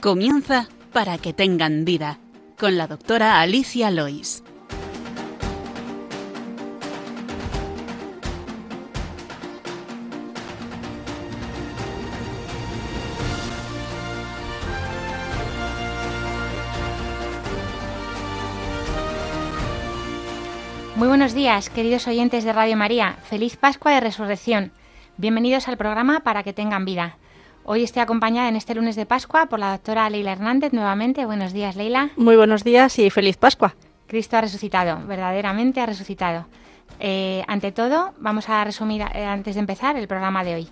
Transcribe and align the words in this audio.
Comienza 0.00 0.68
para 0.92 1.18
que 1.18 1.32
tengan 1.32 1.84
vida 1.84 2.20
con 2.56 2.78
la 2.78 2.86
doctora 2.86 3.40
Alicia 3.40 3.90
Lois. 3.90 4.44
Muy 20.94 21.08
buenos 21.08 21.34
días, 21.34 21.70
queridos 21.70 22.06
oyentes 22.06 22.44
de 22.44 22.52
Radio 22.52 22.76
María. 22.76 23.16
Feliz 23.24 23.56
Pascua 23.56 23.94
de 23.94 24.00
Resurrección. 24.00 24.70
Bienvenidos 25.16 25.66
al 25.66 25.76
programa 25.76 26.20
Para 26.20 26.44
que 26.44 26.52
tengan 26.52 26.84
vida. 26.84 27.18
Hoy 27.70 27.82
estoy 27.82 28.00
acompañada 28.00 28.48
en 28.48 28.56
este 28.56 28.74
lunes 28.74 28.96
de 28.96 29.04
Pascua 29.04 29.44
por 29.44 29.58
la 29.58 29.72
doctora 29.72 30.08
Leila 30.08 30.32
Hernández 30.32 30.72
nuevamente. 30.72 31.26
Buenos 31.26 31.52
días, 31.52 31.76
Leila. 31.76 32.08
Muy 32.16 32.34
buenos 32.34 32.64
días 32.64 32.98
y 32.98 33.10
feliz 33.10 33.36
Pascua. 33.36 33.74
Cristo 34.06 34.38
ha 34.38 34.40
resucitado, 34.40 35.06
verdaderamente 35.06 35.82
ha 35.82 35.84
resucitado. 35.84 36.46
Eh, 36.98 37.44
ante 37.46 37.70
todo, 37.70 38.14
vamos 38.20 38.48
a 38.48 38.64
resumir 38.64 39.02
eh, 39.12 39.26
antes 39.26 39.54
de 39.54 39.60
empezar 39.60 39.98
el 39.98 40.08
programa 40.08 40.44
de 40.44 40.54
hoy. 40.54 40.68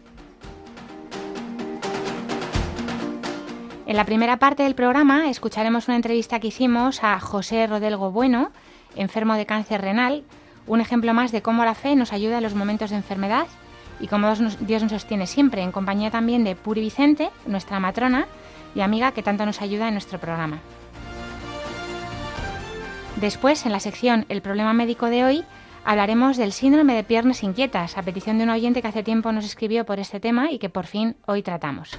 En 3.84 3.95
la 3.95 4.06
primera 4.06 4.38
parte 4.38 4.62
del 4.62 4.74
programa 4.74 5.28
escucharemos 5.28 5.88
una 5.88 5.96
entrevista 5.96 6.40
que 6.40 6.48
hicimos 6.48 7.04
a 7.04 7.20
José 7.20 7.66
Rodelgo 7.66 8.10
Bueno, 8.10 8.52
enfermo 8.95 9.34
de 9.34 9.45
cáncer 9.45 9.82
renal, 9.82 10.24
un 10.66 10.80
ejemplo 10.80 11.12
más 11.12 11.30
de 11.30 11.43
cómo 11.43 11.62
la 11.66 11.74
fe 11.74 11.95
nos 11.95 12.15
ayuda 12.15 12.38
en 12.38 12.43
los 12.43 12.54
momentos 12.54 12.88
de 12.88 12.96
enfermedad 12.96 13.49
y 14.01 14.09
como 14.09 14.33
Dios 14.61 14.83
nos 14.83 14.93
sostiene 14.93 15.27
siempre, 15.27 15.63
en 15.63 15.73
compañía 15.73 16.11
también 16.11 16.45
de 16.45 16.57
Puri 16.57 16.80
Vicente, 16.80 17.30
nuestra 17.47 17.80
matrona 17.80 18.27
y 18.75 18.80
amiga 18.80 19.13
que 19.13 19.23
tanto 19.23 19.47
nos 19.47 19.63
ayuda 19.63 19.89
en 19.89 19.95
nuestro 19.95 20.19
programa. 20.19 20.59
Después, 23.17 23.65
en 23.65 23.73
la 23.73 23.80
sección 23.80 24.27
El 24.29 24.43
problema 24.43 24.74
médico 24.74 25.07
de 25.07 25.24
hoy, 25.24 25.45
hablaremos 25.85 26.37
del 26.37 26.52
síndrome 26.52 26.95
de 26.95 27.05
piernas 27.05 27.43
inquietas, 27.43 27.97
a 27.97 28.02
petición 28.02 28.37
de 28.37 28.45
un 28.45 28.51
oyente 28.51 28.83
que 28.83 28.89
hace 28.89 29.02
tiempo 29.02 29.33
nos 29.33 29.47
escribió 29.47 29.87
por 29.87 29.99
este 29.99 30.21
tema 30.21 30.51
y 30.51 30.59
que 30.59 30.69
por 30.69 30.87
fin 30.87 31.17
hoy 31.27 31.43
tratamos. 31.43 31.99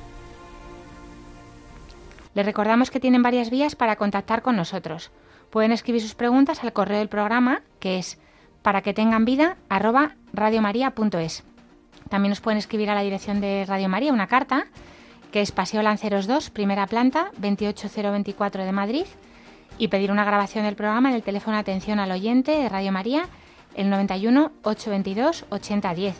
Les 2.36 2.46
recordamos 2.46 2.92
que 2.92 3.00
tienen 3.00 3.24
varias 3.24 3.50
vías 3.50 3.76
para 3.76 3.96
contactar 3.96 4.44
con 4.44 4.56
nosotros. 4.56 5.10
Pueden 5.50 5.72
escribir 5.72 6.04
sus 6.04 6.14
preguntas 6.14 6.64
al 6.64 6.74
correo 6.74 7.00
del 7.00 7.10
programa, 7.10 7.64
que 7.80 7.98
es 7.98 8.20
para 8.62 8.84
que 8.84 8.94
tengan 8.94 9.26
vida 9.26 9.58
radiomaria.es. 10.34 11.44
También 12.10 12.30
nos 12.30 12.42
pueden 12.42 12.58
escribir 12.58 12.90
a 12.90 12.96
la 12.96 13.02
dirección 13.02 13.42
de 13.42 13.66
Radio 13.68 13.90
María 13.90 14.14
una 14.14 14.28
carta, 14.28 14.68
que 15.32 15.42
es 15.42 15.52
Paseo 15.52 15.82
Lanceros 15.82 16.28
2, 16.28 16.50
primera 16.50 16.88
planta, 16.88 17.32
28024 17.38 18.64
de 18.64 18.72
Madrid, 18.72 19.06
y 19.78 19.90
pedir 19.90 20.12
una 20.12 20.26
grabación 20.26 20.66
del 20.66 20.76
programa 20.76 21.10
en 21.10 21.16
el 21.16 21.24
teléfono 21.24 21.58
atención 21.58 22.00
al 22.00 22.12
oyente 22.12 22.52
de 22.52 22.70
Radio 22.70 22.92
María, 22.92 23.26
el 23.76 23.90
91 23.90 24.52
822 24.64 25.46
8010 25.50 26.16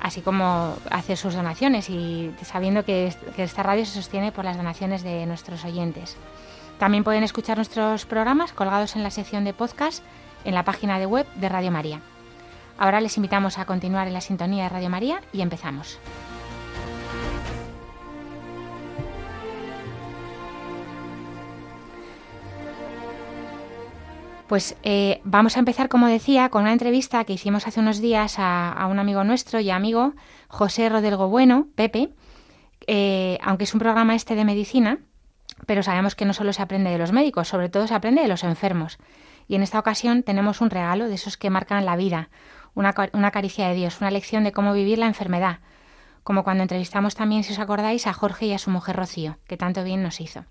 así 0.00 0.22
como 0.22 0.74
hacer 0.90 1.16
sus 1.16 1.34
donaciones 1.34 1.90
y 1.90 2.32
sabiendo 2.42 2.84
que, 2.84 3.12
esta 3.36 3.62
radio 3.62 3.84
se 3.84 3.92
sostiene 3.92 4.32
por 4.32 4.44
las 4.44 4.56
donaciones 4.56 5.02
de 5.02 5.26
nuestros 5.26 5.64
oyentes. 5.64 6.16
También 6.78 7.04
pueden 7.04 7.22
escuchar 7.22 7.58
nuestros 7.58 8.06
programas 8.06 8.52
colgados 8.52 8.96
en 8.96 9.02
la 9.02 9.10
sección 9.10 9.44
de 9.44 9.52
podcast 9.52 10.02
en 10.44 10.54
la 10.54 10.64
página 10.64 10.98
de 10.98 11.06
web 11.06 11.26
de 11.34 11.48
Radio 11.48 11.70
María. 11.70 12.00
Ahora 12.80 13.02
les 13.02 13.18
invitamos 13.18 13.58
a 13.58 13.66
continuar 13.66 14.08
en 14.08 14.14
la 14.14 14.22
sintonía 14.22 14.62
de 14.62 14.70
Radio 14.70 14.88
María 14.88 15.20
y 15.34 15.42
empezamos. 15.42 15.98
Pues 24.48 24.78
eh, 24.82 25.20
vamos 25.24 25.56
a 25.56 25.60
empezar, 25.60 25.90
como 25.90 26.06
decía, 26.06 26.48
con 26.48 26.62
una 26.62 26.72
entrevista 26.72 27.22
que 27.24 27.34
hicimos 27.34 27.68
hace 27.68 27.80
unos 27.80 28.00
días 28.00 28.36
a, 28.38 28.88
un 28.90 28.98
amigo 28.98 29.24
nuestro 29.24 29.60
y 29.60 29.68
amigo, 29.68 30.14
José 30.48 30.88
Rodelgo 30.88 31.28
Bueno, 31.28 31.68
Pepe, 31.74 32.14
eh, 32.86 33.38
aunque 33.42 33.64
es 33.64 33.74
un 33.74 33.80
programa 33.80 34.14
este 34.14 34.34
de 34.34 34.46
medicina, 34.46 35.00
pero 35.66 35.82
sabemos 35.82 36.14
que 36.14 36.24
no 36.24 36.32
solo 36.32 36.54
se 36.54 36.62
aprende 36.62 36.90
de 36.90 36.98
los 36.98 37.12
médicos, 37.12 37.46
sobre 37.46 37.68
todo 37.68 37.86
se 37.86 37.94
aprende 37.94 38.22
de 38.22 38.28
los 38.28 38.42
enfermos. 38.42 38.98
Y 39.46 39.56
en 39.56 39.62
esta 39.62 39.78
ocasión 39.78 40.22
tenemos 40.22 40.60
un 40.60 40.70
regalo 40.70 41.08
de 41.08 41.14
esos 41.14 41.36
que 41.36 41.50
marcan 41.50 41.84
la 41.84 41.96
vida, 41.96 42.30
una, 42.74 42.92
caricia 43.30 43.68
de 43.68 43.74
Dios, 43.74 44.00
una 44.00 44.10
lección 44.10 44.44
de 44.44 44.52
cómo 44.52 44.72
vivir 44.72 44.98
la 44.98 45.06
enfermedad, 45.06 45.58
como 46.22 46.44
cuando 46.44 46.62
entrevistamos 46.62 47.14
también, 47.14 47.44
si 47.44 47.52
os 47.52 47.58
acordáis, 47.58 48.06
a 48.06 48.12
Jorge 48.12 48.46
y 48.46 48.52
a 48.52 48.58
su 48.58 48.70
mujer 48.70 48.96
Rocío, 48.96 49.36
que 49.46 49.56
tanto 49.56 49.84
bien 49.84 50.02
nos 50.02 50.20
hizo. 50.20 50.44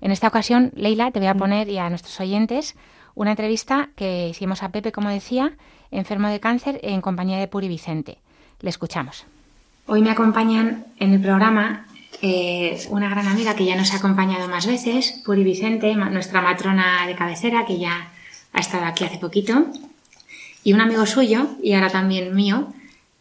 En 0.00 0.10
esta 0.10 0.28
ocasión, 0.28 0.72
Leila, 0.74 1.10
te 1.10 1.18
voy 1.18 1.28
a 1.28 1.34
mm. 1.34 1.38
poner 1.38 1.68
y 1.68 1.78
a 1.78 1.90
nuestros 1.90 2.18
oyentes 2.20 2.76
una 3.14 3.30
entrevista 3.30 3.90
que 3.96 4.28
hicimos 4.28 4.62
a 4.62 4.70
Pepe, 4.70 4.92
como 4.92 5.08
decía, 5.08 5.56
enfermo 5.90 6.28
de 6.28 6.40
cáncer 6.40 6.78
en 6.82 7.00
compañía 7.00 7.38
de 7.38 7.48
Puri 7.48 7.68
Vicente. 7.68 8.18
Le 8.60 8.70
escuchamos. 8.70 9.26
Hoy 9.86 10.02
me 10.02 10.10
acompañan 10.10 10.84
en 10.98 11.14
el 11.14 11.20
programa 11.20 11.86
eh, 12.20 12.78
una 12.90 13.08
gran 13.08 13.26
amiga 13.26 13.54
que 13.54 13.64
ya 13.64 13.76
nos 13.76 13.92
ha 13.92 13.96
acompañado 13.96 14.48
más 14.48 14.66
veces, 14.66 15.22
Puri 15.24 15.42
Vicente, 15.42 15.94
nuestra 15.94 16.42
matrona 16.42 17.06
de 17.06 17.14
cabecera, 17.14 17.64
que 17.66 17.78
ya 17.78 18.08
ha 18.52 18.60
estado 18.60 18.84
aquí 18.84 19.04
hace 19.04 19.18
poquito, 19.18 19.66
y 20.68 20.74
un 20.74 20.82
amigo 20.82 21.06
suyo, 21.06 21.46
y 21.62 21.72
ahora 21.72 21.88
también 21.88 22.34
mío, 22.36 22.68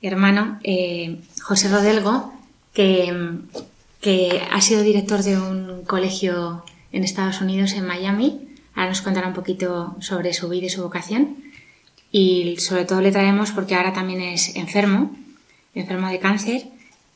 hermano, 0.01 0.59
eh, 0.65 1.21
José 1.41 1.69
Rodelgo, 1.69 2.33
que, 2.73 3.37
que 4.01 4.41
ha 4.51 4.59
sido 4.59 4.81
director 4.81 5.23
de 5.23 5.37
un 5.37 5.85
colegio 5.85 6.65
en 6.91 7.05
Estados 7.05 7.39
Unidos, 7.39 7.71
en 7.71 7.87
Miami. 7.87 8.49
Ahora 8.75 8.89
nos 8.89 9.01
contará 9.01 9.29
un 9.29 9.33
poquito 9.33 9.95
sobre 10.01 10.33
su 10.33 10.49
vida 10.49 10.65
y 10.65 10.69
su 10.69 10.81
vocación. 10.81 11.37
Y 12.11 12.57
sobre 12.57 12.83
todo 12.83 12.99
le 12.99 13.13
traemos 13.13 13.51
porque 13.51 13.75
ahora 13.75 13.93
también 13.93 14.19
es 14.19 14.57
enfermo, 14.57 15.15
enfermo 15.73 16.09
de 16.09 16.19
cáncer, 16.19 16.67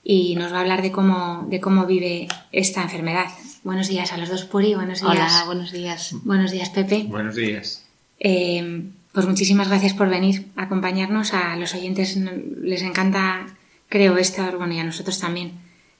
y 0.01 0.35
nos 0.35 0.53
va 0.53 0.59
a 0.59 0.61
hablar 0.61 0.81
de 0.81 0.93
cómo, 0.93 1.45
de 1.49 1.59
cómo 1.59 1.85
vive 1.85 2.29
esta 2.53 2.81
enfermedad. 2.81 3.25
Buenos 3.65 3.89
días 3.89 4.13
a 4.13 4.17
los 4.17 4.29
dos, 4.29 4.45
Puri. 4.45 4.75
Buenos 4.75 5.01
días. 5.01 5.11
Hola, 5.11 5.43
buenos 5.45 5.73
días. 5.73 6.15
Buenos 6.23 6.51
días, 6.51 6.69
Pepe. 6.69 7.03
Buenos 7.09 7.35
días. 7.35 7.83
Eh, 8.17 8.91
pues 9.13 9.27
muchísimas 9.27 9.67
gracias 9.67 9.93
por 9.93 10.09
venir 10.09 10.47
a 10.55 10.63
acompañarnos. 10.63 11.33
A 11.33 11.55
los 11.57 11.73
oyentes 11.73 12.17
les 12.61 12.81
encanta, 12.81 13.47
creo, 13.89 14.17
esto, 14.17 14.43
bueno, 14.57 14.73
y 14.73 14.79
a 14.79 14.83
nosotros 14.83 15.19
también, 15.19 15.53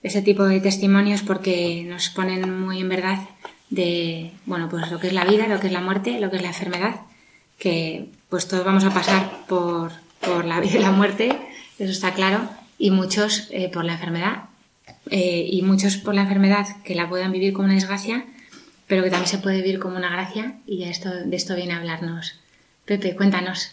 este 0.04 0.22
tipo 0.22 0.46
de 0.46 0.60
testimonios 0.60 1.22
porque 1.22 1.86
nos 1.88 2.10
ponen 2.10 2.60
muy 2.60 2.80
en 2.80 2.90
verdad 2.90 3.20
de, 3.70 4.32
bueno, 4.46 4.70
pues 4.70 4.90
lo 4.92 5.00
que 5.00 5.08
es 5.08 5.14
la 5.14 5.26
vida, 5.26 5.48
lo 5.48 5.60
que 5.60 5.68
es 5.68 5.74
la 5.74 5.82
muerte, 5.82 6.20
lo 6.20 6.30
que 6.30 6.38
es 6.38 6.42
la 6.42 6.50
enfermedad, 6.50 7.02
que 7.58 8.10
pues 8.30 8.48
todos 8.48 8.66
vamos 8.66 8.84
a 8.84 8.94
pasar 8.94 9.46
por, 9.48 9.92
por 10.20 10.46
la 10.46 10.60
vida 10.60 10.80
y 10.80 10.82
la 10.82 10.92
muerte, 10.92 11.38
eso 11.80 11.92
está 11.92 12.14
claro, 12.14 12.50
y 12.78 12.92
muchos 12.92 13.48
eh, 13.52 13.70
por 13.72 13.86
la 13.86 13.94
enfermedad, 13.94 14.46
eh, 15.10 15.48
y 15.50 15.62
muchos 15.62 15.98
por 15.98 16.16
la 16.16 16.24
enfermedad 16.24 16.66
que 16.84 16.96
la 16.96 17.08
puedan 17.08 17.32
vivir 17.32 17.54
como 17.54 17.66
una 17.66 17.76
desgracia, 17.76 18.26
pero 18.88 19.04
que 19.04 19.10
también 19.10 19.30
se 19.30 19.38
puede 19.38 19.62
vivir 19.62 19.80
como 19.80 19.98
una 19.98 20.10
gracia, 20.10 20.58
y 20.66 20.84
esto, 20.84 21.10
de 21.10 21.36
esto 21.36 21.56
viene 21.56 21.74
a 21.74 21.78
hablarnos 21.78 22.41
Pepe, 22.86 23.16
cuéntanos, 23.16 23.72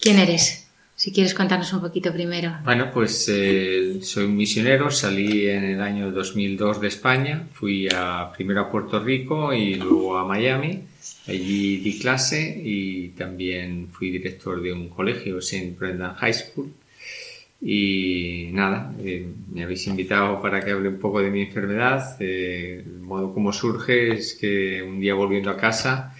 ¿quién 0.00 0.18
eres? 0.18 0.64
Si 0.96 1.12
quieres 1.12 1.34
contarnos 1.34 1.72
un 1.72 1.80
poquito 1.80 2.12
primero. 2.12 2.56
Bueno, 2.62 2.90
pues 2.92 3.28
eh, 3.28 3.98
soy 4.00 4.26
un 4.26 4.36
misionero, 4.36 4.92
salí 4.92 5.48
en 5.48 5.64
el 5.64 5.80
año 5.82 6.12
2002 6.12 6.80
de 6.80 6.86
España, 6.86 7.48
fui 7.52 7.88
a, 7.92 8.30
primero 8.32 8.60
a 8.60 8.70
Puerto 8.70 9.02
Rico 9.02 9.52
y 9.52 9.74
luego 9.74 10.16
a 10.16 10.24
Miami. 10.24 10.84
Allí 11.26 11.78
di 11.78 11.98
clase 11.98 12.60
y 12.62 13.08
también 13.08 13.88
fui 13.90 14.10
director 14.10 14.62
de 14.62 14.72
un 14.72 14.88
colegio, 14.88 15.38
St. 15.38 15.74
Brendan 15.76 16.14
High 16.14 16.34
School. 16.34 16.72
Y 17.60 18.50
nada, 18.52 18.94
eh, 19.02 19.26
me 19.52 19.64
habéis 19.64 19.86
invitado 19.86 20.40
para 20.40 20.60
que 20.60 20.70
hable 20.70 20.90
un 20.90 20.98
poco 20.98 21.20
de 21.20 21.30
mi 21.30 21.42
enfermedad. 21.42 22.16
Eh, 22.20 22.84
el 22.86 23.00
modo 23.00 23.34
como 23.34 23.52
surge 23.52 24.12
es 24.12 24.34
que 24.34 24.82
un 24.82 25.00
día 25.00 25.14
volviendo 25.14 25.50
a 25.50 25.56
casa 25.56 26.14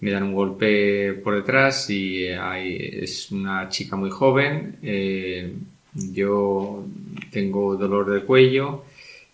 me 0.00 0.10
dan 0.10 0.22
un 0.24 0.34
golpe 0.34 1.14
por 1.24 1.34
detrás 1.34 1.90
y 1.90 2.24
es 2.26 3.30
una 3.32 3.68
chica 3.68 3.96
muy 3.96 4.10
joven. 4.10 4.76
Eh, 4.82 5.52
yo 5.94 6.84
tengo 7.30 7.76
dolor 7.76 8.10
de 8.10 8.24
cuello 8.24 8.84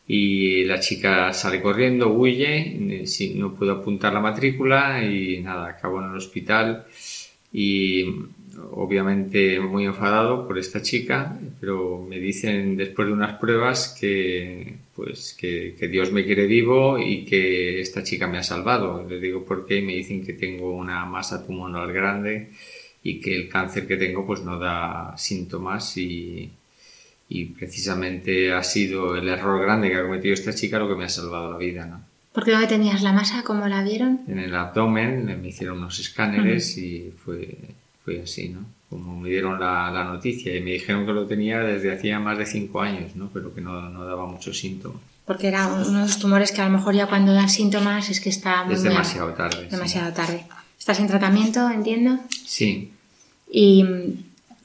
y 0.06 0.64
la 0.64 0.80
chica 0.80 1.32
sale 1.32 1.60
corriendo, 1.62 2.10
huye, 2.10 3.04
eh, 3.04 3.34
no 3.34 3.54
puedo 3.54 3.72
apuntar 3.72 4.12
la 4.12 4.20
matrícula 4.20 5.02
y 5.04 5.40
nada, 5.40 5.68
acabo 5.68 6.00
en 6.00 6.10
el 6.10 6.16
hospital 6.16 6.86
y 7.52 8.04
obviamente 8.72 9.60
muy 9.60 9.84
enfadado 9.84 10.46
por 10.46 10.58
esta 10.58 10.82
chica, 10.82 11.38
pero 11.64 12.04
me 12.06 12.18
dicen 12.18 12.76
después 12.76 13.08
de 13.08 13.14
unas 13.14 13.38
pruebas 13.38 13.96
que 13.98 14.76
pues 14.94 15.34
que, 15.38 15.74
Dios 15.90 16.12
me 16.12 16.22
quiere 16.22 16.46
vivo 16.46 16.98
y 16.98 17.24
que 17.24 17.80
esta 17.80 18.02
chica 18.02 18.26
me 18.26 18.36
ha 18.36 18.42
salvado. 18.42 19.06
Le 19.08 19.18
digo 19.18 19.46
por 19.46 19.64
qué 19.66 19.78
y 19.78 19.82
me 19.82 19.94
dicen 19.94 20.24
que 20.24 20.34
tengo 20.34 20.76
una 20.76 21.06
masa 21.06 21.46
tumoral 21.46 21.90
grande 21.90 22.50
y 23.02 23.18
que 23.18 23.34
el 23.34 23.48
cáncer 23.48 23.86
que 23.86 23.96
tengo 23.96 24.26
pues 24.26 24.42
no 24.42 24.58
da 24.58 25.14
síntomas 25.16 25.96
y, 25.96 26.50
y 27.30 27.44
precisamente 27.46 28.52
ha 28.52 28.62
sido 28.62 29.16
el 29.16 29.26
error 29.26 29.62
grande 29.62 29.88
que 29.88 29.96
ha 29.96 30.02
cometido 30.02 30.34
esta 30.34 30.54
chica 30.54 30.78
lo 30.78 30.88
que 30.88 30.96
me 30.96 31.06
ha 31.06 31.08
salvado 31.08 31.50
la 31.50 31.58
vida, 31.58 31.86
¿no? 31.86 32.04
¿Por 32.34 32.44
qué 32.44 32.50
dónde 32.50 32.66
tenías 32.66 33.02
la 33.02 33.12
masa? 33.14 33.42
¿Cómo 33.42 33.66
la 33.68 33.82
vieron? 33.82 34.20
En 34.28 34.38
el 34.38 34.54
abdomen 34.54 35.40
me 35.40 35.48
hicieron 35.48 35.78
unos 35.78 35.98
escáneres 35.98 36.76
y 36.76 37.12
fue, 37.16 37.56
fue 38.04 38.20
así, 38.22 38.50
¿no? 38.50 38.60
Como 38.90 39.18
me 39.18 39.30
dieron 39.30 39.58
la, 39.58 39.90
la, 39.90 40.04
noticia 40.04 40.54
y 40.56 40.60
me 40.60 40.72
dijeron 40.72 41.06
que 41.06 41.12
lo 41.12 41.26
tenía 41.26 41.60
desde 41.60 41.92
hacía 41.92 42.20
más 42.20 42.38
de 42.38 42.46
cinco 42.46 42.80
años, 42.80 43.16
¿no? 43.16 43.30
Pero 43.32 43.52
que 43.54 43.60
no, 43.60 43.88
no 43.88 44.04
daba 44.04 44.26
muchos 44.26 44.58
síntomas. 44.58 45.00
Porque 45.24 45.48
era 45.48 45.66
uno 45.68 46.00
de 46.00 46.06
los 46.06 46.18
tumores 46.18 46.52
que 46.52 46.60
a 46.60 46.66
lo 46.66 46.76
mejor 46.76 46.94
ya 46.94 47.06
cuando 47.06 47.32
dan 47.32 47.48
síntomas 47.48 48.10
es 48.10 48.20
que 48.20 48.28
está 48.28 48.64
muy 48.64 48.74
Es 48.74 48.82
demasiado 48.82 49.32
tarde. 49.32 49.68
Demasiado 49.70 50.12
tarde. 50.12 50.44
¿Estás 50.78 51.00
en 51.00 51.06
tratamiento, 51.06 51.68
entiendo? 51.70 52.18
Sí. 52.44 52.92
¿Y 53.50 53.84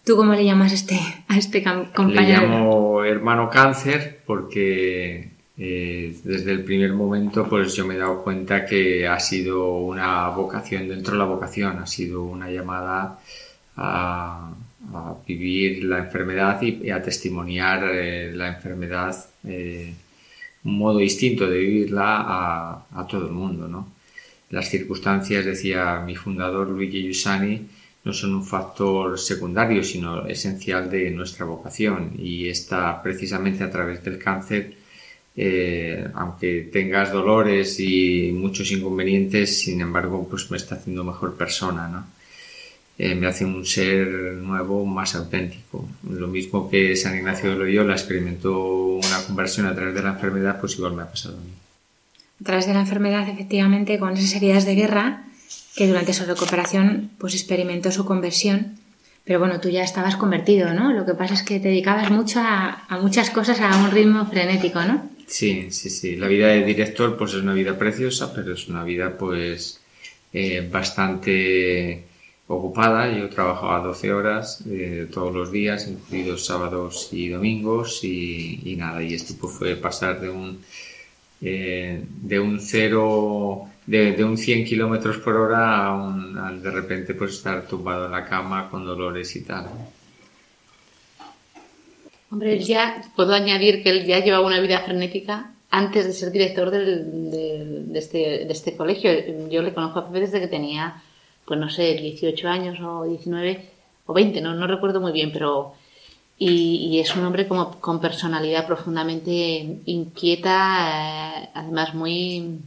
tú 0.03 0.17
cómo 0.17 0.33
le 0.33 0.43
llamas 0.43 0.73
a 0.73 0.75
este, 0.75 0.99
a 1.27 1.37
este 1.37 1.63
compañero? 1.63 2.21
Le 2.21 2.47
llamo 2.47 3.03
hermano 3.05 3.49
cáncer 3.49 4.21
porque 4.25 5.31
eh, 5.61 6.15
desde 6.23 6.53
el 6.53 6.63
primer 6.63 6.93
momento 6.93 7.45
pues 7.49 7.75
yo 7.75 7.85
me 7.85 7.95
he 7.95 7.97
dado 7.97 8.23
cuenta 8.23 8.65
que 8.65 9.05
ha 9.05 9.19
sido 9.19 9.75
una 9.79 10.29
vocación 10.29 10.87
dentro 10.87 11.13
de 11.13 11.19
la 11.19 11.25
vocación, 11.25 11.79
ha 11.79 11.85
sido 11.85 12.23
una 12.23 12.49
llamada 12.49 13.19
a, 13.75 14.53
a 14.93 15.15
vivir 15.27 15.83
la 15.83 15.99
enfermedad 15.99 16.61
y, 16.61 16.89
a 16.89 17.01
testimoniar 17.01 17.83
eh, 17.91 18.31
la 18.33 18.47
enfermedad, 18.55 19.13
eh, 19.43 19.93
un 20.63 20.77
modo 20.77 20.99
distinto 20.99 21.45
de 21.45 21.57
vivirla 21.59 22.21
a, 22.21 22.85
a 22.91 23.07
todo 23.07 23.27
el 23.27 23.33
mundo, 23.33 23.67
¿no? 23.67 23.91
Las 24.51 24.69
circunstancias, 24.69 25.45
decía 25.45 26.01
mi 26.05 26.15
fundador 26.15 26.69
Luigi 26.69 27.03
Giussani, 27.03 27.67
no 28.05 28.13
son 28.13 28.33
un 28.33 28.45
factor 28.45 29.19
secundario, 29.19 29.83
sino 29.83 30.25
esencial 30.25 30.89
de 30.89 31.11
nuestra 31.11 31.45
vocación 31.45 32.13
y 32.17 32.47
está 32.47 33.03
precisamente 33.03 33.63
a 33.63 33.69
través 33.69 34.03
del 34.03 34.17
cáncer, 34.17 34.78
eh, 35.35 36.07
aunque 36.13 36.69
tengas 36.71 37.11
dolores 37.11 37.79
y 37.79 38.31
muchos 38.33 38.71
inconvenientes, 38.71 39.59
sin 39.61 39.81
embargo, 39.81 40.27
pues 40.29 40.49
me 40.51 40.57
está 40.57 40.75
haciendo 40.75 41.03
mejor 41.03 41.35
persona, 41.35 41.87
¿no? 41.87 42.05
Eh, 42.97 43.15
me 43.15 43.27
hace 43.27 43.45
un 43.45 43.65
ser 43.65 44.07
nuevo 44.07 44.85
más 44.85 45.15
auténtico. 45.15 45.87
Lo 46.09 46.27
mismo 46.27 46.69
que 46.69 46.97
San 46.97 47.15
Ignacio 47.15 47.51
de 47.51 47.55
Loyola 47.55 47.93
experimentó 47.93 48.95
una 48.95 49.23
conversión 49.25 49.67
a 49.67 49.75
través 49.75 49.95
de 49.95 50.03
la 50.03 50.09
enfermedad, 50.09 50.59
pues 50.59 50.75
igual 50.75 50.93
me 50.93 51.03
ha 51.03 51.09
pasado 51.09 51.37
a 51.37 51.39
mí 51.39 51.51
a 52.41 52.43
través 52.43 52.67
de 52.67 52.73
la 52.73 52.79
enfermedad, 52.81 53.27
efectivamente, 53.27 53.99
con 53.99 54.13
esas 54.13 54.33
heridas 54.35 54.65
de 54.65 54.75
guerra, 54.75 55.23
que 55.75 55.87
durante 55.87 56.13
su 56.13 56.25
recuperación 56.25 57.11
pues 57.17 57.33
experimentó 57.33 57.91
su 57.91 58.05
conversión. 58.05 58.77
Pero 59.25 59.39
bueno, 59.39 59.59
tú 59.59 59.69
ya 59.69 59.83
estabas 59.83 60.15
convertido, 60.15 60.73
¿no? 60.73 60.93
Lo 60.93 61.05
que 61.05 61.13
pasa 61.13 61.33
es 61.33 61.43
que 61.43 61.59
te 61.59 61.67
dedicabas 61.67 62.09
mucho 62.09 62.39
a, 62.39 62.85
a 62.87 62.97
muchas 62.97 63.29
cosas 63.29 63.59
a 63.59 63.77
un 63.77 63.91
ritmo 63.91 64.25
frenético, 64.25 64.81
¿no? 64.83 65.09
Sí, 65.29 65.69
sí, 65.71 65.89
sí. 65.91 66.15
La 66.15 66.27
vida 66.27 66.47
de 66.47 66.65
director 66.65 67.15
pues 67.15 67.33
es 67.35 67.43
una 67.43 67.53
vida 67.53 67.77
preciosa, 67.77 68.33
pero 68.33 68.53
es 68.53 68.67
una 68.67 68.83
vida 68.83 69.15
pues 69.17 69.79
eh, 70.33 70.67
bastante 70.71 72.05
ocupada. 72.47 73.15
Yo 73.15 73.29
trabajaba 73.29 73.79
12 73.79 74.11
horas 74.11 74.63
eh, 74.67 75.07
todos 75.13 75.33
los 75.33 75.51
días, 75.51 75.87
incluidos 75.87 76.45
sábados 76.45 77.09
y 77.11 77.29
domingos 77.29 78.03
y, 78.03 78.61
y 78.71 78.75
nada. 78.75 79.03
Y 79.03 79.13
esto 79.13 79.35
pues 79.39 79.53
fue 79.53 79.75
pasar 79.75 80.19
de 80.19 80.29
un 80.29 80.59
eh, 81.41 82.03
de 82.07 82.39
un 82.39 82.59
cero, 82.59 83.69
de, 83.85 84.13
de 84.13 84.23
un 84.23 84.37
100 84.37 84.65
kilómetros 84.65 85.17
por 85.19 85.35
hora 85.35 85.85
a, 85.85 85.95
un, 85.95 86.37
a, 86.37 86.51
de 86.51 86.71
repente 86.71 87.13
pues 87.13 87.33
estar 87.35 87.67
tumbado 87.67 88.07
en 88.07 88.11
la 88.11 88.25
cama 88.25 88.69
con 88.69 88.83
dolores 88.83 89.35
y 89.35 89.43
tal. 89.43 89.67
Hombre, 92.31 92.53
él 92.53 92.59
ya, 92.63 93.01
puedo 93.15 93.33
añadir 93.33 93.81
que 93.81 93.89
él 93.89 94.05
ya 94.05 94.19
llevaba 94.19 94.45
una 94.45 94.59
vida 94.59 94.79
frenética 94.81 95.51
antes 95.71 96.05
de 96.05 96.13
ser 96.13 96.31
director 96.31 96.69
del, 96.69 97.31
del, 97.31 97.91
de, 97.91 97.99
este, 97.99 98.17
de 98.45 98.53
este 98.53 98.75
colegio. 98.75 99.11
Yo 99.49 99.61
le 99.61 99.73
conozco 99.73 99.99
a 99.99 100.07
Pepe 100.07 100.21
desde 100.21 100.39
que 100.39 100.47
tenía, 100.47 101.01
pues 101.45 101.59
no 101.59 101.69
sé, 101.69 101.95
18 101.95 102.47
años 102.47 102.79
o 102.81 103.05
19 103.05 103.69
o 104.05 104.13
20, 104.13 104.41
no, 104.41 104.53
no 104.53 104.67
recuerdo 104.67 105.01
muy 105.01 105.11
bien, 105.11 105.31
pero 105.31 105.73
y, 106.37 106.99
es 106.99 107.15
un 107.15 107.25
hombre 107.25 107.47
como 107.47 107.79
con 107.79 107.99
personalidad 107.99 108.65
profundamente 108.65 109.81
inquieta, 109.85 111.41
eh, 111.43 111.49
además 111.53 111.93
muy 111.93 112.59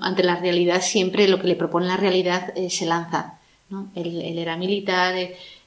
ante 0.00 0.22
la 0.22 0.36
realidad 0.36 0.80
siempre 0.80 1.26
lo 1.28 1.40
que 1.40 1.48
le 1.48 1.56
propone 1.56 1.86
la 1.86 1.96
realidad 1.96 2.52
eh, 2.56 2.70
se 2.70 2.86
lanza. 2.86 3.38
¿no? 3.68 3.90
Él, 3.96 4.22
él, 4.22 4.38
era 4.38 4.56
militar, 4.56 5.14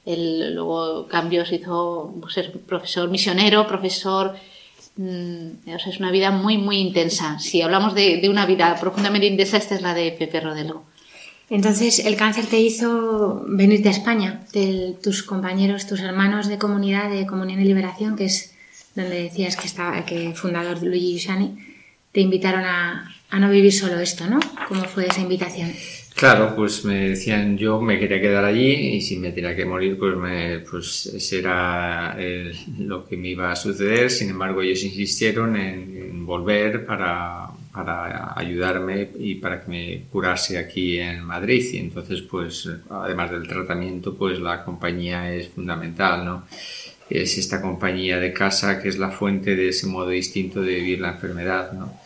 él 0.06 0.54
luego 0.54 1.06
cambió, 1.08 1.44
se 1.44 1.56
hizo 1.56 2.14
pues, 2.20 2.34
ser 2.34 2.52
profesor 2.52 3.08
misionero, 3.10 3.66
profesor. 3.66 4.34
Mmm, 4.96 5.50
o 5.66 5.78
sea, 5.78 5.92
es 5.92 5.98
una 5.98 6.10
vida 6.10 6.30
muy, 6.30 6.58
muy 6.58 6.78
intensa. 6.78 7.38
Si 7.38 7.62
hablamos 7.62 7.94
de, 7.94 8.26
una 8.28 8.46
vida 8.46 8.76
profundamente 8.80 9.26
intensa, 9.26 9.56
esta 9.56 9.74
es 9.74 9.82
la 9.82 9.94
de 9.94 10.12
Pepe 10.12 10.40
Rodelgo. 10.40 10.84
Entonces, 11.48 11.98
el 12.00 12.16
cáncer 12.16 12.46
te 12.46 12.60
hizo 12.60 13.44
venirte 13.46 13.88
a 13.88 13.92
España, 13.92 14.46
de 14.52 14.96
tus 15.02 15.22
compañeros, 15.24 15.86
tus 15.86 16.00
hermanos 16.00 16.46
de 16.46 16.58
comunidad, 16.58 17.10
de 17.10 17.26
Comunión 17.26 17.60
y 17.60 17.64
Liberación, 17.64 18.14
que 18.16 18.26
es 18.26 18.54
donde 18.94 19.22
decías 19.22 19.56
que 19.56 19.66
estaba, 19.66 20.04
que 20.04 20.32
fundador 20.34 20.80
Luigi 20.82 21.12
Giussani, 21.12 21.58
te 22.12 22.20
invitaron 22.20 22.64
a, 22.64 23.12
a 23.30 23.38
no 23.40 23.50
vivir 23.50 23.72
solo 23.72 23.98
esto, 23.98 24.26
¿no? 24.26 24.38
¿Cómo 24.68 24.84
fue 24.84 25.06
esa 25.06 25.20
invitación? 25.20 25.72
Claro, 26.14 26.54
pues 26.54 26.84
me 26.84 27.08
decían 27.10 27.56
yo 27.56 27.80
me 27.80 27.98
quería 27.98 28.20
quedar 28.20 28.44
allí 28.44 28.96
y 28.96 29.00
si 29.00 29.16
me 29.18 29.32
tenía 29.32 29.56
que 29.56 29.64
morir, 29.64 29.96
pues, 29.98 30.16
me, 30.16 30.58
pues 30.60 31.06
ese 31.06 31.38
era 31.38 32.14
el, 32.18 32.54
lo 32.78 33.06
que 33.06 33.16
me 33.16 33.28
iba 33.28 33.50
a 33.50 33.56
suceder. 33.56 34.10
Sin 34.10 34.28
embargo, 34.30 34.60
ellos 34.60 34.82
insistieron 34.84 35.56
en, 35.56 35.96
en 35.96 36.26
volver 36.26 36.84
para, 36.84 37.48
para 37.72 38.38
ayudarme 38.38 39.10
y 39.18 39.36
para 39.36 39.62
que 39.62 39.70
me 39.70 40.02
curase 40.10 40.58
aquí 40.58 40.98
en 40.98 41.24
Madrid. 41.24 41.64
Y 41.72 41.78
entonces, 41.78 42.20
pues, 42.22 42.68
además 42.90 43.30
del 43.30 43.48
tratamiento, 43.48 44.14
pues 44.14 44.38
la 44.40 44.62
compañía 44.64 45.32
es 45.34 45.48
fundamental, 45.48 46.24
¿no? 46.24 46.46
Es 47.08 47.38
esta 47.38 47.60
compañía 47.62 48.18
de 48.20 48.32
casa 48.32 48.80
que 48.80 48.88
es 48.88 48.98
la 48.98 49.10
fuente 49.10 49.56
de 49.56 49.68
ese 49.68 49.86
modo 49.86 50.10
distinto 50.10 50.60
de 50.60 50.74
vivir 50.76 51.00
la 51.00 51.12
enfermedad, 51.12 51.72
¿no? 51.72 51.99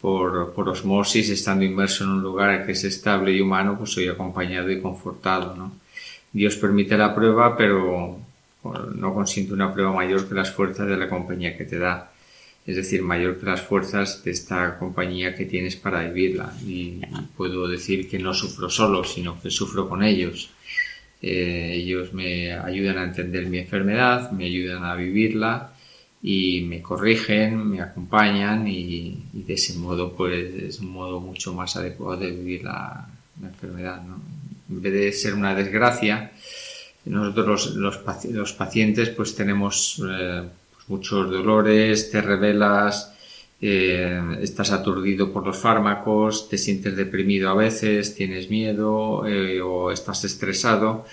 Por, 0.00 0.68
osmosis, 0.68 1.28
estando 1.28 1.64
inmerso 1.64 2.04
en 2.04 2.10
un 2.10 2.22
lugar 2.22 2.64
que 2.64 2.72
es 2.72 2.84
estable 2.84 3.32
y 3.32 3.40
humano, 3.40 3.76
pues 3.76 3.90
soy 3.90 4.08
acompañado 4.08 4.70
y 4.70 4.80
confortado, 4.80 5.54
¿no? 5.54 5.72
Dios 6.32 6.56
permite 6.56 6.96
la 6.96 7.14
prueba, 7.14 7.56
pero 7.56 8.18
no 8.94 9.14
consiente 9.14 9.52
una 9.52 9.74
prueba 9.74 9.92
mayor 9.92 10.26
que 10.26 10.34
las 10.34 10.52
fuerzas 10.52 10.86
de 10.88 10.96
la 10.96 11.08
compañía 11.08 11.56
que 11.56 11.64
te 11.64 11.78
da 11.78 12.10
es 12.66 12.76
decir, 12.76 13.02
mayor 13.02 13.38
que 13.38 13.46
las 13.46 13.62
fuerzas 13.62 14.22
de 14.22 14.30
esta 14.30 14.78
compañía 14.78 15.34
que 15.34 15.46
tienes 15.46 15.76
para 15.76 16.04
vivirla. 16.04 16.52
Y 16.66 17.00
puedo 17.36 17.66
decir 17.66 18.08
que 18.08 18.18
no 18.18 18.34
sufro 18.34 18.68
solo, 18.68 19.02
sino 19.02 19.40
que 19.40 19.50
sufro 19.50 19.88
con 19.88 20.02
ellos. 20.02 20.50
Eh, 21.22 21.72
ellos 21.74 22.12
me 22.12 22.52
ayudan 22.52 22.98
a 22.98 23.04
entender 23.04 23.46
mi 23.46 23.58
enfermedad, 23.58 24.30
me 24.32 24.44
ayudan 24.46 24.84
a 24.84 24.94
vivirla 24.94 25.72
y 26.22 26.62
me 26.62 26.82
corrigen, 26.82 27.70
me 27.70 27.80
acompañan 27.80 28.66
y, 28.68 29.24
de 29.32 29.54
ese 29.54 29.74
modo 29.78 30.12
pues 30.14 30.54
es 30.54 30.80
un 30.80 30.92
modo 30.92 31.20
mucho 31.20 31.54
más 31.54 31.76
adecuado 31.76 32.18
de 32.18 32.30
vivir 32.30 32.64
la, 32.64 33.08
enfermedad. 33.42 34.02
¿no? 34.02 34.20
En 34.68 34.82
vez 34.82 34.92
de 34.92 35.12
ser 35.12 35.34
una 35.34 35.54
desgracia, 35.54 36.32
nosotros 37.06 37.74
los, 37.74 37.98
los, 38.26 38.52
pacientes 38.52 39.08
pues 39.08 39.34
tenemos 39.34 40.02
eh, 40.06 40.42
muchos 40.88 41.30
dolores, 41.30 42.10
te 42.10 42.20
revelas, 42.20 43.14
eh, 43.62 44.38
estás 44.40 44.72
aturdido 44.72 45.32
por 45.32 45.46
los 45.46 45.58
fármacos, 45.58 46.48
te 46.48 46.56
sientes 46.56 46.96
deprimido 46.96 47.50
a 47.50 47.54
veces, 47.54 48.14
tienes 48.14 48.48
miedo 48.48 49.26
eh, 49.26 49.60
o 49.60 49.90
estás 49.90 50.24
estresado. 50.24 51.04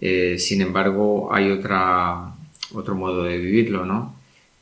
Eh, 0.00 0.38
sin 0.38 0.62
embargo, 0.62 1.32
hay 1.32 1.50
otra, 1.50 2.32
otro 2.74 2.94
modo 2.94 3.24
de 3.24 3.38
vivirlo, 3.38 3.84
¿no? 3.84 4.19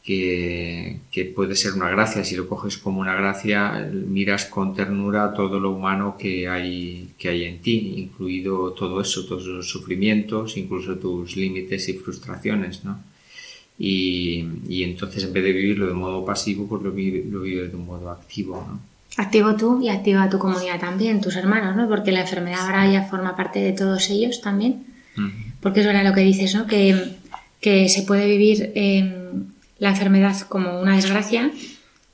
Que, 0.09 1.01
que, 1.11 1.27
puede 1.27 1.55
ser 1.55 1.75
una 1.75 1.91
gracia. 1.91 2.25
Si 2.25 2.35
lo 2.35 2.49
coges 2.49 2.79
como 2.79 3.01
una 3.01 3.15
gracia, 3.15 3.91
miras 3.93 4.47
con 4.47 4.75
ternura 4.75 5.35
todo 5.35 5.61
lo 5.61 5.71
humano 5.73 6.17
que 6.19 6.49
hay, 6.49 7.11
que 7.19 7.29
hay 7.29 7.45
en 7.45 7.61
ti, 7.61 7.93
incluido 7.99 8.73
todo 8.73 9.03
eso, 9.03 9.27
todos 9.27 9.45
los 9.45 9.69
sufrimientos, 9.69 10.57
incluso 10.57 10.97
tus 10.97 11.37
límites 11.37 11.91
y 11.91 11.93
frustraciones, 11.93 12.87
¿no? 12.87 12.99
y, 13.79 14.45
y, 14.67 14.83
entonces 14.83 15.23
en 15.25 15.33
vez 15.33 15.45
de 15.45 15.53
vivirlo 15.53 15.87
de 15.87 15.95
modo 15.95 16.25
pasivo, 16.25 16.67
pues 16.67 16.83
lo, 16.83 16.91
vive, 16.91 17.25
lo 17.31 17.43
vive 17.43 17.69
de 17.69 17.77
un 17.77 17.87
modo 17.87 18.11
activo, 18.11 18.67
¿no? 18.67 18.81
Activo 19.23 19.57
tú 19.57 19.81
y 19.83 19.89
activa 19.89 20.29
tu 20.29 20.39
comunidad 20.39 20.81
también, 20.81 21.21
tus 21.21 21.37
hermanos, 21.37 21.77
¿no? 21.77 21.89
Porque 21.89 22.13
la 22.13 22.23
enfermedad 22.23 22.61
ahora 22.61 22.91
ya 22.91 23.05
forma 23.05 23.37
parte 23.37 23.61
de 23.61 23.73
todos 23.73 24.11
ellos 24.11 24.41
también. 24.41 24.85
Uh 25.17 25.21
-huh. 25.21 25.33
Porque 25.61 25.81
es 25.81 25.87
verdad 25.87 26.05
lo 26.05 26.15
que 26.15 26.21
dices, 26.23 26.55
¿no? 26.55 26.67
Que, 26.67 27.17
que 27.61 27.89
se 27.89 28.03
puede 28.03 28.27
vivir 28.27 28.73
eh, 28.75 29.13
la 29.79 29.91
enfermedad 29.91 30.39
como 30.49 30.81
una 30.81 30.97
desgracia 30.97 31.51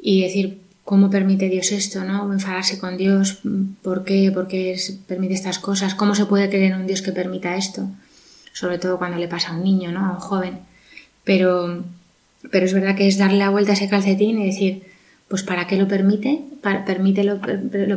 y 0.00 0.23
decir, 0.23 0.61
¿cómo 0.85 1.11
permite 1.11 1.49
Dios 1.49 1.73
esto, 1.73 2.04
no? 2.04 2.30
Enfadarse 2.33 2.78
con 2.78 2.97
Dios, 2.97 3.40
¿por 3.83 4.04
qué? 4.04 4.30
¿Por 4.33 4.49
qué 4.49 4.78
permite 5.06 5.35
estas 5.35 5.59
cosas? 5.59 5.94
¿Cómo 5.94 6.14
se 6.14 6.26
puede 6.26 6.49
creer 6.49 6.73
en 6.73 6.80
un 6.80 6.87
Dios 6.87 7.02
que 7.02 7.12
permita 7.12 7.56
esto? 7.56 7.88
Sobre 8.52 8.78
todo 8.78 8.99
cuando 8.99 9.18
le 9.18 9.28
pasa 9.28 9.50
a 9.50 9.56
un 9.56 9.64
niño, 9.64 9.90
¿no? 9.92 10.06
A 10.06 10.12
un 10.12 10.21
joven. 10.21 10.59
Pero, 11.25 11.85
pero 12.50 12.66
es 12.66 12.75
verdad 12.75 12.94
que 12.94 13.09
es 13.09 13.18
darle 13.18 13.38
la 13.38 13.49
vuelta 13.49 13.73
a 13.73 13.75
ese 13.75 13.88
calcetín 13.88 14.38
y 14.40 14.47
decir, 14.47 14.83
pues 15.28 15.42
¿para 15.42 15.66
qué 15.66 15.76
lo 15.76 15.88
permite? 15.88 16.42
permite 16.87 17.25
lo, 17.25 17.40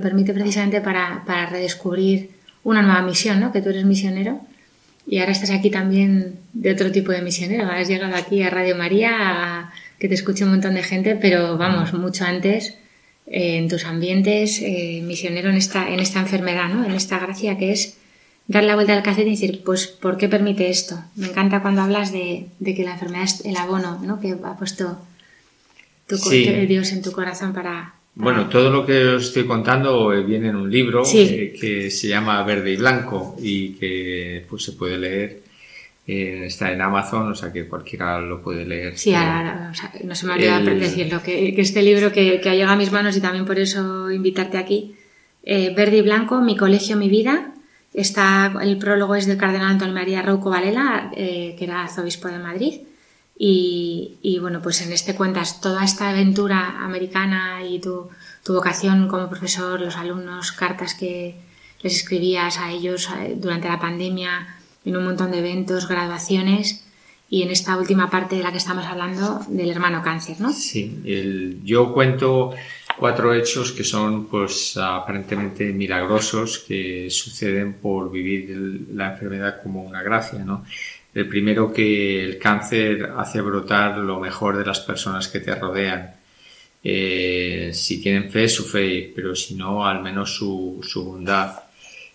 permite 0.01 0.33
precisamente 0.33 0.81
para, 0.81 1.23
redescubrir 1.49 2.31
una 2.63 2.81
nueva 2.81 3.01
misión, 3.01 3.39
¿no? 3.39 3.51
Que 3.51 3.61
tú 3.61 3.69
eres 3.69 3.85
misionero 3.85 4.41
y 5.07 5.19
ahora 5.19 5.31
estás 5.31 5.51
aquí 5.51 5.69
también 5.69 6.35
de 6.53 6.71
otro 6.71 6.91
tipo 6.91 7.11
de 7.11 7.21
misionero. 7.21 7.69
Has 7.71 7.87
llegado 7.87 8.15
aquí 8.15 8.43
a 8.43 8.49
Radio 8.49 8.75
María, 8.75 9.71
que 9.99 10.09
te 10.09 10.13
escuche 10.13 10.43
un 10.43 10.51
montón 10.51 10.73
de 10.73 10.83
gente, 10.83 11.15
pero 11.15 11.57
vamos, 11.57 11.93
mucho 11.93 12.25
antes 12.25 12.77
eh, 13.25 13.57
en 13.57 13.69
tus 13.69 13.85
ambientes, 13.85 14.61
eh, 14.61 15.01
misionero 15.03 15.49
en 15.49 15.55
esta, 15.55 15.89
en 15.89 16.01
esta 16.01 16.19
enfermedad, 16.19 16.67
¿no? 16.69 16.85
En 16.85 16.91
esta 16.91 17.19
gracia 17.19 17.57
que 17.57 17.71
es 17.71 17.97
dar 18.47 18.65
la 18.65 18.75
vuelta 18.75 18.93
al 18.93 19.03
cassette 19.03 19.27
y 19.27 19.31
decir, 19.31 19.63
pues, 19.63 19.87
¿por 19.87 20.17
qué 20.17 20.27
permite 20.27 20.69
esto? 20.69 21.01
Me 21.15 21.27
encanta 21.27 21.61
cuando 21.61 21.81
hablas 21.81 22.11
de, 22.11 22.47
de 22.59 22.75
que 22.75 22.83
la 22.83 22.93
enfermedad 22.93 23.23
es 23.23 23.45
el 23.45 23.55
abono, 23.55 23.99
¿no? 24.03 24.19
Que 24.19 24.35
ha 24.43 24.57
puesto 24.57 24.99
Dios 26.67 26.91
en 26.91 27.01
tu 27.01 27.11
corazón 27.11 27.53
para, 27.53 27.96
Bueno, 28.19 28.49
todo 28.49 28.71
lo 28.71 28.83
que 28.83 29.09
os 29.09 29.25
estoy 29.25 29.45
contando 29.45 30.11
eh, 30.11 30.23
viene 30.23 30.49
en 30.49 30.55
un 30.55 30.71
libro 30.71 31.03
eh, 31.13 31.53
que 31.59 31.91
se 31.91 32.07
llama 32.07 32.41
Verde 32.43 32.71
y 32.71 32.75
Blanco 32.75 33.35
y 33.39 33.73
que 33.73 34.43
pues 34.49 34.63
se 34.63 34.71
puede 34.71 34.97
leer. 34.97 35.41
Eh, 36.07 36.45
está 36.45 36.71
en 36.71 36.81
Amazon, 36.81 37.31
o 37.31 37.35
sea 37.35 37.53
que 37.53 37.67
cualquiera 37.67 38.19
lo 38.19 38.41
puede 38.41 38.65
leer. 38.65 38.97
Sí, 38.97 39.13
ahora, 39.13 39.71
no 40.03 40.15
se 40.15 40.25
me 40.25 40.33
olvida 40.33 40.57
el... 40.57 40.79
decirlo, 40.79 41.21
que, 41.21 41.53
que, 41.53 41.61
este 41.61 41.83
libro 41.83 42.11
que, 42.11 42.41
que, 42.41 42.49
ha 42.49 42.55
llegado 42.55 42.73
a 42.73 42.77
mis 42.77 42.91
manos 42.91 43.15
y 43.15 43.21
también 43.21 43.45
por 43.45 43.59
eso 43.59 44.09
invitarte 44.09 44.57
aquí, 44.57 44.95
Verde 45.45 45.97
y 45.97 46.01
Blanco, 46.01 46.41
Mi 46.41 46.57
colegio, 46.57 46.97
mi 46.97 47.09
vida. 47.09 47.53
Está, 47.93 48.51
el 48.61 48.77
prólogo 48.77 49.15
es 49.15 49.27
del 49.27 49.37
cardenal 49.37 49.71
Antonio 49.71 49.93
María 49.93 50.23
Rouco 50.23 50.49
Valela, 50.49 51.11
que 51.13 51.57
era 51.59 51.83
arzobispo 51.83 52.29
de 52.29 52.39
Madrid. 52.39 52.81
Y, 53.39 54.39
bueno, 54.41 54.61
pues 54.61 54.81
en 54.81 54.91
este 54.91 55.15
cuentas 55.15 55.61
toda 55.61 55.83
esta 55.83 56.09
aventura 56.09 56.83
americana 56.83 57.63
y 57.63 57.79
tu, 57.79 58.09
vocación 58.47 59.07
como 59.07 59.29
profesor, 59.29 59.79
los 59.79 59.97
alumnos, 59.97 60.51
cartas 60.53 60.93
que 60.95 61.35
les 61.81 61.95
escribías 61.97 62.57
a 62.57 62.71
ellos 62.71 63.09
eh, 63.19 63.35
durante 63.37 63.67
la 63.67 63.79
pandemia, 63.79 64.55
en 64.85 64.95
un 64.95 65.03
montón 65.03 65.31
de 65.31 65.39
eventos, 65.39 65.87
graduaciones 65.87 66.87
y 67.29 67.43
en 67.43 67.51
esta 67.51 67.77
última 67.77 68.09
parte 68.09 68.37
de 68.37 68.43
la 68.43 68.51
que 68.51 68.57
estamos 68.57 68.85
hablando 68.85 69.41
del 69.49 69.69
hermano 69.69 70.01
cáncer, 70.01 70.39
¿no? 70.39 70.53
Sí, 70.53 71.59
yo 71.63 71.93
cuento 71.93 72.55
cuatro 72.97 73.33
hechos 73.33 73.73
que 73.73 73.83
son 73.83 74.27
pues 74.27 74.77
aparentemente 74.77 75.65
milagrosos 75.73 76.59
que 76.59 77.09
suceden 77.09 77.73
por 77.73 78.09
vivir 78.09 78.87
la 78.93 79.11
enfermedad 79.11 79.61
como 79.61 79.83
una 79.83 80.01
gracia, 80.01 80.39
¿no? 80.39 80.63
El 81.17 81.27
primero 81.27 81.73
que 81.73 82.23
el 82.23 82.37
cáncer 82.37 83.11
hace 83.17 83.41
brotar 83.41 83.97
lo 83.97 84.19
mejor 84.19 84.55
de 84.55 84.63
las 84.63 84.81
personas 84.81 85.27
que 85.27 85.39
te 85.39 85.55
rodean. 85.55 86.13
Eh, 86.83 87.71
si 87.73 87.99
tienen 87.99 88.29
fe, 88.29 88.47
su 88.47 88.63
fe, 88.63 89.11
pero 89.15 89.35
si 89.35 89.55
no, 89.55 89.83
al 89.83 90.03
menos 90.03 90.35
su, 90.35 90.79
bondad. 90.97 91.55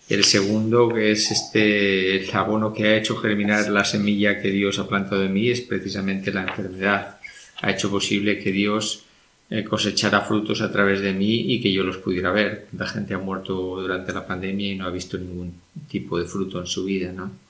El 0.07 0.23
segundo, 0.23 0.87
que 0.87 1.11
es 1.11 1.31
este 1.31 2.15
el 2.15 2.31
abono 2.33 2.73
que 2.73 2.87
ha 2.87 2.95
hecho 2.95 3.17
germinar 3.17 3.67
la 3.67 3.83
semilla 3.83 4.41
que 4.41 4.51
Dios 4.51 4.79
ha 4.79 4.87
plantado 4.87 5.25
en 5.25 5.33
mí, 5.33 5.49
es 5.49 5.59
precisamente 5.59 6.31
la 6.31 6.43
enfermedad. 6.43 7.17
Ha 7.61 7.71
hecho 7.71 7.91
posible 7.91 8.39
que 8.39 8.53
Dios 8.53 9.03
eh, 9.49 9.65
cosechara 9.65 10.21
frutos 10.21 10.61
a 10.61 10.71
través 10.71 11.01
de 11.01 11.11
mí 11.11 11.53
y 11.53 11.59
que 11.59 11.73
yo 11.73 11.83
los 11.83 11.97
pudiera 11.97 12.31
ver. 12.31 12.67
La 12.77 12.87
gente 12.87 13.15
ha 13.15 13.19
muerto 13.19 13.81
durante 13.81 14.13
la 14.13 14.25
pandemia 14.25 14.71
y 14.71 14.75
no 14.77 14.85
ha 14.85 14.91
visto 14.91 15.17
ningún 15.17 15.59
tipo 15.89 16.17
de 16.17 16.23
fruto 16.23 16.61
en 16.61 16.67
su 16.67 16.85
vida, 16.85 17.11
¿no? 17.11 17.43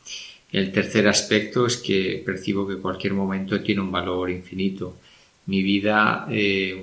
El 0.54 0.72
tercer 0.72 1.08
aspecto 1.08 1.66
es 1.66 1.78
que 1.78 2.22
percibo 2.26 2.68
que 2.68 2.78
cualquier 2.78 3.14
momento 3.14 3.60
tiene 3.62 3.82
un 3.82 3.92
valor 3.92 4.30
infinito. 4.30 4.98
Mi 5.48 5.64
vida, 5.64 6.28
eh, 6.32 6.82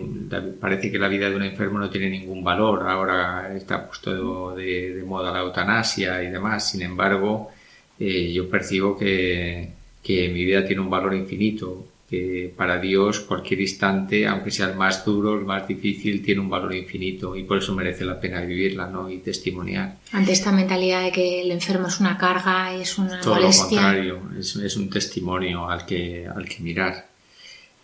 parece 0.60 0.90
que 0.92 0.98
la 0.98 1.08
vida 1.08 1.30
de 1.30 1.36
un 1.36 1.44
enfermo 1.44 1.78
no 1.78 1.88
tiene 1.88 2.10
ningún 2.10 2.42
valor. 2.44 2.88
Ahora 2.88 3.54
está 3.56 3.86
puesto 3.86 4.54
de, 4.56 5.02
moda 5.06 5.32
la 5.32 5.40
eutanasia 5.40 6.22
y 6.22 6.30
demás. 6.30 6.70
Sin 6.70 6.82
embargo, 6.82 7.50
eh, 7.98 8.32
yo 8.32 8.50
percibo 8.50 8.98
que, 8.98 9.70
que 10.02 10.28
mi 10.28 10.44
vida 10.44 10.66
tiene 10.66 10.82
un 10.82 10.90
valor 10.90 11.14
infinito 11.14 11.86
que 12.10 12.52
para 12.56 12.80
Dios 12.80 13.20
cualquier 13.20 13.60
instante, 13.60 14.26
aunque 14.26 14.50
sea 14.50 14.68
el 14.70 14.76
más 14.76 15.04
duro, 15.04 15.38
el 15.38 15.44
más 15.44 15.68
difícil, 15.68 16.20
tiene 16.20 16.40
un 16.40 16.50
valor 16.50 16.74
infinito 16.74 17.36
y 17.36 17.44
por 17.44 17.58
eso 17.58 17.72
merece 17.72 18.04
la 18.04 18.18
pena 18.18 18.40
vivirla 18.40 18.88
¿no? 18.88 19.08
y 19.08 19.18
testimoniar. 19.18 19.96
Ante 20.10 20.32
esta 20.32 20.50
mentalidad 20.50 21.04
de 21.04 21.12
que 21.12 21.42
el 21.42 21.52
enfermo 21.52 21.86
es 21.86 22.00
una 22.00 22.18
carga, 22.18 22.74
es 22.74 22.98
una 22.98 23.20
Todo 23.20 23.38
lo 23.38 23.48
contrario, 23.48 24.20
es, 24.36 24.56
es, 24.56 24.76
un 24.76 24.90
testimonio 24.90 25.70
al 25.70 25.86
que, 25.86 26.26
al 26.26 26.48
que 26.48 26.60
mirar. 26.64 27.06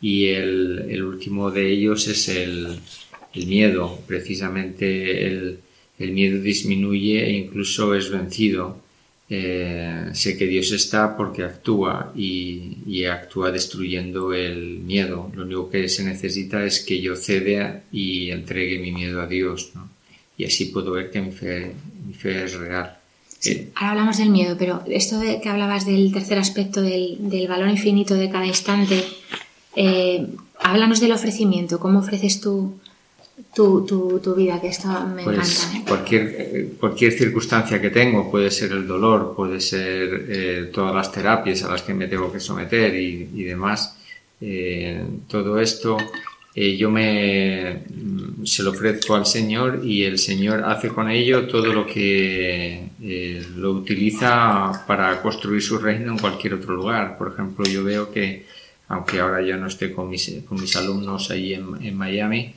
Y 0.00 0.26
el, 0.26 0.86
el 0.90 1.04
último 1.04 1.52
de 1.52 1.70
ellos 1.70 2.08
es 2.08 2.28
el, 2.28 2.80
el 3.32 3.46
miedo. 3.46 4.00
Precisamente 4.08 5.24
el, 5.24 5.60
el 6.00 6.10
miedo 6.10 6.42
disminuye 6.42 7.24
e 7.24 7.30
incluso 7.30 7.94
es 7.94 8.10
vencido 8.10 8.85
eh, 9.28 10.10
sé 10.12 10.38
que 10.38 10.46
Dios 10.46 10.70
está 10.70 11.16
porque 11.16 11.42
actúa 11.42 12.12
y, 12.14 13.04
actúa 13.06 13.50
destruyendo 13.50 14.32
el 14.32 14.78
miedo. 14.78 15.30
Lo 15.34 15.42
único 15.44 15.70
que 15.70 15.88
se 15.88 16.04
necesita 16.04 16.64
es 16.64 16.80
que 16.80 17.00
yo 17.00 17.16
ceda 17.16 17.82
y 17.90 18.30
entregue 18.30 18.78
mi 18.78 18.92
miedo 18.92 19.20
a 19.20 19.26
Dios, 19.26 19.72
Y 20.38 20.44
así 20.44 20.66
puedo 20.66 20.92
ver 20.92 21.10
que 21.10 21.20
mi 21.20 21.32
fe, 21.32 21.72
es 22.22 22.54
real. 22.54 22.98
Eh, 23.44 23.70
ahora 23.74 23.92
hablamos 23.92 24.18
del 24.18 24.30
miedo, 24.30 24.56
pero 24.58 24.82
esto 24.86 25.18
de 25.18 25.40
que 25.40 25.48
hablabas 25.48 25.86
del 25.86 26.12
tercer 26.12 26.38
aspecto 26.38 26.82
del, 26.82 27.46
valor 27.48 27.68
infinito 27.68 28.14
de 28.14 28.30
cada 28.30 28.46
instante, 28.46 29.02
eh, 29.74 30.26
háblanos 30.60 31.00
del 31.00 31.12
ofrecimiento. 31.12 31.80
¿Cómo 31.80 31.98
ofreces 31.98 32.40
tú 32.40 32.78
tu, 33.54 33.84
tu, 33.86 34.18
tu 34.20 34.34
vida, 34.34 34.60
que 34.60 34.68
esto 34.68 34.88
me 35.14 35.24
pues 35.24 35.64
encanta. 35.66 35.78
¿eh? 35.78 35.84
Cualquier, 35.88 36.68
cualquier 36.78 37.12
circunstancia 37.12 37.80
que 37.80 37.90
tengo, 37.90 38.30
puede 38.30 38.50
ser 38.50 38.72
el 38.72 38.86
dolor, 38.86 39.34
puede 39.34 39.60
ser 39.60 40.26
eh, 40.28 40.70
todas 40.72 40.94
las 40.94 41.10
terapias 41.12 41.62
a 41.62 41.70
las 41.70 41.82
que 41.82 41.94
me 41.94 42.06
tengo 42.08 42.32
que 42.32 42.40
someter 42.40 42.94
y, 42.94 43.30
y 43.34 43.42
demás, 43.44 43.96
eh, 44.40 45.02
todo 45.28 45.58
esto 45.60 45.96
yo 46.54 46.90
me 46.90 47.82
mm, 47.86 48.46
se 48.46 48.62
lo 48.62 48.70
ofrezco 48.70 49.14
al 49.14 49.26
Señor 49.26 49.82
y 49.84 50.04
el 50.04 50.18
Señor 50.18 50.64
hace 50.64 50.88
con 50.88 51.10
ello 51.10 51.46
todo 51.46 51.70
lo 51.70 51.86
que 51.86 52.88
lo 53.56 53.72
utiliza 53.72 54.84
para 54.86 55.20
construir 55.20 55.60
su 55.60 55.76
reino 55.78 56.12
en 56.12 56.18
cualquier 56.18 56.54
otro 56.54 56.74
lugar. 56.74 57.18
Por 57.18 57.32
ejemplo, 57.32 57.66
yo 57.66 57.84
veo 57.84 58.10
que, 58.10 58.46
aunque 58.88 59.20
ahora 59.20 59.42
ya 59.42 59.58
no 59.58 59.66
esté 59.66 59.92
con 59.92 60.08
mis, 60.08 60.32
con 60.48 60.58
mis 60.58 60.74
alumnos 60.76 61.30
ahí 61.30 61.52
en, 61.52 61.66
en 61.82 61.94
Miami, 61.94 62.54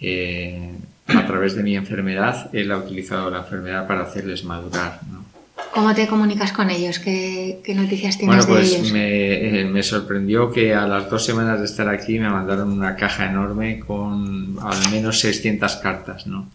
eh, 0.00 0.72
a 1.06 1.26
través 1.26 1.54
de 1.54 1.62
mi 1.62 1.76
enfermedad, 1.76 2.50
él 2.52 2.70
ha 2.70 2.78
utilizado 2.78 3.30
la 3.30 3.38
enfermedad 3.38 3.86
para 3.86 4.02
hacerles 4.02 4.44
madurar. 4.44 5.00
¿Cómo 5.72 5.94
te 5.94 6.06
comunicas 6.06 6.52
con 6.52 6.70
ellos? 6.70 6.98
¿Qué, 6.98 7.60
noticias 7.74 8.16
tienes 8.18 8.46
bueno, 8.46 8.60
pues 8.60 8.70
de 8.70 8.76
ellos? 8.76 8.92
Me, 8.92 9.60
eh, 9.60 9.64
me, 9.64 9.82
sorprendió 9.82 10.50
que 10.50 10.74
a 10.74 10.86
las 10.86 11.10
dos 11.10 11.24
semanas 11.24 11.60
de 11.60 11.66
estar 11.66 11.88
aquí 11.88 12.18
me 12.18 12.28
mandaron 12.28 12.72
una 12.72 12.96
caja 12.96 13.26
enorme 13.26 13.80
con 13.80 14.56
al 14.60 14.90
menos 14.90 15.20
600 15.20 15.76
cartas, 15.76 16.26
¿no? 16.26 16.48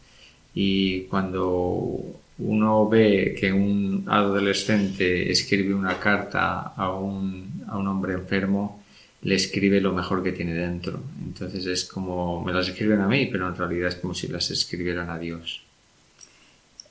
Y 0.54 1.02
cuando 1.02 2.00
uno 2.40 2.90
ve 2.90 3.36
que 3.40 3.52
un 3.54 4.06
adolescente 4.08 5.32
escribe 5.32 5.74
una 5.74 6.00
carta 6.00 6.74
a 6.76 6.92
un, 6.94 7.64
a 7.68 7.78
un 7.78 7.88
hombre 7.88 8.14
enfermo, 8.14 8.83
le 9.24 9.36
escribe 9.36 9.80
lo 9.80 9.94
mejor 9.94 10.22
que 10.22 10.34
tiene 10.34 10.54
dentro. 10.54 11.00
Entonces 11.24 11.66
es 11.66 11.86
como, 11.86 12.44
me 12.44 12.54
las 12.54 12.68
escriben 12.68 13.02
a 13.02 13.08
mí, 13.08 13.28
pero 13.32 13.48
en 13.48 13.56
realidad 13.56 13.90
es 13.90 13.96
como 13.96 14.14
si 14.14 14.28
las 14.28 14.52
escribieran 14.52 15.10
a 15.10 15.18
Dios. 15.18 15.62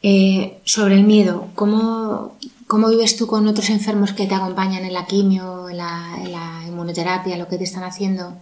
Eh, 0.03 0.59
sobre 0.65 0.97
el 0.97 1.05
miedo, 1.05 1.51
¿cómo, 1.55 2.37
¿cómo, 2.67 2.91
vives 2.91 3.17
tú 3.17 3.27
con 3.27 3.47
otros 3.47 3.71
enfermos 3.71 4.12
que 4.12 4.27
te 4.27 4.35
acompañan 4.35 4.85
en 4.85 4.95
la 4.95 5.07
quimio, 5.07 5.69
en 5.69 5.77
la, 5.77 6.65
inmunoterapia, 6.67 7.37
lo 7.37 7.47
que 7.47 7.59
te 7.59 7.65
están 7.65 7.85
haciendo 7.85 8.37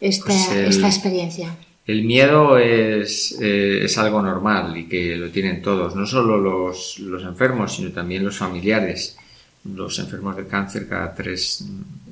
esta, 0.00 0.24
pues 0.24 0.48
esta 0.50 0.88
experiencia? 0.88 1.54
El 1.86 2.04
miedo 2.04 2.58
es, 2.58 3.36
eh, 3.40 3.84
es, 3.84 3.98
algo 3.98 4.22
normal 4.22 4.76
y 4.76 4.88
que 4.88 5.16
lo 5.16 5.30
tienen 5.30 5.62
todos, 5.62 5.94
no 5.94 6.06
solo 6.06 6.38
los, 6.38 6.98
los, 6.98 7.22
enfermos, 7.24 7.76
sino 7.76 7.90
también 7.90 8.24
los 8.24 8.36
familiares. 8.36 9.16
Los 9.64 10.00
enfermos 10.00 10.36
de 10.36 10.46
cáncer 10.46 10.88
cada 10.88 11.14
tres 11.14 11.64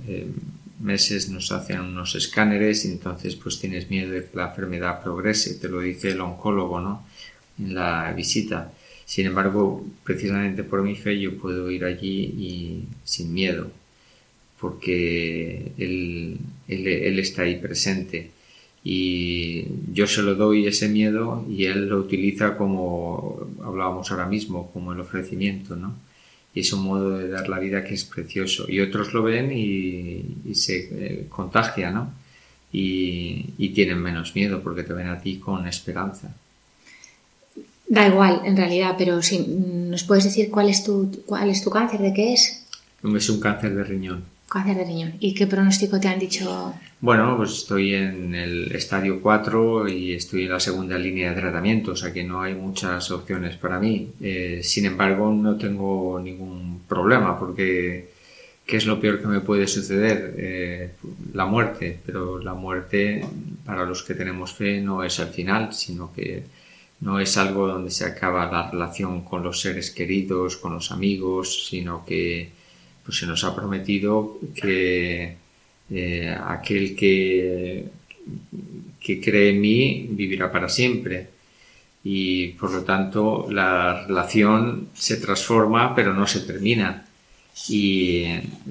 eh, 0.06 0.28
meses 0.80 1.28
nos 1.28 1.52
hacen 1.52 1.80
unos 1.80 2.14
escáneres 2.14 2.84
y 2.84 2.88
entonces 2.88 3.36
pues 3.36 3.58
tienes 3.58 3.90
miedo 3.90 4.12
de 4.12 4.24
que 4.24 4.36
la 4.36 4.48
enfermedad 4.48 5.02
progrese, 5.02 5.54
te 5.54 5.68
lo 5.68 5.80
dice 5.80 6.10
el 6.10 6.20
oncólogo, 6.20 6.80
¿no? 6.80 7.06
En 7.58 7.74
la 7.74 8.12
visita. 8.12 8.72
Sin 9.04 9.26
embargo, 9.26 9.84
precisamente 10.04 10.64
por 10.64 10.82
mi 10.82 10.96
fe 10.96 11.18
yo 11.20 11.36
puedo 11.36 11.70
ir 11.70 11.84
allí 11.84 12.22
y 12.38 12.84
sin 13.04 13.32
miedo, 13.32 13.70
porque 14.60 15.72
él, 15.78 16.38
él, 16.68 17.18
está 17.18 17.42
ahí 17.42 17.56
presente 17.56 18.30
y 18.84 19.66
yo 19.92 20.06
se 20.06 20.22
lo 20.22 20.34
doy 20.34 20.66
ese 20.66 20.88
miedo 20.88 21.44
y 21.50 21.66
él 21.66 21.88
lo 21.88 21.98
utiliza 21.98 22.56
como 22.56 23.48
hablábamos 23.62 24.10
ahora 24.10 24.26
mismo, 24.26 24.70
como 24.72 24.92
el 24.92 25.00
ofrecimiento, 25.00 25.76
¿no? 25.76 25.94
Y 26.54 26.60
es 26.60 26.72
un 26.72 26.82
modo 26.82 27.18
de 27.18 27.28
dar 27.28 27.48
la 27.48 27.58
vida 27.58 27.84
que 27.84 27.94
es 27.94 28.04
precioso. 28.04 28.66
Y 28.68 28.80
otros 28.80 29.12
lo 29.14 29.22
ven 29.22 29.52
y, 29.52 30.54
se 30.54 30.88
eh, 30.90 31.26
contagia, 31.28 31.90
¿no? 31.90 32.12
y, 32.72 33.68
tienen 33.74 33.98
menos 33.98 34.34
miedo 34.34 34.62
porque 34.62 34.82
te 34.82 34.92
ven 34.92 35.08
a 35.08 35.20
ti 35.20 35.38
con 35.38 35.66
esperanza. 35.66 36.34
Da 37.88 38.06
igual, 38.06 38.42
en 38.44 38.56
realidad, 38.56 38.94
pero 38.96 39.20
si 39.22 39.38
nos 39.40 40.04
puedes 40.04 40.24
decir 40.24 40.50
cuál 40.50 40.68
es 40.68 40.84
tu, 40.84 41.22
cuál 41.26 41.50
es 41.50 41.62
tu 41.62 41.70
cáncer, 41.70 42.00
de 42.00 42.14
qué 42.14 42.34
es. 42.34 42.64
Es 43.02 43.28
un 43.30 43.40
cáncer 43.40 43.74
de 43.74 43.82
riñón. 43.82 44.24
Cáncer 44.50 44.76
de 44.78 44.84
riñón. 44.84 45.14
¿Y 45.20 45.32
qué 45.32 45.46
pronóstico 45.46 46.00
te 46.00 46.08
han 46.08 46.18
dicho? 46.18 46.74
Bueno, 47.00 47.36
pues 47.36 47.52
estoy 47.52 47.94
en 47.94 48.34
el 48.34 48.72
estadio 48.72 49.22
4 49.22 49.88
y 49.88 50.12
estoy 50.12 50.44
en 50.44 50.50
la 50.50 50.58
segunda 50.60 50.98
línea 50.98 51.30
de 51.30 51.40
tratamiento, 51.40 51.92
o 51.92 51.96
sea 51.96 52.12
que 52.12 52.24
no 52.24 52.42
hay 52.42 52.54
muchas 52.54 53.10
opciones 53.12 53.56
para 53.56 53.78
mí. 53.78 54.10
Eh, 54.20 54.60
sin 54.64 54.86
embargo, 54.86 55.32
no 55.32 55.56
tengo 55.56 56.20
ningún 56.20 56.82
problema 56.88 57.38
porque 57.38 58.10
¿qué 58.66 58.76
es 58.76 58.86
lo 58.86 59.00
peor 59.00 59.20
que 59.20 59.28
me 59.28 59.40
puede 59.40 59.68
suceder? 59.68 60.34
Eh, 60.36 60.90
la 61.32 61.46
muerte, 61.46 62.00
pero 62.04 62.40
la 62.40 62.54
muerte 62.54 63.24
para 63.64 63.84
los 63.84 64.02
que 64.02 64.14
tenemos 64.14 64.52
fe 64.52 64.80
no 64.80 65.04
es 65.04 65.18
el 65.20 65.28
final, 65.28 65.72
sino 65.72 66.12
que 66.12 66.42
no 67.00 67.20
es 67.20 67.36
algo 67.36 67.68
donde 67.68 67.90
se 67.90 68.04
acaba 68.04 68.50
la 68.50 68.70
relación 68.70 69.22
con 69.22 69.42
los 69.42 69.60
seres 69.60 69.90
queridos, 69.90 70.56
con 70.56 70.74
los 70.74 70.90
amigos, 70.90 71.68
sino 71.68 72.04
que 72.04 72.50
pues, 73.04 73.18
se 73.18 73.26
nos 73.26 73.44
ha 73.44 73.54
prometido 73.54 74.38
que 74.54 75.36
eh, 75.90 76.36
aquel 76.46 76.94
que, 76.96 77.86
que 79.00 79.20
cree 79.20 79.50
en 79.50 79.60
mí 79.60 80.08
vivirá 80.10 80.50
para 80.50 80.68
siempre. 80.68 81.28
Y 82.02 82.48
por 82.52 82.72
lo 82.72 82.82
tanto 82.82 83.46
la 83.50 84.06
relación 84.06 84.88
se 84.94 85.18
transforma 85.18 85.94
pero 85.94 86.14
no 86.14 86.26
se 86.26 86.40
termina. 86.40 87.06
Y 87.68 88.24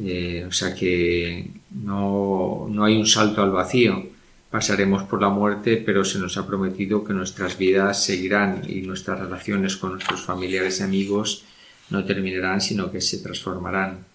eh, 0.04 0.46
o 0.48 0.52
sea 0.52 0.74
que 0.74 1.48
no, 1.72 2.68
no 2.70 2.86
hay 2.86 2.96
un 2.98 3.06
salto 3.06 3.44
al 3.44 3.52
vacío 3.52 4.10
pasaremos 4.50 5.04
por 5.04 5.22
la 5.22 5.30
muerte, 5.30 5.78
pero 5.78 6.04
se 6.04 6.20
nos 6.20 6.38
ha 6.38 6.48
prometido 6.48 7.04
que 7.04 7.14
nuestras 7.14 7.58
vidas 7.58 8.04
seguirán 8.04 8.64
y 8.68 8.82
nuestras 8.82 9.20
relaciones 9.20 9.78
con 9.78 9.92
nuestros 9.92 10.22
familiares 10.22 10.80
y 10.80 10.84
amigos 10.84 11.44
no 11.90 12.04
terminarán, 12.04 12.62
sino 12.62 12.92
que 12.92 13.02
se 13.02 13.20
transformarán. 13.20 14.06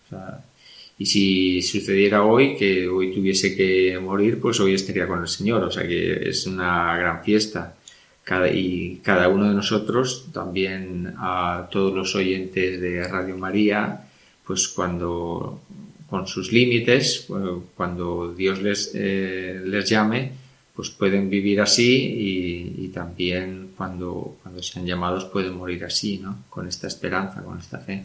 Y 0.98 1.06
si 1.06 1.62
sucediera 1.62 2.24
hoy, 2.24 2.56
que 2.56 2.86
hoy 2.88 3.12
tuviese 3.12 3.56
que 3.56 3.98
morir, 3.98 4.40
pues 4.40 4.60
hoy 4.60 4.74
estaría 4.74 5.08
con 5.08 5.20
el 5.20 5.28
Señor. 5.28 5.64
O 5.64 5.70
sea 5.70 5.86
que 5.86 6.28
es 6.28 6.46
una 6.46 6.96
gran 6.96 7.24
fiesta. 7.24 7.74
Cada, 8.22 8.48
y 8.50 9.00
cada 9.02 9.28
uno 9.28 9.48
de 9.48 9.54
nosotros, 9.54 10.28
también 10.32 11.14
a 11.18 11.68
todos 11.70 11.94
los 11.94 12.14
oyentes 12.14 12.80
de 12.80 13.06
Radio 13.06 13.36
María, 13.36 14.08
pues 14.46 14.68
cuando 14.68 15.60
con 16.08 16.26
sus 16.26 16.52
límites, 16.52 17.26
cuando 17.74 18.32
Dios 18.32 18.62
les, 18.62 18.92
eh, 18.94 19.60
les 19.64 19.88
llame, 19.88 20.32
pues 20.74 20.90
pueden 20.90 21.28
vivir 21.28 21.60
así 21.60 22.76
y, 22.78 22.88
también 22.88 23.70
cuando, 23.76 24.36
cuando 24.42 24.62
sean 24.62 24.86
llamados 24.86 25.24
pueden 25.24 25.56
morir 25.56 25.84
así, 25.84 26.18
¿no? 26.18 26.44
Con 26.48 26.68
esta 26.68 26.86
esperanza, 26.86 27.42
con 27.42 27.58
esta 27.58 27.78
fe. 27.78 28.04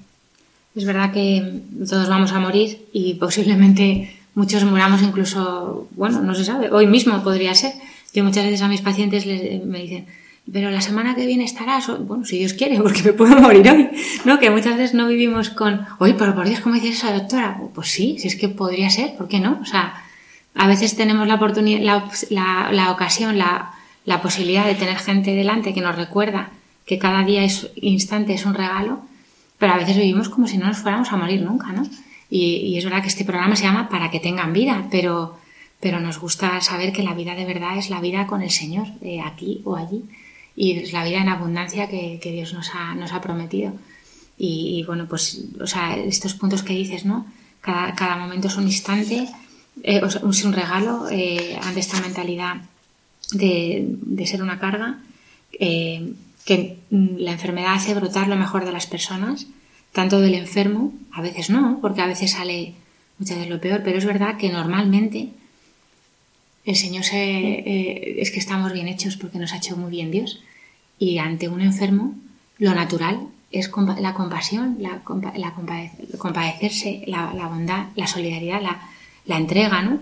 Es 0.75 0.85
verdad 0.85 1.11
que 1.11 1.61
todos 1.89 2.09
vamos 2.09 2.31
a 2.31 2.39
morir 2.39 2.85
y 2.93 3.15
posiblemente 3.15 4.15
muchos 4.35 4.63
muramos 4.63 5.01
incluso, 5.01 5.87
bueno, 5.91 6.21
no 6.21 6.35
se 6.35 6.45
sabe, 6.45 6.71
hoy 6.71 6.87
mismo 6.87 7.23
podría 7.23 7.53
ser. 7.55 7.73
Yo 8.13 8.23
muchas 8.23 8.45
veces 8.45 8.61
a 8.61 8.67
mis 8.67 8.81
pacientes 8.81 9.25
les, 9.25 9.63
me 9.65 9.79
dicen, 9.79 10.05
pero 10.51 10.71
la 10.71 10.81
semana 10.81 11.15
que 11.15 11.25
viene 11.25 11.43
estarás, 11.43 11.87
bueno, 12.07 12.25
si 12.25 12.37
Dios 12.37 12.53
quiere, 12.53 12.79
porque 12.81 13.03
me 13.03 13.13
puedo 13.13 13.39
morir 13.39 13.69
hoy, 13.69 13.89
¿no? 14.25 14.39
Que 14.39 14.49
muchas 14.49 14.77
veces 14.77 14.93
no 14.93 15.07
vivimos 15.07 15.49
con, 15.49 15.85
oye, 15.99 16.15
pero 16.17 16.33
por 16.35 16.47
Dios, 16.47 16.59
¿cómo 16.59 16.75
dice 16.75 16.89
esa 16.89 17.13
doctora? 17.13 17.59
Pues 17.73 17.89
sí, 17.89 18.17
si 18.19 18.27
es 18.27 18.35
que 18.35 18.49
podría 18.49 18.89
ser, 18.89 19.15
¿por 19.15 19.27
qué 19.27 19.39
no? 19.39 19.59
O 19.61 19.65
sea, 19.65 20.03
a 20.55 20.67
veces 20.67 20.95
tenemos 20.95 21.27
la 21.27 21.35
oportunidad, 21.35 22.03
la, 22.29 22.71
la, 22.71 22.91
ocasión, 22.91 23.37
la, 23.37 23.73
la, 24.05 24.21
posibilidad 24.21 24.65
de 24.65 24.75
tener 24.75 24.97
gente 24.97 25.35
delante 25.35 25.73
que 25.73 25.81
nos 25.81 25.95
recuerda 25.95 26.49
que 26.85 26.97
cada 26.97 27.23
día 27.23 27.43
es 27.43 27.69
instante 27.75 28.33
es 28.33 28.45
un 28.45 28.55
regalo, 28.55 29.01
pero 29.59 29.73
a 29.73 29.77
veces 29.77 29.97
vivimos 29.97 30.29
como 30.29 30.47
si 30.47 30.57
no 30.57 30.65
nos 30.65 30.79
fuéramos 30.79 31.11
a 31.11 31.17
morir 31.17 31.41
nunca, 31.41 31.71
¿no? 31.71 31.87
Y, 32.29 32.55
y 32.55 32.77
es 32.77 32.83
verdad 32.83 33.01
que 33.01 33.09
este 33.09 33.25
programa 33.25 33.55
se 33.55 33.63
llama 33.63 33.89
Para 33.89 34.09
que 34.09 34.19
tengan 34.19 34.53
vida, 34.53 34.87
pero, 34.89 35.37
pero 35.79 35.99
nos 35.99 36.19
gusta 36.19 36.59
saber 36.61 36.91
que 36.91 37.03
la 37.03 37.13
vida 37.13 37.35
de 37.35 37.45
verdad 37.45 37.77
es 37.77 37.91
la 37.91 38.01
vida 38.01 38.25
con 38.25 38.41
el 38.41 38.49
Señor, 38.49 38.87
eh, 39.01 39.21
aquí 39.21 39.61
o 39.65 39.75
allí 39.75 40.03
y 40.59 40.73
es 40.73 40.91
la 40.91 41.05
vida 41.05 41.21
en 41.21 41.29
abundancia 41.29 41.87
que, 41.87 42.19
Dios 42.21 42.53
nos 42.53 42.75
ha, 42.75 42.93
nos 42.93 43.13
ha 43.13 43.21
prometido. 43.21 43.71
Y, 44.37 44.83
bueno, 44.85 45.07
pues, 45.07 45.45
o 45.61 45.65
sea, 45.65 45.95
estos 45.95 46.33
puntos 46.33 46.63
que 46.63 46.73
dices, 46.73 47.05
¿no? 47.05 47.25
Cada, 47.61 47.95
cada 47.95 48.17
momento 48.17 48.49
es 48.49 48.57
un 48.57 48.65
instante, 48.65 49.29
eh, 49.83 50.01
es 50.03 50.43
un 50.43 50.51
regalo 50.51 51.07
eh, 51.09 51.57
ante 51.61 51.79
esta 51.79 52.01
mentalidad 52.01 52.57
de, 53.31 53.85
de 54.01 54.27
ser 54.27 54.43
una 54.43 54.59
carga, 54.59 54.99
eh, 55.57 56.11
que 56.45 56.79
la 56.89 57.31
enfermedad 57.31 57.73
hace 57.73 57.93
brotar 57.93 58.27
lo 58.27 58.35
mejor 58.35 58.65
de 58.65 58.71
las 58.71 58.87
personas, 58.87 59.47
tanto 59.91 60.19
del 60.19 60.35
enfermo, 60.35 60.93
a 61.11 61.21
veces 61.21 61.49
no, 61.49 61.79
porque 61.81 62.01
a 62.01 62.07
veces 62.07 62.31
sale 62.31 62.73
muchas 63.17 63.37
veces 63.37 63.51
lo 63.51 63.61
peor, 63.61 63.81
pero 63.83 63.97
es 63.97 64.05
verdad 64.05 64.37
que 64.37 64.49
normalmente 64.49 65.29
el 66.65 66.75
Señor 66.75 67.03
se, 67.03 67.17
eh, 67.17 68.21
es 68.21 68.31
que 68.31 68.39
estamos 68.39 68.73
bien 68.73 68.87
hechos 68.87 69.17
porque 69.17 69.39
nos 69.39 69.53
ha 69.53 69.57
hecho 69.57 69.75
muy 69.77 69.91
bien 69.91 70.11
Dios. 70.11 70.41
Y 70.97 71.17
ante 71.17 71.49
un 71.49 71.61
enfermo, 71.61 72.15
lo 72.57 72.73
natural 72.73 73.27
es 73.51 73.71
la 73.99 74.13
compasión, 74.13 74.77
la, 74.79 75.01
compadecerse, 76.17 77.03
la, 77.07 77.47
bondad, 77.47 77.87
la 77.95 78.05
solidaridad, 78.05 78.61
la, 78.61 79.37
entrega, 79.37 79.81
¿no? 79.81 79.99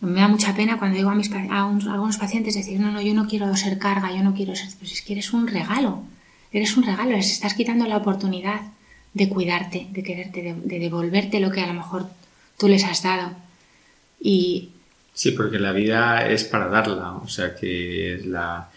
Me 0.00 0.20
da 0.20 0.28
mucha 0.28 0.54
pena 0.54 0.78
cuando 0.78 0.96
digo 0.96 1.10
a, 1.10 1.14
mis, 1.14 1.30
a, 1.32 1.64
algunos 1.64 2.16
pacientes 2.16 2.54
decir, 2.54 2.80
no, 2.80 2.90
no, 2.90 3.02
yo 3.02 3.14
no 3.14 3.28
quiero 3.28 3.54
ser 3.56 3.78
carga, 3.78 4.10
yo 4.10 4.22
no 4.22 4.34
quiero 4.34 4.54
ser... 4.56 4.68
Pues 4.78 4.92
es 4.92 5.02
que 5.02 5.12
eres 5.12 5.32
un 5.32 5.46
regalo, 5.46 6.02
eres 6.52 6.76
un 6.76 6.84
regalo, 6.84 7.10
les 7.10 7.30
estás 7.30 7.54
quitando 7.54 7.86
la 7.86 7.98
oportunidad 7.98 8.60
de 9.12 9.28
cuidarte, 9.28 9.88
de 9.90 10.02
quererte, 10.02 10.42
de, 10.42 10.54
de 10.54 10.78
devolverte 10.78 11.40
lo 11.40 11.50
que 11.50 11.60
a 11.60 11.66
lo 11.66 11.74
mejor 11.74 12.08
tú 12.58 12.68
les 12.68 12.84
has 12.84 13.02
dado. 13.02 13.32
Y, 14.20 14.70
Sí, 15.20 15.32
porque 15.32 15.58
la 15.58 15.72
vida 15.72 16.26
es 16.28 16.44
para 16.44 16.68
darla, 16.68 17.12
o 17.12 17.28
sea 17.28 17.54
que 17.54 18.22
la, 18.24 18.70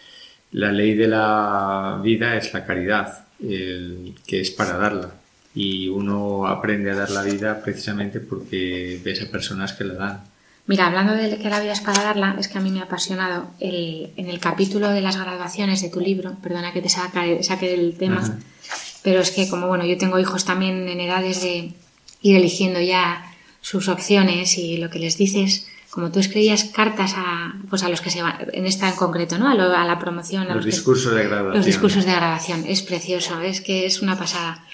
la 0.52 0.72
ley 0.72 0.94
de 0.94 1.08
la 1.08 2.00
vida 2.02 2.36
es 2.36 2.52
la 2.52 2.66
caridad, 2.66 3.24
que 3.38 4.40
es 4.40 4.50
para 4.50 4.76
darla. 4.76 5.14
Y 5.54 5.88
uno 5.88 6.46
aprende 6.46 6.90
a 6.90 6.96
dar 6.96 7.10
la 7.10 7.22
vida 7.22 7.62
precisamente 7.62 8.20
porque 8.20 9.00
ves 9.02 9.22
a 9.22 9.30
personas 9.30 9.72
que 9.72 9.84
la 9.84 9.94
dan. 9.94 10.24
Mira, 10.66 10.86
hablando 10.86 11.12
de 11.12 11.36
que 11.36 11.50
la 11.50 11.60
vida 11.60 11.72
es 11.72 11.80
para 11.80 12.02
darla, 12.02 12.36
es 12.38 12.48
que 12.48 12.56
a 12.56 12.60
mí 12.60 12.70
me 12.70 12.80
ha 12.80 12.84
apasionado 12.84 13.50
el, 13.60 14.12
en 14.16 14.28
el 14.28 14.40
capítulo 14.40 14.88
de 14.90 15.02
las 15.02 15.16
graduaciones 15.16 15.82
de 15.82 15.90
tu 15.90 16.00
libro, 16.00 16.36
perdona 16.42 16.72
que 16.72 16.80
te 16.80 16.88
saque, 16.88 17.42
saque 17.42 17.68
del 17.68 17.98
tema, 17.98 18.38
pero 19.02 19.20
es 19.20 19.30
que 19.30 19.48
como 19.48 19.68
bueno, 19.68 19.84
yo 19.84 19.98
tengo 19.98 20.18
hijos 20.18 20.46
también 20.46 20.88
en 20.88 21.00
edades 21.00 21.42
de 21.42 21.74
ir 22.22 22.36
eligiendo 22.36 22.80
ya 22.80 23.30
sus 23.60 23.88
opciones 23.88 24.56
y 24.56 24.78
lo 24.78 24.88
que 24.88 24.98
les 24.98 25.18
dices, 25.18 25.68
como 25.90 26.10
tú 26.10 26.18
escribías 26.18 26.64
cartas 26.64 27.12
a, 27.14 27.54
pues 27.68 27.82
a 27.82 27.90
los 27.90 28.00
que 28.00 28.10
se 28.10 28.22
van, 28.22 28.48
en 28.52 28.64
esta 28.64 28.88
en 28.88 28.96
concreto, 28.96 29.38
¿no? 29.38 29.48
A, 29.48 29.84
la 29.84 29.98
promoción. 29.98 30.48
los 30.48 30.64
discursos 30.64 31.14
de 31.14 31.24
graduación. 31.24 31.56
Los 31.56 31.66
discursos 31.66 32.06
de 32.06 32.12
graduación. 32.12 32.64
Es 32.66 32.82
precioso, 32.82 33.40
es 33.42 33.60
que 33.60 33.84
es 33.84 34.00
una 34.00 34.18
pasada. 34.18 34.64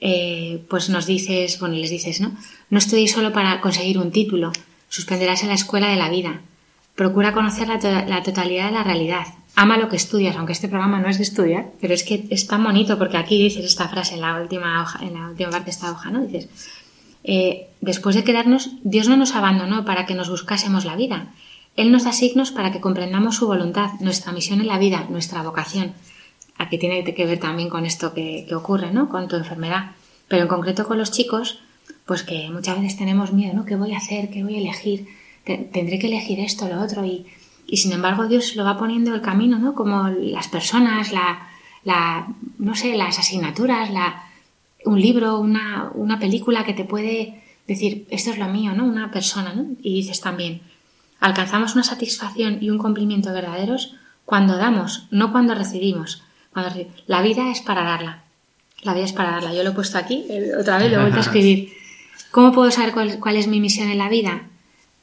Eh, 0.00 0.62
pues 0.68 0.90
nos 0.90 1.06
dices, 1.06 1.58
bueno, 1.60 1.76
les 1.76 1.90
dices, 1.90 2.20
¿no? 2.20 2.36
No 2.68 2.78
estudies 2.78 3.12
solo 3.12 3.32
para 3.32 3.60
conseguir 3.60 3.98
un 3.98 4.10
título, 4.10 4.52
suspenderás 4.88 5.42
en 5.42 5.48
la 5.48 5.54
escuela 5.54 5.88
de 5.88 5.96
la 5.96 6.08
vida. 6.08 6.40
Procura 6.94 7.32
conocer 7.32 7.68
la, 7.68 8.22
totalidad 8.22 8.66
de 8.66 8.72
la 8.72 8.82
realidad. 8.82 9.26
Ama 9.54 9.76
lo 9.76 9.88
que 9.88 9.96
estudias, 9.96 10.36
aunque 10.36 10.52
este 10.52 10.68
programa 10.68 11.00
no 11.00 11.08
es 11.08 11.18
de 11.18 11.24
estudiar, 11.24 11.66
pero 11.80 11.94
es 11.94 12.04
que 12.04 12.26
es 12.30 12.46
tan 12.46 12.64
bonito 12.64 12.98
porque 12.98 13.16
aquí 13.16 13.42
dices 13.42 13.64
esta 13.64 13.88
frase 13.88 14.14
en 14.14 14.22
la 14.22 14.40
última 14.40 14.82
hoja, 14.82 15.04
en 15.04 15.14
la 15.14 15.28
última 15.28 15.50
parte 15.50 15.66
de 15.66 15.70
esta 15.70 15.90
hoja, 15.90 16.10
¿no? 16.10 16.22
Dices, 16.22 16.48
eh, 17.24 17.68
después 17.80 18.14
de 18.14 18.24
quedarnos, 18.24 18.70
Dios 18.82 19.08
no 19.08 19.16
nos 19.16 19.34
abandonó 19.34 19.84
para 19.84 20.06
que 20.06 20.14
nos 20.14 20.30
buscásemos 20.30 20.84
la 20.84 20.96
vida. 20.96 21.32
Él 21.76 21.92
nos 21.92 22.04
da 22.04 22.12
signos 22.12 22.50
para 22.52 22.72
que 22.72 22.80
comprendamos 22.80 23.36
su 23.36 23.46
voluntad, 23.46 23.90
nuestra 24.00 24.32
misión 24.32 24.60
en 24.60 24.68
la 24.68 24.78
vida, 24.78 25.06
nuestra 25.10 25.42
vocación. 25.42 25.92
Aquí 26.56 26.78
tiene 26.78 27.04
que 27.04 27.26
ver 27.26 27.38
también 27.38 27.68
con 27.68 27.84
esto 27.84 28.14
que, 28.14 28.46
ocurre, 28.54 28.92
¿no? 28.92 29.08
Con 29.08 29.28
tu 29.28 29.36
enfermedad. 29.36 29.90
Pero 30.28 30.42
en 30.42 30.48
concreto 30.48 30.86
con 30.86 30.98
los 30.98 31.10
chicos, 31.10 31.60
pues 32.06 32.22
que 32.22 32.48
muchas 32.50 32.80
veces 32.80 32.96
tenemos 32.96 33.32
miedo, 33.32 33.52
¿no? 33.52 33.64
¿Qué 33.64 33.76
voy 33.76 33.92
a 33.92 33.98
hacer? 33.98 34.30
¿Qué 34.30 34.42
voy 34.44 34.54
a 34.54 34.58
elegir? 34.58 35.08
Tendré 35.44 35.98
que 35.98 36.06
elegir 36.06 36.40
esto, 36.40 36.68
lo 36.68 36.80
otro. 36.80 37.04
Y, 37.04 37.26
y 37.66 37.76
sin 37.78 37.92
embargo 37.92 38.26
Dios 38.26 38.54
lo 38.56 38.64
va 38.64 38.78
poniendo 38.78 39.14
el 39.14 39.20
camino, 39.20 39.58
¿no? 39.58 39.74
Como 39.74 40.08
las 40.08 40.48
personas, 40.48 41.12
la, 41.12 41.48
la 41.84 42.28
no 42.58 42.74
sé, 42.76 42.96
las 42.96 43.18
asignaturas, 43.18 43.90
la, 43.90 44.22
un 44.84 45.00
libro, 45.00 45.40
una, 45.40 45.90
una, 45.94 46.18
película 46.20 46.64
que 46.64 46.74
te 46.74 46.84
puede 46.84 47.42
decir, 47.66 48.06
esto 48.10 48.30
es 48.30 48.38
lo 48.38 48.46
mío, 48.46 48.72
¿no? 48.72 48.84
Una 48.84 49.10
persona, 49.10 49.52
¿no? 49.52 49.66
Y 49.82 49.94
dices 49.94 50.20
también, 50.20 50.60
alcanzamos 51.18 51.74
una 51.74 51.82
satisfacción 51.82 52.58
y 52.60 52.70
un 52.70 52.78
cumplimiento 52.78 53.32
verdaderos 53.32 53.94
cuando 54.24 54.56
damos, 54.56 55.08
no 55.10 55.32
cuando 55.32 55.54
recibimos. 55.54 56.22
Cuando 56.52 56.72
La 57.06 57.20
vida 57.20 57.50
es 57.50 57.60
para 57.60 57.82
darla. 57.82 58.22
La 58.82 58.94
vida 58.94 59.04
es 59.04 59.12
para 59.12 59.32
darla. 59.32 59.52
Yo 59.52 59.64
lo 59.64 59.70
he 59.70 59.74
puesto 59.74 59.98
aquí, 59.98 60.24
otra 60.58 60.78
vez 60.78 60.90
lo 60.90 60.98
he 60.98 61.00
vuelto 61.00 61.18
a 61.18 61.22
escribir. 61.26 61.72
¿Cómo 62.36 62.52
puedo 62.52 62.70
saber 62.70 62.92
cuál, 62.92 63.36
es 63.36 63.46
mi 63.46 63.60
misión 63.60 63.88
en 63.88 63.96
la 63.96 64.10
vida? 64.10 64.42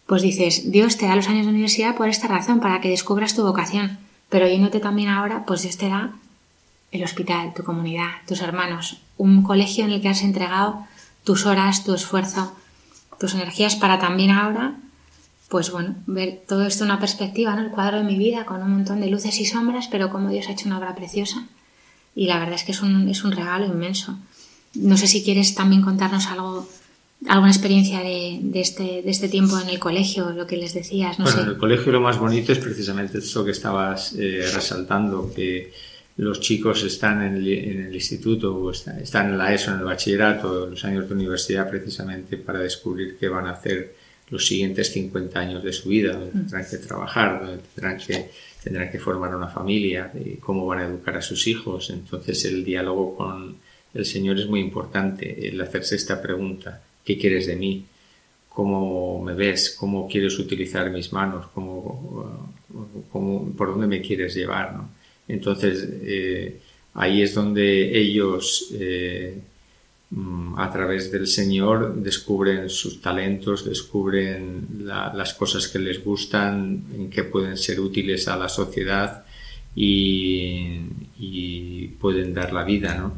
pues 0.05 0.21
dices, 0.21 0.69
Dios 0.71 0.97
te 0.97 1.07
da 1.07 1.15
los 1.15 1.27
años 1.27 1.47
de 1.47 1.51
universidad 1.51 1.95
por 1.95 2.07
esta 2.07 2.27
razón, 2.27 2.59
para 2.59 2.79
que 2.79 2.89
descubras 2.89 3.35
tu 3.35 3.41
vocación. 3.41 3.97
Pero 4.29 4.47
yéndote 4.47 4.79
también 4.79 5.09
ahora, 5.09 5.43
pues 5.47 5.63
Dios 5.63 5.77
te 5.77 5.89
da 5.89 6.13
el 6.91 7.03
hospital, 7.03 7.55
tu 7.55 7.63
comunidad, 7.63 8.11
tus 8.27 8.41
hermanos, 8.41 9.01
un 9.17 9.41
colegio 9.41 9.83
en 9.83 9.89
el 9.89 9.99
que 9.99 10.09
has 10.09 10.21
entregado 10.21 10.85
tus 11.23 11.47
horas, 11.47 11.83
tu 11.83 11.95
esfuerzo, 11.95 12.53
tus 13.19 13.33
energías 13.33 13.75
para 13.77 13.97
también 13.97 14.29
ahora, 14.29 14.75
pues 15.49 15.71
bueno, 15.71 15.95
ver 16.05 16.43
todo 16.47 16.67
esto 16.67 16.83
en 16.83 16.91
una 16.91 16.99
perspectiva, 16.99 17.55
¿no? 17.55 17.63
El 17.63 17.71
cuadro 17.71 17.97
de 17.97 18.03
mi 18.03 18.19
vida 18.19 18.45
con 18.45 18.61
un 18.61 18.73
montón 18.73 19.01
de 19.01 19.07
luces 19.07 19.39
y 19.39 19.47
sombras, 19.47 19.87
pero 19.87 20.11
como 20.11 20.29
Dios 20.29 20.49
ha 20.49 20.51
hecho 20.51 20.67
una 20.67 20.77
obra 20.77 20.93
preciosa. 20.93 21.47
Y 22.13 22.27
la 22.27 22.37
verdad 22.37 22.53
es 22.53 22.63
que 22.63 22.73
es 22.73 22.83
un, 22.83 23.09
es 23.09 23.23
un 23.23 23.31
regalo 23.31 23.65
inmenso. 23.65 24.19
No 24.75 24.97
sé 24.97 25.07
si 25.07 25.23
quieres 25.23 25.55
también 25.55 25.81
contarnos 25.81 26.27
algo 26.27 26.67
alguna 27.27 27.51
experiencia 27.51 27.99
de, 27.99 28.39
de, 28.41 28.61
este, 28.61 29.01
de 29.01 29.09
este 29.09 29.29
tiempo 29.29 29.59
en 29.59 29.69
el 29.69 29.79
colegio, 29.79 30.31
lo 30.31 30.47
que 30.47 30.57
les 30.57 30.73
decías, 30.73 31.19
no 31.19 31.25
bueno, 31.25 31.37
sé. 31.37 31.43
en 31.43 31.49
el 31.51 31.57
colegio 31.57 31.91
lo 31.91 32.01
más 32.01 32.17
bonito 32.17 32.51
es 32.51 32.59
precisamente 32.59 33.19
eso 33.19 33.45
que 33.45 33.51
estabas 33.51 34.13
eh, 34.13 34.45
resaltando, 34.53 35.31
que 35.33 35.71
los 36.17 36.39
chicos 36.39 36.83
están 36.83 37.23
en 37.23 37.35
el, 37.37 37.47
en 37.47 37.85
el 37.87 37.95
instituto 37.95 38.55
o 38.55 38.71
está, 38.71 38.99
están 38.99 39.31
en 39.31 39.37
la 39.37 39.53
ESO, 39.53 39.71
en 39.71 39.79
el 39.79 39.85
bachillerato, 39.85 40.67
los 40.67 40.85
años 40.85 41.07
de 41.07 41.15
universidad 41.15 41.69
precisamente 41.69 42.37
para 42.37 42.59
descubrir 42.59 43.17
qué 43.19 43.27
van 43.27 43.47
a 43.47 43.51
hacer 43.51 43.95
los 44.29 44.45
siguientes 44.45 44.91
50 44.91 45.39
años 45.39 45.63
de 45.63 45.73
su 45.73 45.89
vida, 45.89 46.13
donde 46.13 46.31
tendrán 46.31 46.65
que 46.69 46.77
trabajar, 46.77 47.45
donde 47.45 47.63
tendrán 47.75 47.97
que, 47.97 48.29
tendrán 48.63 48.91
que 48.91 48.99
formar 48.99 49.35
una 49.35 49.47
familia, 49.47 50.11
de 50.13 50.37
cómo 50.39 50.65
van 50.65 50.79
a 50.79 50.85
educar 50.85 51.17
a 51.17 51.21
sus 51.21 51.47
hijos. 51.47 51.89
Entonces 51.89 52.45
el 52.45 52.63
diálogo 52.63 53.15
con 53.15 53.57
el 53.93 54.05
Señor 54.05 54.39
es 54.39 54.47
muy 54.47 54.59
importante, 54.59 55.47
el 55.47 55.61
hacerse 55.61 55.95
esta 55.95 56.21
pregunta, 56.21 56.81
¿qué 57.03 57.17
quieres 57.17 57.47
de 57.47 57.55
mí? 57.55 57.85
¿Cómo 58.49 59.21
me 59.23 59.33
ves? 59.33 59.75
¿Cómo 59.79 60.07
quieres 60.07 60.37
utilizar 60.39 60.89
mis 60.91 61.11
manos? 61.11 61.47
¿Cómo, 61.53 62.51
cómo, 63.11 63.51
¿Por 63.53 63.69
dónde 63.69 63.87
me 63.87 64.01
quieres 64.01 64.35
llevar? 64.35 64.73
¿no? 64.73 64.89
Entonces 65.27 65.87
eh, 66.03 66.59
ahí 66.93 67.21
es 67.21 67.33
donde 67.33 67.97
ellos... 67.97 68.69
Eh, 68.73 69.37
a 70.57 70.69
través 70.71 71.11
del 71.11 71.27
Señor 71.27 71.95
descubren 71.95 72.69
sus 72.69 73.01
talentos, 73.01 73.65
descubren 73.65 74.67
la, 74.83 75.11
las 75.13 75.33
cosas 75.33 75.67
que 75.67 75.79
les 75.79 76.03
gustan, 76.03 76.83
en 76.93 77.09
que 77.09 77.23
pueden 77.23 77.57
ser 77.57 77.79
útiles 77.79 78.27
a 78.27 78.37
la 78.37 78.47
sociedad 78.47 79.25
y, 79.75 80.81
y 81.17 81.87
pueden 81.99 82.33
dar 82.33 82.53
la 82.53 82.63
vida, 82.63 82.95
¿no? 82.95 83.13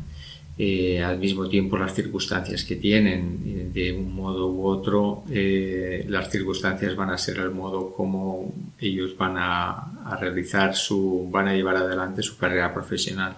Eh, 0.58 1.04
al 1.04 1.20
mismo 1.20 1.50
tiempo 1.50 1.78
las 1.78 1.94
circunstancias 1.94 2.64
que 2.64 2.78
tienen, 2.78 3.74
de 3.74 3.92
un 3.92 4.16
modo 4.16 4.50
u 4.50 4.66
otro, 4.66 5.26
eh, 5.30 6.06
las 6.08 6.30
circunstancias 6.30 6.96
van 6.96 7.10
a 7.10 7.18
ser 7.18 7.40
el 7.40 7.52
modo 7.52 7.92
como 7.92 8.54
ellos 8.80 9.18
van 9.18 9.36
a, 9.38 9.72
a 10.06 10.18
realizar 10.18 10.74
su, 10.74 11.28
van 11.30 11.50
a 11.50 11.54
llevar 11.54 11.76
adelante 11.76 12.24
su 12.24 12.38
carrera 12.38 12.74
profesional 12.74 13.38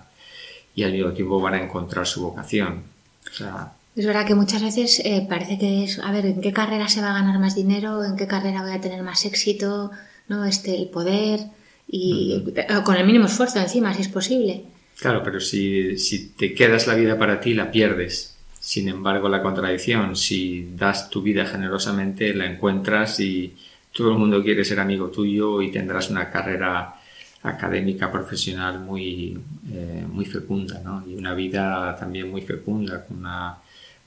y 0.75 0.83
al 0.83 0.91
mismo 0.91 1.11
tiempo 1.11 1.41
van 1.41 1.55
a 1.55 1.63
encontrar 1.63 2.05
su 2.05 2.21
vocación. 2.21 2.83
O 3.31 3.33
sea, 3.33 3.73
es 3.97 4.05
verdad 4.05 4.27
que 4.27 4.35
muchas 4.35 4.61
veces 4.61 5.01
eh, 5.03 5.25
parece 5.27 5.57
que 5.57 5.83
es, 5.83 5.97
a 5.97 6.11
ver, 6.11 6.27
¿en 6.27 6.39
qué 6.39 6.53
carrera 6.53 6.87
se 6.87 7.01
va 7.01 7.09
a 7.09 7.13
ganar 7.13 7.39
más 7.39 7.55
dinero? 7.55 8.03
¿En 8.03 8.15
qué 8.15 8.27
carrera 8.27 8.61
voy 8.61 8.71
a 8.71 8.79
tener 8.79 9.01
más 9.01 9.25
éxito? 9.25 9.89
¿No? 10.27 10.45
Este, 10.45 10.77
el 10.77 10.89
poder 10.89 11.39
y 11.87 12.43
uh 12.45 12.49
-huh. 12.51 12.83
con 12.83 12.95
el 12.95 13.07
mínimo 13.07 13.25
esfuerzo 13.25 13.59
encima, 13.59 13.91
si 13.95 14.01
es 14.03 14.07
posible. 14.07 14.65
Claro, 14.99 15.21
pero 15.23 15.39
si, 15.39 15.97
si 15.97 16.29
te 16.29 16.53
quedas 16.53 16.87
la 16.87 16.95
vida 16.95 17.17
para 17.17 17.39
ti, 17.39 17.53
la 17.53 17.69
pierdes. 17.69 18.35
Sin 18.59 18.89
embargo, 18.89 19.29
la 19.29 19.41
contradicción, 19.41 20.15
si 20.15 20.71
das 20.75 21.09
tu 21.09 21.21
vida 21.21 21.45
generosamente, 21.45 22.33
la 22.33 22.45
encuentras 22.45 23.19
y 23.19 23.55
todo 23.93 24.11
el 24.11 24.17
mundo 24.17 24.43
quiere 24.43 24.65
ser 24.65 24.79
amigo 24.79 25.09
tuyo 25.09 25.61
y 25.61 25.71
tendrás 25.71 26.09
una 26.09 26.29
carrera 26.29 26.95
académica 27.43 28.11
profesional 28.11 28.79
muy, 28.79 29.37
eh, 29.71 30.05
muy 30.11 30.25
fecunda, 30.25 30.81
¿no? 30.83 31.03
Y 31.07 31.15
una 31.15 31.33
vida 31.33 31.95
también 31.95 32.29
muy 32.29 32.41
fecunda, 32.41 33.05
con 33.05 33.19
una, 33.19 33.57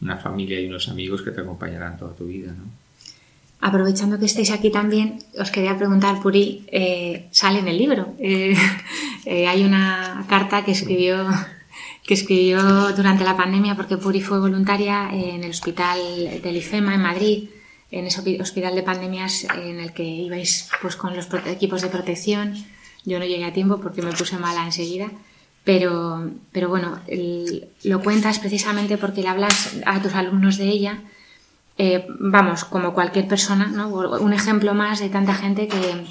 una, 0.01 0.17
familia 0.17 0.61
y 0.61 0.67
unos 0.67 0.89
amigos 0.89 1.23
que 1.23 1.31
te 1.31 1.41
acompañarán 1.41 1.97
toda 1.97 2.15
tu 2.15 2.27
vida, 2.27 2.53
¿no? 2.53 2.65
Aprovechando 3.61 4.19
que 4.19 4.25
estáis 4.25 4.51
aquí 4.51 4.71
también, 4.71 5.19
os 5.39 5.51
quería 5.51 5.77
preguntar, 5.77 6.21
Puri, 6.23 6.65
eh, 6.73 7.29
sale 7.31 7.59
en 7.61 7.69
el 7.69 7.79
libro. 7.79 8.15
Eh, 9.27 9.47
hay 9.47 9.65
una 9.65 10.25
carta 10.31 10.65
que 10.65 10.73
escribió, 10.73 11.29
que 12.07 12.15
escribió 12.15 12.91
durante 12.97 13.23
la 13.23 13.37
pandemia, 13.37 13.77
porque 13.77 13.99
Puri 13.99 14.23
fue 14.23 14.41
voluntaria 14.41 15.11
en 15.13 15.45
el 15.45 15.51
hospital 15.51 15.99
del 16.43 16.57
IFEMA 16.57 16.95
en 16.95 17.03
Madrid, 17.03 17.51
en 17.91 18.07
ese 18.07 18.41
hospital 18.41 18.75
de 18.75 18.83
pandemias 18.83 19.47
en 19.55 19.79
el 19.79 19.93
que 19.93 20.05
ibais 20.05 20.71
pues, 20.81 20.97
con 20.97 21.15
los 21.15 21.29
equipos 21.47 21.83
de 21.83 21.89
protección 21.89 22.65
yo 23.05 23.19
no 23.19 23.25
llegué 23.25 23.45
a 23.45 23.53
tiempo 23.53 23.81
porque 23.81 24.03
me 24.03 24.13
puse 24.13 24.37
mala 24.37 24.65
enseguida, 24.65 25.11
pero, 25.65 26.31
pero 26.53 26.69
bueno, 26.69 27.01
el, 27.07 27.69
lo 27.85 28.03
cuentas 28.03 28.39
precisamente 28.39 28.99
porque 28.99 29.23
le 29.23 29.29
hablas 29.29 29.77
a 29.87 30.03
tus 30.03 30.15
alumnos 30.15 30.59
de 30.59 30.69
ella. 30.69 30.99
Eh, 31.83 32.07
vamos, 32.19 32.67
como 32.67 32.93
cualquier 32.93 33.27
persona, 33.27 33.67
¿no? 33.69 33.89
un 33.89 34.35
ejemplo 34.35 34.75
más 34.75 35.01
de 35.01 35.09
tanta 35.09 35.33
gente 35.33 35.67
que, 35.67 36.05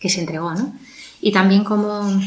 que 0.00 0.08
se 0.08 0.18
entregó, 0.18 0.52
¿no? 0.54 0.72
Y 1.20 1.30
también 1.30 1.62
cómo, 1.62 2.20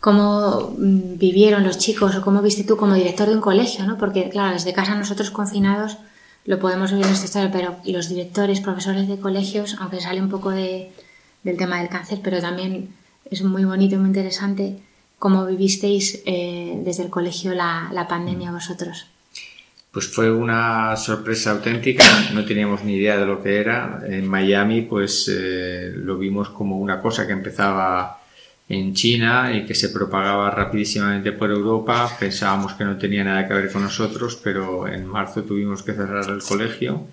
cómo 0.00 0.74
vivieron 0.76 1.64
los 1.64 1.78
chicos 1.78 2.14
o 2.16 2.20
cómo 2.20 2.42
viste 2.42 2.64
tú 2.64 2.76
como 2.76 2.92
director 2.92 3.26
de 3.26 3.36
un 3.36 3.40
colegio, 3.40 3.86
¿no? 3.86 3.96
Porque, 3.96 4.28
claro, 4.28 4.52
desde 4.52 4.74
casa 4.74 4.96
nosotros 4.96 5.30
confinados 5.30 5.96
lo 6.44 6.58
podemos 6.58 6.90
vivir 6.90 7.06
en 7.06 7.12
esta 7.12 7.24
historia, 7.24 7.50
pero 7.50 7.76
los 7.86 8.10
directores, 8.10 8.60
profesores 8.60 9.08
de 9.08 9.18
colegios, 9.18 9.78
aunque 9.80 10.02
sale 10.02 10.20
un 10.20 10.28
poco 10.28 10.50
de, 10.50 10.92
del 11.42 11.56
tema 11.56 11.78
del 11.78 11.88
cáncer, 11.88 12.20
pero 12.22 12.38
también 12.42 12.94
es 13.30 13.42
muy 13.42 13.64
bonito 13.64 13.94
y 13.94 13.98
muy 13.98 14.08
interesante 14.08 14.76
cómo 15.18 15.46
vivisteis 15.46 16.20
eh, 16.26 16.82
desde 16.84 17.04
el 17.04 17.08
colegio 17.08 17.54
la, 17.54 17.88
la, 17.94 18.06
pandemia 18.08 18.52
vosotros. 18.52 19.06
Pues 19.92 20.06
fue 20.06 20.30
una 20.30 20.96
sorpresa 20.96 21.50
auténtica, 21.50 22.04
no 22.32 22.44
teníamos 22.44 22.84
ni 22.84 22.94
idea 22.94 23.16
de 23.16 23.26
lo 23.26 23.42
que 23.42 23.56
era. 23.58 24.02
En 24.06 24.26
Miami 24.28 24.82
pues 24.82 25.28
eh, 25.28 25.92
lo 25.96 26.16
vimos 26.16 26.50
como 26.50 26.78
una 26.78 27.00
cosa 27.00 27.26
que 27.26 27.32
empezaba 27.32 28.20
en 28.68 28.94
China 28.94 29.52
y 29.52 29.66
que 29.66 29.74
se 29.74 29.88
propagaba 29.88 30.50
rapidísimamente 30.50 31.32
por 31.32 31.50
Europa. 31.50 32.08
Pensábamos 32.20 32.74
que 32.74 32.84
no 32.84 32.96
tenía 32.98 33.24
nada 33.24 33.48
que 33.48 33.54
ver 33.54 33.72
con 33.72 33.82
nosotros, 33.82 34.40
pero 34.42 34.86
en 34.86 35.06
marzo 35.06 35.42
tuvimos 35.42 35.82
que 35.82 35.92
cerrar 35.92 36.30
el 36.30 36.40
colegio 36.40 37.08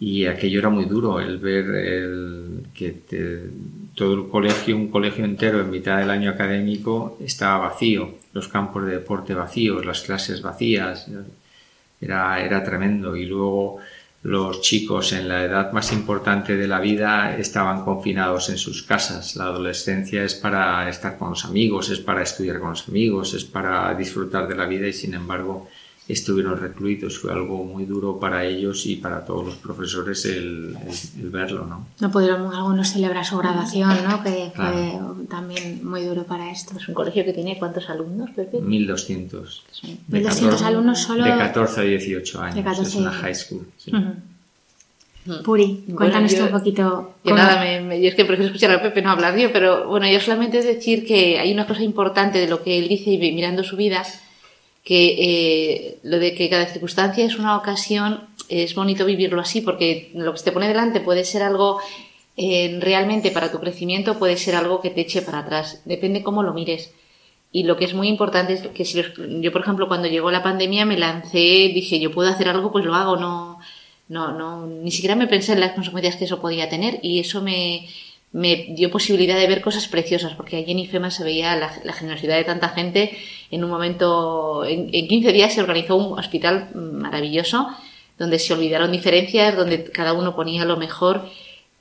y 0.00 0.26
aquello 0.26 0.60
era 0.60 0.68
muy 0.68 0.84
duro, 0.84 1.20
el 1.20 1.38
ver 1.38 1.66
el, 1.66 2.66
que 2.74 2.92
te, 2.92 3.42
todo 3.94 4.14
el 4.14 4.28
colegio, 4.28 4.76
un 4.76 4.88
colegio 4.88 5.24
entero 5.24 5.60
en 5.60 5.70
mitad 5.70 5.98
del 5.98 6.10
año 6.10 6.30
académico 6.30 7.18
estaba 7.20 7.68
vacío, 7.68 8.14
los 8.32 8.48
campos 8.48 8.86
de 8.86 8.92
deporte 8.92 9.34
vacíos, 9.34 9.84
las 9.84 10.02
clases 10.02 10.40
vacías, 10.40 11.08
era, 12.00 12.42
era 12.44 12.62
tremendo. 12.62 13.16
Y 13.16 13.26
luego 13.26 13.78
los 14.22 14.60
chicos 14.60 15.12
en 15.12 15.28
la 15.28 15.44
edad 15.44 15.72
más 15.72 15.92
importante 15.92 16.56
de 16.56 16.66
la 16.66 16.80
vida 16.80 17.36
estaban 17.36 17.84
confinados 17.84 18.50
en 18.50 18.58
sus 18.58 18.82
casas. 18.82 19.36
La 19.36 19.44
adolescencia 19.44 20.24
es 20.24 20.34
para 20.34 20.88
estar 20.88 21.16
con 21.16 21.30
los 21.30 21.44
amigos, 21.44 21.90
es 21.90 22.00
para 22.00 22.22
estudiar 22.22 22.58
con 22.58 22.70
los 22.70 22.88
amigos, 22.88 23.34
es 23.34 23.44
para 23.44 23.94
disfrutar 23.94 24.48
de 24.48 24.56
la 24.56 24.66
vida 24.66 24.88
y 24.88 24.92
sin 24.92 25.14
embargo 25.14 25.68
estuvieron 26.08 26.58
recluidos. 26.58 27.18
Fue 27.18 27.32
algo 27.32 27.64
muy 27.64 27.84
duro 27.84 28.18
para 28.18 28.44
ellos 28.44 28.86
y 28.86 28.96
para 28.96 29.24
todos 29.24 29.44
los 29.44 29.54
profesores 29.56 30.24
el, 30.24 30.76
el, 30.86 31.22
el 31.22 31.30
verlo, 31.30 31.66
¿no? 31.66 31.86
No 32.00 32.10
pudieron 32.10 32.52
algunos 32.54 32.88
celebrar 32.88 33.24
su 33.24 33.36
graduación, 33.36 33.90
¿no? 34.08 34.22
Que 34.22 34.30
fue 34.30 34.52
claro. 34.54 35.16
también 35.28 35.86
muy 35.86 36.02
duro 36.02 36.24
para 36.24 36.50
esto. 36.50 36.76
Es 36.78 36.88
un 36.88 36.94
colegio 36.94 37.24
que 37.24 37.32
tiene 37.32 37.58
cuántos 37.58 37.88
alumnos, 37.90 38.30
Pepe? 38.30 38.60
1200. 38.60 39.64
Sí. 39.70 40.00
1200 40.08 40.62
alumnos 40.62 40.98
solo. 41.00 41.24
De 41.24 41.30
14 41.30 41.80
a 41.80 41.84
18 41.84 42.40
años. 42.40 42.54
De 42.56 42.62
14 42.62 42.88
es 42.88 42.96
una 42.96 43.12
high 43.12 43.34
school. 43.34 43.66
Sí. 43.76 43.90
Uh 43.92 43.98
-huh. 43.98 44.14
Puri, 45.42 45.84
cuéntanos 45.94 46.32
bueno, 46.32 46.46
yo, 46.48 46.54
un 46.54 46.58
poquito. 46.58 47.14
Yo 47.22 47.34
nada, 47.34 47.60
me, 47.60 47.82
me, 47.82 48.00
yo 48.00 48.08
es 48.08 48.14
que 48.14 48.24
prefiero 48.24 48.46
escuchar 48.46 48.70
a 48.70 48.80
Pepe, 48.80 49.02
no 49.02 49.10
hablar 49.10 49.36
yo, 49.36 49.52
pero 49.52 49.86
bueno, 49.86 50.08
yo 50.10 50.20
solamente 50.20 50.58
es 50.58 50.64
decir 50.64 51.06
que 51.06 51.38
hay 51.38 51.52
una 51.52 51.66
cosa 51.66 51.82
importante 51.82 52.38
de 52.38 52.48
lo 52.48 52.62
que 52.62 52.78
él 52.78 52.88
dice 52.88 53.10
y 53.10 53.32
mirando 53.32 53.62
su 53.62 53.76
vida, 53.76 54.02
que 54.88 55.16
eh, 55.18 55.98
lo 56.02 56.18
de 56.18 56.34
que 56.34 56.48
cada 56.48 56.64
circunstancia 56.64 57.22
es 57.26 57.38
una 57.38 57.58
ocasión, 57.58 58.26
es 58.48 58.74
bonito 58.74 59.04
vivirlo 59.04 59.42
así, 59.42 59.60
porque 59.60 60.10
lo 60.14 60.32
que 60.32 60.38
se 60.38 60.44
te 60.46 60.52
pone 60.52 60.66
delante 60.66 61.00
puede 61.00 61.24
ser 61.24 61.42
algo 61.42 61.78
eh, 62.38 62.78
realmente 62.80 63.30
para 63.30 63.52
tu 63.52 63.60
crecimiento, 63.60 64.18
puede 64.18 64.38
ser 64.38 64.54
algo 64.54 64.80
que 64.80 64.88
te 64.88 65.02
eche 65.02 65.20
para 65.20 65.40
atrás, 65.40 65.82
depende 65.84 66.22
cómo 66.22 66.42
lo 66.42 66.54
mires. 66.54 66.94
Y 67.52 67.64
lo 67.64 67.76
que 67.76 67.84
es 67.84 67.92
muy 67.92 68.08
importante 68.08 68.54
es 68.54 68.66
que 68.68 68.86
si 68.86 69.02
yo, 69.42 69.52
por 69.52 69.60
ejemplo, 69.60 69.88
cuando 69.88 70.08
llegó 70.08 70.30
la 70.30 70.42
pandemia 70.42 70.86
me 70.86 70.96
lancé, 70.96 71.70
dije, 71.74 72.00
yo 72.00 72.10
puedo 72.10 72.30
hacer 72.30 72.48
algo, 72.48 72.72
pues 72.72 72.86
lo 72.86 72.94
hago, 72.94 73.18
no, 73.18 73.58
no, 74.08 74.32
no, 74.32 74.66
ni 74.66 74.90
siquiera 74.90 75.16
me 75.16 75.26
pensé 75.26 75.52
en 75.52 75.60
las 75.60 75.72
consecuencias 75.72 76.16
que 76.16 76.24
eso 76.24 76.40
podía 76.40 76.70
tener 76.70 76.98
y 77.02 77.20
eso 77.20 77.42
me, 77.42 77.88
me 78.32 78.66
dio 78.70 78.90
posibilidad 78.90 79.38
de 79.38 79.46
ver 79.46 79.62
cosas 79.62 79.88
preciosas, 79.88 80.34
porque 80.34 80.56
allí 80.56 80.72
en 80.72 80.80
IFEMA 80.80 81.10
se 81.10 81.24
veía 81.24 81.56
la, 81.56 81.92
generosidad 81.92 82.36
de 82.36 82.44
tanta 82.44 82.68
gente. 82.68 83.16
En 83.50 83.64
un 83.64 83.70
momento, 83.70 84.64
en, 84.64 84.90
en 84.92 85.08
15 85.08 85.32
días 85.32 85.54
se 85.54 85.62
organizó 85.62 85.96
un 85.96 86.18
hospital 86.18 86.70
maravilloso, 86.74 87.68
donde 88.18 88.38
se 88.38 88.52
olvidaron 88.52 88.92
diferencias, 88.92 89.56
donde 89.56 89.84
cada 89.84 90.12
uno 90.12 90.34
ponía 90.34 90.64
lo 90.64 90.76
mejor 90.76 91.30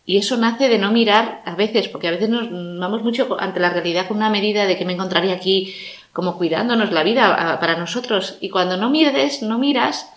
Y 0.06 0.18
eso 0.18 0.38
nace 0.38 0.70
de 0.70 0.78
no 0.78 0.92
mirar 0.92 1.42
a 1.46 1.56
veces, 1.56 1.90
porque 1.90 2.08
a 2.08 2.12
veces 2.12 2.30
nos 2.30 2.50
vamos 2.50 3.04
mucho 3.04 3.36
ante 3.40 3.60
la 3.60 3.72
realidad 3.72 4.08
con 4.08 4.18
una 4.18 4.30
medida 4.30 4.66
de 4.66 4.78
que 4.78 4.86
me 4.86 4.94
encontraría 4.94 5.34
aquí 5.34 5.76
como 6.14 6.38
cuidándonos 6.38 6.92
la 6.94 7.04
vida 7.04 7.58
para 7.60 7.76
nosotros. 7.76 8.38
Y 8.40 8.50
cuando 8.50 8.78
no 8.78 8.90
mires, 8.90 9.42
no 9.42 9.60
miras 9.60 10.08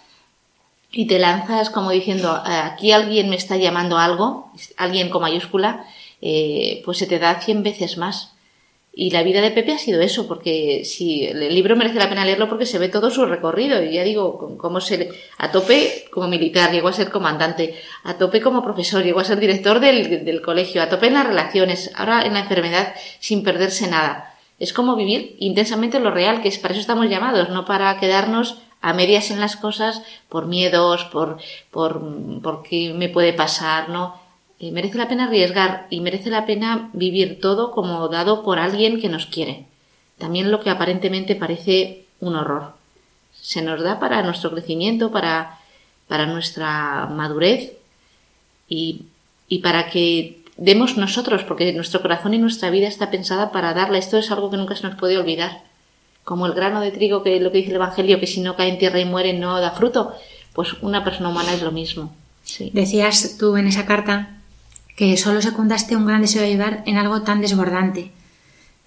y 0.92 1.06
te 1.06 1.18
lanzas 1.18 1.70
como 1.70 1.90
diciendo, 1.90 2.40
aquí 2.44 2.92
alguien 2.92 3.30
me 3.30 3.36
está 3.36 3.56
llamando 3.56 3.98
algo, 3.98 4.52
alguien 4.76 5.10
con 5.10 5.22
mayúscula, 5.22 5.84
eh, 6.20 6.82
pues 6.84 6.98
se 6.98 7.06
te 7.06 7.18
da 7.18 7.40
cien 7.40 7.62
veces 7.62 7.98
más. 7.98 8.34
Y 8.92 9.10
la 9.10 9.22
vida 9.22 9.40
de 9.40 9.52
Pepe 9.52 9.72
ha 9.72 9.78
sido 9.78 10.00
eso, 10.00 10.26
porque 10.26 10.84
si 10.84 11.24
el 11.24 11.54
libro 11.54 11.76
merece 11.76 11.98
la 11.98 12.08
pena 12.08 12.24
leerlo 12.24 12.48
porque 12.48 12.66
se 12.66 12.78
ve 12.78 12.88
todo 12.88 13.08
su 13.10 13.24
recorrido. 13.24 13.82
Y 13.82 13.92
ya 13.92 14.02
digo, 14.02 14.56
cómo 14.58 14.80
se 14.80 15.10
a 15.38 15.52
tope 15.52 16.06
como 16.10 16.26
militar, 16.26 16.72
llegó 16.72 16.88
a 16.88 16.92
ser 16.92 17.10
comandante, 17.10 17.76
a 18.02 18.18
tope 18.18 18.40
como 18.40 18.64
profesor, 18.64 19.04
llegó 19.04 19.20
a 19.20 19.24
ser 19.24 19.38
director 19.38 19.78
del, 19.78 20.24
del 20.24 20.42
colegio, 20.42 20.82
a 20.82 20.88
tope 20.88 21.06
en 21.06 21.14
las 21.14 21.26
relaciones, 21.26 21.92
ahora 21.94 22.22
en 22.22 22.34
la 22.34 22.40
enfermedad, 22.40 22.94
sin 23.20 23.44
perderse 23.44 23.88
nada. 23.88 24.34
Es 24.58 24.72
como 24.72 24.96
vivir 24.96 25.36
intensamente 25.38 26.00
lo 26.00 26.10
real, 26.10 26.42
que 26.42 26.48
es 26.48 26.58
para 26.58 26.72
eso 26.72 26.80
estamos 26.80 27.08
llamados, 27.08 27.48
no 27.48 27.64
para 27.64 27.98
quedarnos 27.98 28.58
a 28.82 28.92
medias 28.92 29.30
en 29.30 29.40
las 29.40 29.56
cosas 29.56 30.02
por 30.28 30.46
miedos, 30.46 31.04
por, 31.04 31.38
por, 31.70 32.02
por 32.42 32.62
qué 32.62 32.92
me 32.94 33.08
puede 33.08 33.32
pasar, 33.32 33.88
¿no? 33.88 34.19
Merece 34.60 34.98
la 34.98 35.08
pena 35.08 35.24
arriesgar 35.24 35.86
y 35.88 36.00
merece 36.00 36.28
la 36.28 36.44
pena 36.44 36.90
vivir 36.92 37.40
todo 37.40 37.70
como 37.70 38.08
dado 38.08 38.42
por 38.42 38.58
alguien 38.58 39.00
que 39.00 39.08
nos 39.08 39.24
quiere. 39.24 39.64
También 40.18 40.50
lo 40.50 40.60
que 40.60 40.68
aparentemente 40.68 41.34
parece 41.34 42.04
un 42.20 42.36
horror. 42.36 42.74
Se 43.40 43.62
nos 43.62 43.82
da 43.82 43.98
para 43.98 44.22
nuestro 44.22 44.50
crecimiento, 44.50 45.10
para, 45.10 45.58
para 46.08 46.26
nuestra 46.26 47.06
madurez 47.06 47.72
y, 48.68 49.06
y 49.48 49.60
para 49.60 49.88
que 49.88 50.42
demos 50.58 50.98
nosotros, 50.98 51.42
porque 51.44 51.72
nuestro 51.72 52.02
corazón 52.02 52.34
y 52.34 52.38
nuestra 52.38 52.68
vida 52.68 52.86
está 52.86 53.10
pensada 53.10 53.52
para 53.52 53.72
darla. 53.72 53.96
Esto 53.96 54.18
es 54.18 54.30
algo 54.30 54.50
que 54.50 54.58
nunca 54.58 54.76
se 54.76 54.86
nos 54.86 54.96
puede 54.96 55.16
olvidar. 55.16 55.62
Como 56.22 56.44
el 56.44 56.52
grano 56.52 56.82
de 56.82 56.90
trigo, 56.90 57.22
que 57.22 57.40
lo 57.40 57.50
que 57.50 57.58
dice 57.58 57.70
el 57.70 57.76
Evangelio, 57.76 58.20
que 58.20 58.26
si 58.26 58.42
no 58.42 58.56
cae 58.56 58.68
en 58.68 58.78
tierra 58.78 59.00
y 59.00 59.06
muere 59.06 59.32
no 59.32 59.58
da 59.58 59.70
fruto, 59.70 60.12
pues 60.52 60.74
una 60.82 61.02
persona 61.02 61.30
humana 61.30 61.54
es 61.54 61.62
lo 61.62 61.72
mismo. 61.72 62.14
Sí. 62.42 62.70
Decías 62.74 63.38
tú 63.38 63.56
en 63.56 63.66
esa 63.66 63.86
carta 63.86 64.36
que 65.00 65.16
solo 65.16 65.40
secundaste 65.40 65.96
un 65.96 66.04
gran 66.04 66.20
deseo 66.20 66.42
de 66.42 66.48
ayudar 66.48 66.82
en 66.84 66.98
algo 66.98 67.22
tan 67.22 67.40
desbordante. 67.40 68.12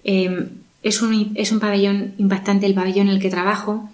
Em, 0.04 0.62
es, 0.84 1.02
un, 1.02 1.32
es 1.34 1.50
un 1.50 1.58
pabellón 1.58 2.14
impactante 2.18 2.66
el 2.66 2.74
pabellón 2.78 3.08
en 3.08 3.14
el 3.14 3.20
que 3.20 3.30
trabajo. 3.30 3.90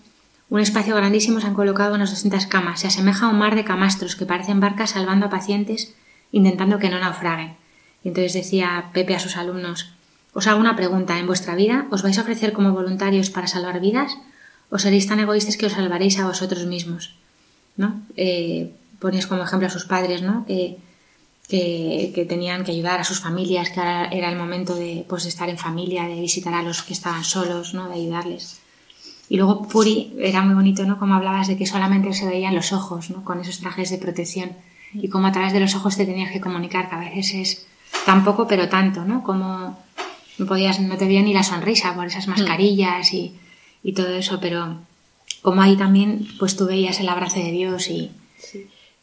Un 0.51 0.61
espacio 0.61 0.95
grandísimo 0.95 1.41
se 1.41 1.47
han 1.47 1.55
colocado 1.55 1.95
unas 1.95 2.11
200 2.11 2.45
camas. 2.45 2.81
Se 2.81 2.89
asemeja 2.89 3.25
a 3.25 3.31
un 3.31 3.39
mar 3.39 3.55
de 3.55 3.65
camastros 3.65 4.17
que 4.17 4.27
parecen 4.27 4.61
barcas 4.61 4.91
salvando 4.91 5.25
a 5.25 5.31
pacientes 5.31 5.95
intentando 6.31 6.79
que 6.79 6.91
no 6.91 6.99
naufraguen. 6.99 7.55
Y 8.05 8.09
entonces 8.09 8.35
decía 8.35 8.91
Pepe 8.93 9.15
a 9.15 9.19
sus 9.19 9.39
alumnos, 9.39 9.95
os 10.35 10.47
hago 10.47 10.61
una 10.61 10.77
pregunta, 10.77 11.19
¿en 11.19 11.27
vuestra 11.27 11.55
vida 11.55 11.87
os 11.91 12.03
vais 12.03 12.19
a 12.19 12.21
ofrecer 12.21 12.53
como 12.53 12.73
voluntarios 12.73 13.31
para 13.31 13.47
salvar 13.47 13.81
vidas 13.81 14.13
o 14.69 14.77
seréis 14.77 15.07
tan 15.09 15.21
egoístas 15.21 15.57
que 15.57 15.65
os 15.65 15.73
salvaréis 15.73 16.19
a 16.19 16.27
vosotros 16.27 16.67
mismos? 16.67 17.17
¿No? 17.79 18.03
Eh, 18.15 18.75
ponías 18.99 19.27
como 19.27 19.43
ejemplo 19.43 19.69
a 19.69 19.71
sus 19.71 19.87
padres, 19.87 20.21
¿no? 20.21 20.45
Que, 21.51 22.27
tenían 22.29 22.65
que 22.65 22.73
ayudar 22.73 23.01
a 23.01 23.05
sus 23.05 23.21
familias, 23.21 23.71
que 23.71 23.81
ahora 23.81 24.07
era 24.07 24.31
el 24.31 24.39
momento 24.39 24.75
de, 24.75 25.05
pues, 25.09 25.27
estar 25.27 25.49
en 25.49 25.59
familia, 25.59 26.05
de 26.05 26.21
visitar 26.21 26.55
a 26.55 26.63
los 26.63 26.83
que 26.83 26.93
estaban 26.93 27.25
solos, 27.25 27.75
¿no? 27.75 27.89
de 27.89 27.95
ayudarles. 27.95 28.61
Y 29.29 29.37
luego 29.37 29.69
Puri, 29.69 30.15
era 30.19 30.43
muy 30.43 30.55
bonito, 30.55 30.85
¿no? 30.85 30.99
Como 30.99 31.15
hablabas 31.15 31.47
de 31.49 31.57
que 31.57 31.67
solamente 31.67 32.13
se 32.15 32.27
veían 32.27 32.55
los 32.55 32.73
ojos, 32.73 33.11
¿no? 33.11 33.25
Con 33.25 33.41
esos 33.41 33.61
trajes 33.61 33.91
de 33.91 33.99
protección. 33.99 34.53
Y 34.93 35.09
como 35.09 35.29
a 35.29 35.33
través 35.33 35.53
de 35.53 35.61
los 35.61 35.77
ojos 35.77 35.97
te 35.97 36.05
tenías 36.05 36.33
que 36.33 36.41
comunicar, 36.41 36.89
que 36.89 36.97
a 36.97 36.99
veces 36.99 37.35
es 37.35 37.67
tan 38.07 38.25
poco, 38.25 38.49
pero 38.49 38.69
tanto, 38.69 39.05
¿no? 39.05 39.23
Como 39.23 39.79
no 40.39 40.47
podías, 40.47 40.81
no 40.81 40.97
te 40.97 41.07
veía 41.07 41.23
ni 41.23 41.33
la 41.33 41.45
sonrisa 41.45 41.95
por 41.95 42.07
esas 42.07 42.27
mascarillas 42.27 43.13
y, 43.13 43.37
y 43.85 43.93
todo 43.93 44.09
eso, 44.09 44.41
pero 44.41 44.79
como 45.43 45.63
ahí 45.63 45.77
también, 45.77 46.27
pues 46.41 46.57
tú 46.57 46.67
veías 46.67 46.99
el 46.99 47.09
abrazo 47.09 47.39
de 47.39 47.53
Dios 47.53 47.89
y, 47.89 48.11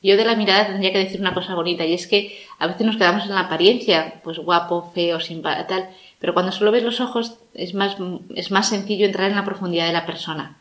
yo 0.08 0.16
de 0.16 0.24
la 0.24 0.36
mirada 0.36 0.68
tendría 0.68 0.94
que 0.94 1.00
decir 1.00 1.20
una 1.20 1.34
cosa 1.34 1.54
bonita 1.54 1.86
y 1.86 1.94
es 1.94 2.08
que 2.08 2.38
a 2.60 2.68
veces 2.68 2.86
nos 2.88 2.96
quedamos 2.96 3.26
en 3.26 3.36
la 3.36 3.42
apariencia, 3.42 4.22
pues 4.24 4.40
guapo, 4.40 4.92
feo, 4.96 5.20
sin 5.20 5.42
tal, 5.42 5.90
pero 6.20 6.34
cuando 6.34 6.54
solo 6.54 6.72
ves 6.72 6.84
los 6.84 7.02
ojos 7.02 7.38
es 7.54 7.74
más, 7.74 7.98
es 8.34 8.50
más 8.50 8.70
sencillo 8.70 9.06
entrar 9.06 9.30
en 9.30 9.36
la 9.36 9.44
profundidad 9.44 9.86
de 9.86 9.94
la 9.94 10.06
persona. 10.06 10.58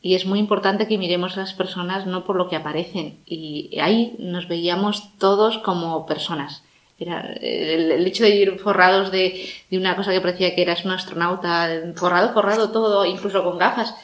Y 0.00 0.14
es 0.14 0.24
muy 0.24 0.38
importante 0.38 0.88
que 0.88 0.96
miremos 0.96 1.36
a 1.36 1.40
las 1.40 1.52
personas 1.52 2.06
no 2.06 2.24
por 2.24 2.36
lo 2.36 2.48
que 2.48 2.56
aparecen. 2.56 3.18
Y 3.26 3.76
ahí 3.80 4.14
nos 4.18 4.46
veíamos 4.48 5.16
todos 5.18 5.58
como 5.58 6.06
personas. 6.06 6.62
Era 6.98 7.32
el, 7.40 8.06
hecho 8.06 8.24
de 8.24 8.30
ir 8.30 8.58
forrados 8.58 9.10
de, 9.10 9.50
de, 9.70 9.78
una 9.78 9.96
cosa 9.96 10.12
que 10.12 10.20
parecía 10.20 10.54
que 10.54 10.62
eras 10.62 10.84
un 10.84 10.92
astronauta, 10.92 11.68
forrado, 11.94 12.32
forrado 12.32 12.70
todo, 12.70 13.04
incluso 13.04 13.44
con 13.44 13.58
gafas 13.58 13.94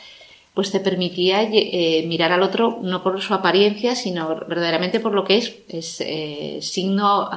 pues 0.55 0.71
te 0.71 0.81
permitía 0.81 1.43
eh, 1.43 2.05
mirar 2.07 2.33
al 2.33 2.43
otro 2.43 2.79
no 2.83 3.03
por 3.03 3.21
su 3.23 3.33
apariencia, 3.33 3.95
sino 3.95 4.29
verdaderamente 4.29 5.01
por 5.01 5.15
lo 5.15 5.25
que 5.25 5.39
es, 5.39 5.55
es 5.69 6.01
eh, 6.03 6.59
signo 6.61 7.31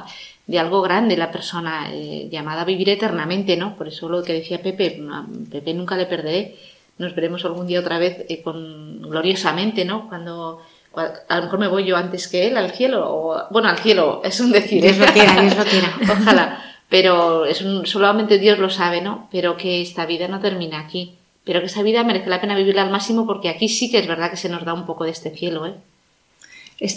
de 0.46 0.58
algo 0.58 0.82
grande 0.82 1.16
la 1.16 1.32
persona 1.32 1.90
eh, 1.92 2.28
llamada 2.30 2.62
a 2.62 2.66
vivir 2.66 2.90
eternamente, 2.90 3.56
¿no? 3.56 3.74
Por 3.76 3.88
eso 3.88 4.08
lo 4.08 4.22
que 4.22 4.34
decía 4.34 4.62
Pepe, 4.62 5.02
a 5.10 5.24
Pepe 5.50 5.72
nunca 5.72 5.96
le 5.96 6.06
perderé, 6.06 6.56
nos 6.98 7.14
veremos 7.14 7.44
algún 7.44 7.66
día 7.66 7.80
otra 7.80 7.98
vez 7.98 8.26
con 8.44 9.00
gloriosamente, 9.02 9.84
¿no? 9.84 10.08
Cuando, 10.08 10.60
a 10.94 11.36
lo 11.36 11.42
mejor 11.44 11.58
me 11.58 11.68
voy 11.68 11.84
yo 11.84 11.96
antes 11.96 12.28
que 12.28 12.46
él 12.46 12.56
al 12.58 12.72
cielo, 12.72 13.06
o 13.08 13.42
bueno, 13.50 13.68
al 13.68 13.78
cielo, 13.78 14.20
es 14.24 14.38
un 14.40 14.52
decir. 14.52 14.82
Dios 14.82 14.98
lo 14.98 15.06
quiera, 15.06 15.40
Dios 15.40 15.56
lo 15.56 15.64
quiera. 15.70 15.92
Ojalá. 16.02 16.62
Pero 16.88 17.46
es 17.46 17.64
solamente 17.84 18.38
Dios 18.38 18.58
lo 18.58 18.70
sabe, 18.70 19.00
¿no? 19.00 19.28
Pero 19.32 19.56
que 19.56 19.80
esta 19.80 20.06
vida 20.06 20.28
no 20.28 20.38
termina 20.38 20.78
aquí 20.78 21.16
pero 21.46 21.60
que 21.60 21.66
esa 21.66 21.82
vida 21.84 22.02
merece 22.02 22.28
la 22.28 22.40
pena 22.40 22.56
vivirla 22.56 22.82
al 22.82 22.90
máximo 22.90 23.24
porque 23.24 23.48
aquí 23.48 23.68
sí 23.68 23.88
que 23.88 24.00
es 24.00 24.08
verdad 24.08 24.30
que 24.30 24.36
se 24.36 24.48
nos 24.48 24.64
da 24.64 24.74
un 24.74 24.84
poco 24.84 25.04
de 25.04 25.12
este 25.12 25.30
cielo. 25.30 25.64
¿eh? 25.64 25.74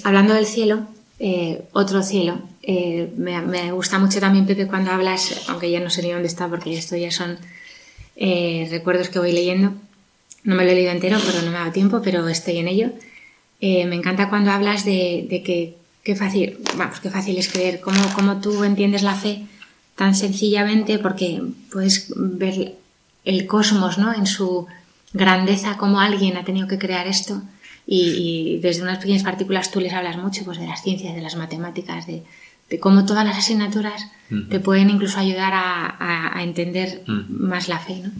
Hablando 0.03 0.33
del 0.33 0.47
cielo, 0.47 0.87
eh, 1.19 1.61
otro 1.71 2.01
cielo. 2.01 2.39
Eh, 2.63 3.13
me, 3.15 3.71
gusta 3.71 3.99
mucho 3.99 4.19
también, 4.19 4.47
Pepe, 4.47 4.65
cuando 4.65 4.89
hablas, 4.89 5.43
aunque 5.49 5.69
ya 5.69 5.79
no 5.79 5.91
sé 5.91 6.01
ni 6.01 6.11
dónde 6.11 6.27
está 6.27 6.47
porque 6.47 6.75
esto 6.75 6.97
ya 6.97 7.11
son 7.11 7.37
eh, 8.15 8.67
recuerdos 8.71 9.09
que 9.09 9.19
voy 9.19 9.33
leyendo. 9.33 9.73
No 10.43 10.55
me 10.55 10.65
lo 10.65 10.71
he 10.71 10.75
leído 10.75 10.91
entero, 10.91 11.19
pero 11.23 11.43
no 11.43 11.51
me 11.51 11.57
ha 11.57 11.61
dado 11.61 11.71
tiempo, 11.71 12.01
pero 12.03 12.27
estoy 12.27 12.57
en 12.57 12.69
ello. 12.69 12.89
me 13.61 13.95
encanta 13.95 14.29
cuando 14.29 14.49
hablas 14.49 14.83
de, 14.83 15.27
que 15.45 15.75
qué 16.03 16.15
fácil, 16.15 16.57
vamos, 16.75 16.99
qué 17.01 17.11
fácil 17.11 17.37
es 17.37 17.49
creer, 17.49 17.81
cómo, 17.81 18.01
cómo 18.15 18.41
tú 18.41 18.63
entiendes 18.63 19.03
la 19.03 19.13
fe 19.13 19.45
tan 19.95 20.15
sencillamente, 20.15 20.97
porque 20.97 21.39
puedes 21.71 22.11
ver 22.15 22.78
el 23.29 23.45
cosmos, 23.45 23.97
¿no? 23.97 24.13
En 24.13 24.25
su 24.25 24.67
grandeza, 25.13 25.77
cómo 25.77 25.99
alguien 25.99 26.35
ha 26.37 26.43
tenido 26.43 26.67
que 26.67 26.79
crear 26.79 27.07
esto. 27.07 27.41
Y, 27.91 28.59
desde 28.61 28.83
unas 28.83 28.99
pequeñas 28.99 29.23
partículas 29.23 29.71
tú 29.71 29.79
les 29.79 29.93
hablas 29.93 30.17
mucho 30.17 30.43
pues, 30.45 30.59
de 30.59 30.67
las 30.67 30.83
ciencias, 30.83 31.15
de 31.15 31.21
las 31.21 31.35
matemáticas, 31.35 32.05
de, 32.05 32.23
cómo 32.79 33.05
todas 33.05 33.25
las 33.25 33.37
asignaturas 33.37 34.11
te 34.49 34.59
pueden 34.59 34.91
incluso 34.91 35.19
ayudar 35.19 35.53
a, 35.55 36.43
entender 36.43 37.01
más 37.07 37.67
la 37.67 37.79
fe. 37.79 38.01
¿no? 38.03 38.11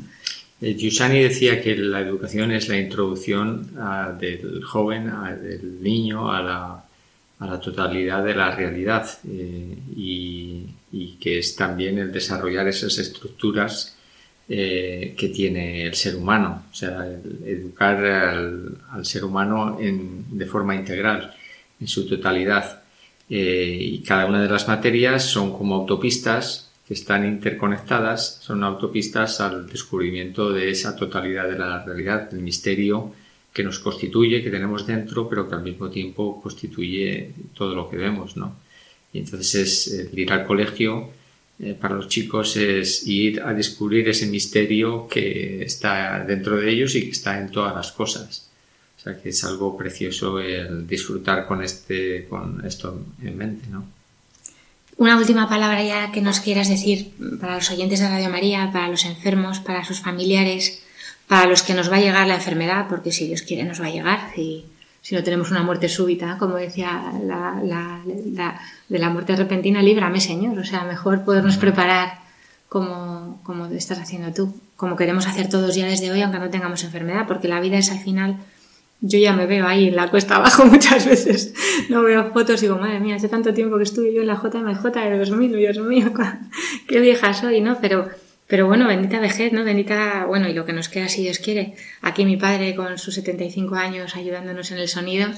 Eh, 0.62 0.76
Giussani 0.76 1.20
decía 1.20 1.62
que 1.62 1.76
la 1.76 2.02
educación 2.02 2.52
es 2.52 2.68
la 2.68 2.78
introducción 2.78 3.68
ah, 3.78 4.12
del 4.20 4.64
joven, 4.64 5.10
ah, 5.10 5.36
del 5.36 5.82
niño, 5.84 6.32
a 6.32 6.42
la, 6.42 6.84
a 7.40 7.46
la, 7.46 7.60
totalidad 7.60 8.24
de 8.26 8.36
la 8.36 8.56
realidad 8.56 9.08
eh, 9.28 9.78
y, 9.96 10.66
y, 10.92 11.18
que 11.22 11.38
es 11.38 11.56
también 11.56 12.00
el 12.00 12.12
desarrollar 12.12 12.68
esas 12.68 12.98
estructuras 12.98 13.99
eh, 14.52 15.14
que 15.16 15.30
tiene 15.30 15.84
el 15.84 15.94
ser 15.94 16.16
humano, 16.16 16.64
o 16.72 16.76
sea, 16.76 17.06
educar 17.46 18.04
al, 18.04 19.06
ser 19.06 19.24
humano 19.24 19.78
de 19.80 20.46
forma 20.48 20.74
integral, 20.74 21.36
en 21.80 21.88
su 21.88 22.08
totalidad. 22.08 22.82
Eh, 23.30 23.78
y 23.80 24.00
cada 24.00 24.26
una 24.26 24.42
de 24.42 24.50
las 24.50 24.68
materias 24.68 25.24
son 25.24 25.56
como 25.56 25.76
autopistas 25.76 26.72
que 26.88 26.96
están 26.96 27.28
interconectadas, 27.28 28.40
son 28.42 28.64
autopistas 28.64 29.40
al 29.40 29.68
descubrimiento 29.68 30.52
de 30.52 30.72
esa 30.72 30.96
totalidad 30.96 31.48
de 31.48 31.60
la 31.60 31.86
realidad, 31.86 32.32
del 32.32 32.42
misterio 32.42 33.14
que 33.54 33.64
nos 33.64 33.78
constituye, 33.78 34.42
que 34.42 34.50
tenemos 34.50 34.88
dentro, 34.88 35.30
pero 35.30 35.48
que 35.48 35.54
al 35.54 35.62
mismo 35.62 35.92
tiempo 35.92 36.42
constituye 36.42 37.34
todo 37.54 37.76
lo 37.76 37.88
que 37.88 37.98
vemos, 37.98 38.36
¿no? 38.36 38.56
Y 39.14 39.20
entonces 39.20 39.86
es 39.86 40.12
ir 40.12 40.34
al 40.34 40.48
colegio 40.48 41.19
eh, 41.62 41.76
para 41.80 41.96
los 41.96 42.08
chicos 42.08 42.56
es 42.56 43.06
ir 43.06 43.42
a 43.42 43.54
descubrir 43.54 44.08
ese 44.08 44.28
misterio 44.28 45.08
que 45.08 45.64
está 45.64 46.24
dentro 46.24 46.56
de 46.56 46.70
ellos 46.70 46.96
y 46.96 47.04
que 47.04 47.12
está 47.12 47.38
en 47.38 47.52
todas 47.52 47.76
las 47.76 47.92
cosas. 47.92 48.50
O 48.98 49.02
sea 49.02 49.22
que 49.22 49.30
es 49.30 49.44
algo 49.44 49.78
precioso 49.78 50.40
el 50.40 50.88
disfrutar 50.88 51.46
con 51.46 51.64
este, 51.64 52.26
con 52.30 52.66
esto 52.66 53.06
en 53.22 53.38
mente, 53.38 53.68
¿no? 53.70 53.86
Una 54.98 55.18
última 55.18 55.48
palabra 55.48 55.82
ya 55.82 56.12
que 56.12 56.22
nos 56.22 56.42
quieras 56.42 56.68
decir 56.68 57.12
para 57.40 57.56
los 57.56 57.72
oyentes 57.72 58.02
de 58.02 58.10
Radio 58.10 58.30
María, 58.30 58.70
para 58.74 58.90
los 58.90 59.06
enfermos, 59.06 59.60
para 59.60 59.86
sus 59.86 60.02
familiares, 60.02 60.82
para 61.28 61.48
los 61.48 61.64
que 61.64 61.74
nos 61.74 61.90
va 61.90 61.98
a 61.98 62.02
llegar 62.02 62.28
la 62.28 62.36
enfermedad, 62.36 62.88
porque 62.90 63.14
si 63.14 63.28
Dios 63.28 63.42
quiere 63.42 63.64
nos 63.64 63.80
va 63.80 63.86
a 63.86 63.92
llegar, 63.92 64.32
si, 64.36 64.66
si 65.10 65.16
no 65.16 65.24
tenemos 65.24 65.50
una 65.50 65.64
muerte 65.64 65.90
súbita, 65.90 66.38
como 66.38 66.58
decía 66.58 67.12
la, 67.26 67.60
la, 67.64 68.00
de 68.90 69.00
la 69.00 69.10
muerte 69.10 69.36
repentina, 69.36 69.82
líbrame, 69.82 70.22
Señor. 70.22 70.60
O 70.60 70.64
sea, 70.64 70.84
mejor 70.84 71.26
podernos 71.26 71.58
preparar 71.58 72.20
como, 72.68 73.42
como 73.42 73.66
estás 73.66 73.98
haciendo 73.98 74.32
tú, 74.36 74.54
como 74.76 74.96
queremos 74.96 75.26
hacer 75.26 75.50
todos 75.50 75.74
ya 75.74 75.88
desde 75.88 76.12
hoy, 76.12 76.22
aunque 76.22 76.38
no 76.38 76.52
tengamos 76.52 76.84
enfermedad, 76.84 77.26
porque 77.28 77.48
la 77.48 77.60
vida 77.60 77.80
es 77.80 77.90
al 77.90 77.98
final. 77.98 78.38
Yo 79.02 79.18
ya 79.18 79.34
me 79.34 79.48
veo 79.48 79.66
ahí 79.66 79.88
en 79.88 79.96
la 79.96 80.12
cuesta 80.12 80.36
abajo 80.36 80.66
muchas 80.68 81.08
veces. 81.08 81.56
No 81.90 82.04
veo 82.04 82.32
fotos 82.32 82.62
y 82.62 82.68
digo, 82.68 82.78
madre 82.78 83.00
mía, 83.00 83.16
hace 83.16 83.30
tanto 83.30 83.52
tiempo 83.52 83.78
que 83.78 83.86
estuve 83.86 84.14
yo 84.14 84.22
en 84.22 84.28
la 84.28 84.36
JMJ 84.36 84.84
de 84.92 85.18
2000, 85.18 85.58
Dios 85.58 85.80
mío, 85.80 86.14
qué 86.88 87.00
vieja 87.00 87.34
soy, 87.34 87.62
¿no? 87.62 87.80
Pero 87.82 88.10
pero 88.50 88.66
bueno, 88.66 88.88
bendita 88.88 89.20
vejez, 89.20 89.54
¿no? 89.54 89.64
Bendita, 89.64 90.26
bueno, 90.26 90.50
y 90.50 90.54
lo 90.54 90.66
que 90.66 90.74
nos 90.74 90.90
queda 90.90 91.08
si 91.08 91.22
Dios 91.22 91.38
quiere. 91.38 91.76
Aquí 92.02 92.26
mi 92.26 92.36
padre 92.36 92.74
con 92.76 92.98
sus 92.98 93.14
75 93.14 93.76
años 93.76 94.16
ayudándonos 94.16 94.72
en 94.72 94.80
el 94.80 94.88
sonido 94.88 95.30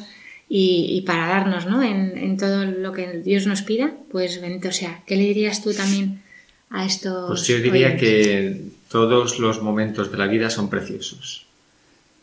y, 0.47 1.03
para 1.05 1.27
darnos, 1.27 1.65
¿no? 1.65 1.83
En, 1.83 2.37
todo 2.37 2.63
lo 2.63 2.93
que 2.93 3.19
Dios 3.19 3.47
nos 3.47 3.63
pida, 3.63 3.93
pues 4.09 4.39
bendito 4.39 4.71
sea. 4.71 5.03
¿Qué 5.05 5.17
le 5.17 5.23
dirías 5.23 5.61
tú 5.61 5.73
también 5.73 6.21
a 6.69 6.85
esto? 6.85 7.25
Pues 7.27 7.45
yo 7.47 7.59
diría 7.59 7.97
que 7.97 8.61
todos 8.89 9.39
los 9.39 9.61
momentos 9.61 10.09
de 10.09 10.17
la 10.17 10.27
vida 10.27 10.49
son 10.49 10.69
preciosos. 10.69 11.45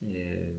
Eh, 0.01 0.57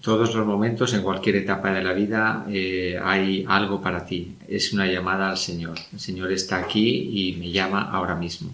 todos 0.00 0.36
los 0.36 0.46
momentos, 0.46 0.94
en 0.94 1.02
cualquier 1.02 1.34
etapa 1.34 1.72
de 1.72 1.82
la 1.82 1.94
vida, 1.94 2.46
eh, 2.48 2.96
hay 3.02 3.44
algo 3.48 3.82
para 3.82 4.06
ti. 4.06 4.36
Es 4.46 4.72
una 4.72 4.86
llamada 4.86 5.30
al 5.30 5.36
Señor. 5.36 5.78
El 5.92 5.98
Señor 5.98 6.30
está 6.30 6.58
aquí 6.58 7.10
y 7.12 7.36
me 7.40 7.50
llama 7.50 7.90
ahora 7.90 8.14
mismo 8.14 8.52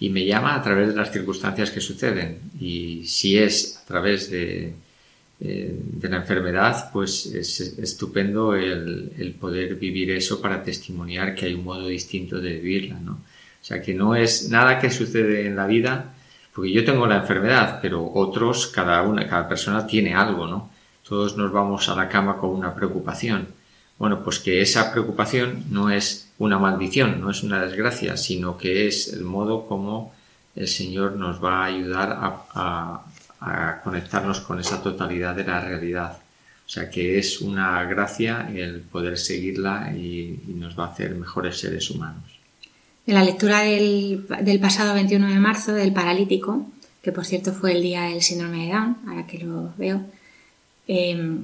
y 0.00 0.10
me 0.10 0.24
llama 0.24 0.54
a 0.54 0.62
través 0.62 0.88
de 0.88 0.96
las 0.96 1.12
circunstancias 1.12 1.70
que 1.70 1.80
suceden. 1.80 2.38
Y 2.60 3.04
si 3.06 3.38
es 3.38 3.80
a 3.82 3.86
través 3.86 4.30
de, 4.30 4.74
eh, 5.40 5.78
de 5.78 6.08
la 6.08 6.18
enfermedad, 6.18 6.90
pues 6.92 7.26
es 7.26 7.60
estupendo 7.60 8.54
el, 8.54 9.36
poder 9.40 9.74
vivir 9.74 10.10
eso 10.12 10.40
para 10.40 10.62
testimoniar 10.62 11.34
que 11.34 11.46
hay 11.46 11.54
un 11.54 11.64
modo 11.64 11.88
distinto 11.88 12.40
de 12.40 12.54
vivirla, 12.54 13.00
¿no? 13.00 13.12
O 13.12 13.66
sea, 13.66 13.82
que 13.82 13.94
no 13.94 14.14
es 14.14 14.48
nada 14.48 14.78
que 14.78 14.90
sucede 14.90 15.46
en 15.46 15.56
la 15.56 15.66
vida, 15.66 16.14
porque 16.54 16.72
yo 16.72 16.84
tengo 16.84 17.06
la 17.06 17.16
enfermedad, 17.18 17.80
pero 17.82 18.10
otros, 18.14 18.68
cada 18.68 19.02
una, 19.02 19.26
cada 19.26 19.48
persona 19.48 19.86
tiene 19.86 20.14
algo, 20.14 20.46
¿no? 20.46 20.70
Todos 21.06 21.36
nos 21.36 21.52
vamos 21.52 21.88
a 21.88 21.96
la 21.96 22.08
cama 22.08 22.38
con 22.38 22.50
una 22.50 22.74
preocupación. 22.74 23.48
Bueno, 23.98 24.22
pues 24.22 24.38
que 24.38 24.62
esa 24.62 24.92
preocupación 24.92 25.64
no 25.70 25.90
es 25.90 26.23
una 26.38 26.58
maldición, 26.58 27.20
no 27.20 27.30
es 27.30 27.42
una 27.42 27.64
desgracia, 27.64 28.16
sino 28.16 28.58
que 28.58 28.86
es 28.86 29.12
el 29.12 29.22
modo 29.22 29.66
como 29.66 30.12
el 30.56 30.68
Señor 30.68 31.16
nos 31.16 31.42
va 31.42 31.62
a 31.62 31.64
ayudar 31.66 32.18
a, 32.54 33.00
conectarnos 33.82 34.40
con 34.40 34.58
esa 34.58 34.82
totalidad 34.82 35.34
de 35.34 35.44
la 35.44 35.60
realidad. 35.60 36.16
O 36.66 36.68
sea 36.68 36.88
que 36.88 37.18
es 37.18 37.42
una 37.42 37.84
gracia 37.84 38.50
el 38.54 38.80
poder 38.80 39.18
seguirla 39.18 39.92
y, 39.94 40.40
nos 40.54 40.78
va 40.78 40.86
a 40.86 40.92
hacer 40.92 41.14
mejores 41.14 41.58
seres 41.58 41.90
humanos. 41.90 42.24
En 43.06 43.14
la 43.14 43.22
lectura 43.22 43.60
del, 43.60 44.24
pasado 44.62 44.94
21 44.94 45.28
de 45.28 45.40
marzo 45.40 45.74
del 45.74 45.92
paralítico, 45.92 46.66
que 47.02 47.12
por 47.12 47.26
cierto 47.26 47.52
fue 47.52 47.72
el 47.72 47.82
día 47.82 48.04
del 48.04 48.22
síndrome 48.22 48.64
de 48.64 48.72
Down, 48.72 48.96
ahora 49.08 49.26
que 49.26 49.38
lo 49.40 49.74
veo, 49.76 50.00
eh, 50.88 51.36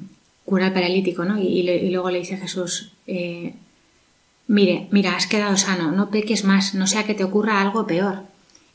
cura 0.47 0.67
al 0.69 0.73
paralítico, 0.73 1.27
¿no? 1.27 1.39
Y, 1.39 1.91
luego 1.91 2.11
le 2.11 2.21
dice 2.21 2.37
a 2.37 2.39
Jesús, 2.39 2.93
eh, 3.07 3.53
mire, 4.51 4.89
mira, 4.91 5.15
has 5.15 5.29
quedado 5.29 5.57
sano, 5.57 5.93
no 5.93 6.11
peques 6.11 6.45
más, 6.45 6.75
no 6.75 6.87
sea 6.89 7.05
que 7.05 7.15
te 7.15 7.23
ocurra 7.23 7.61
algo 7.61 7.87
peor. 7.87 8.25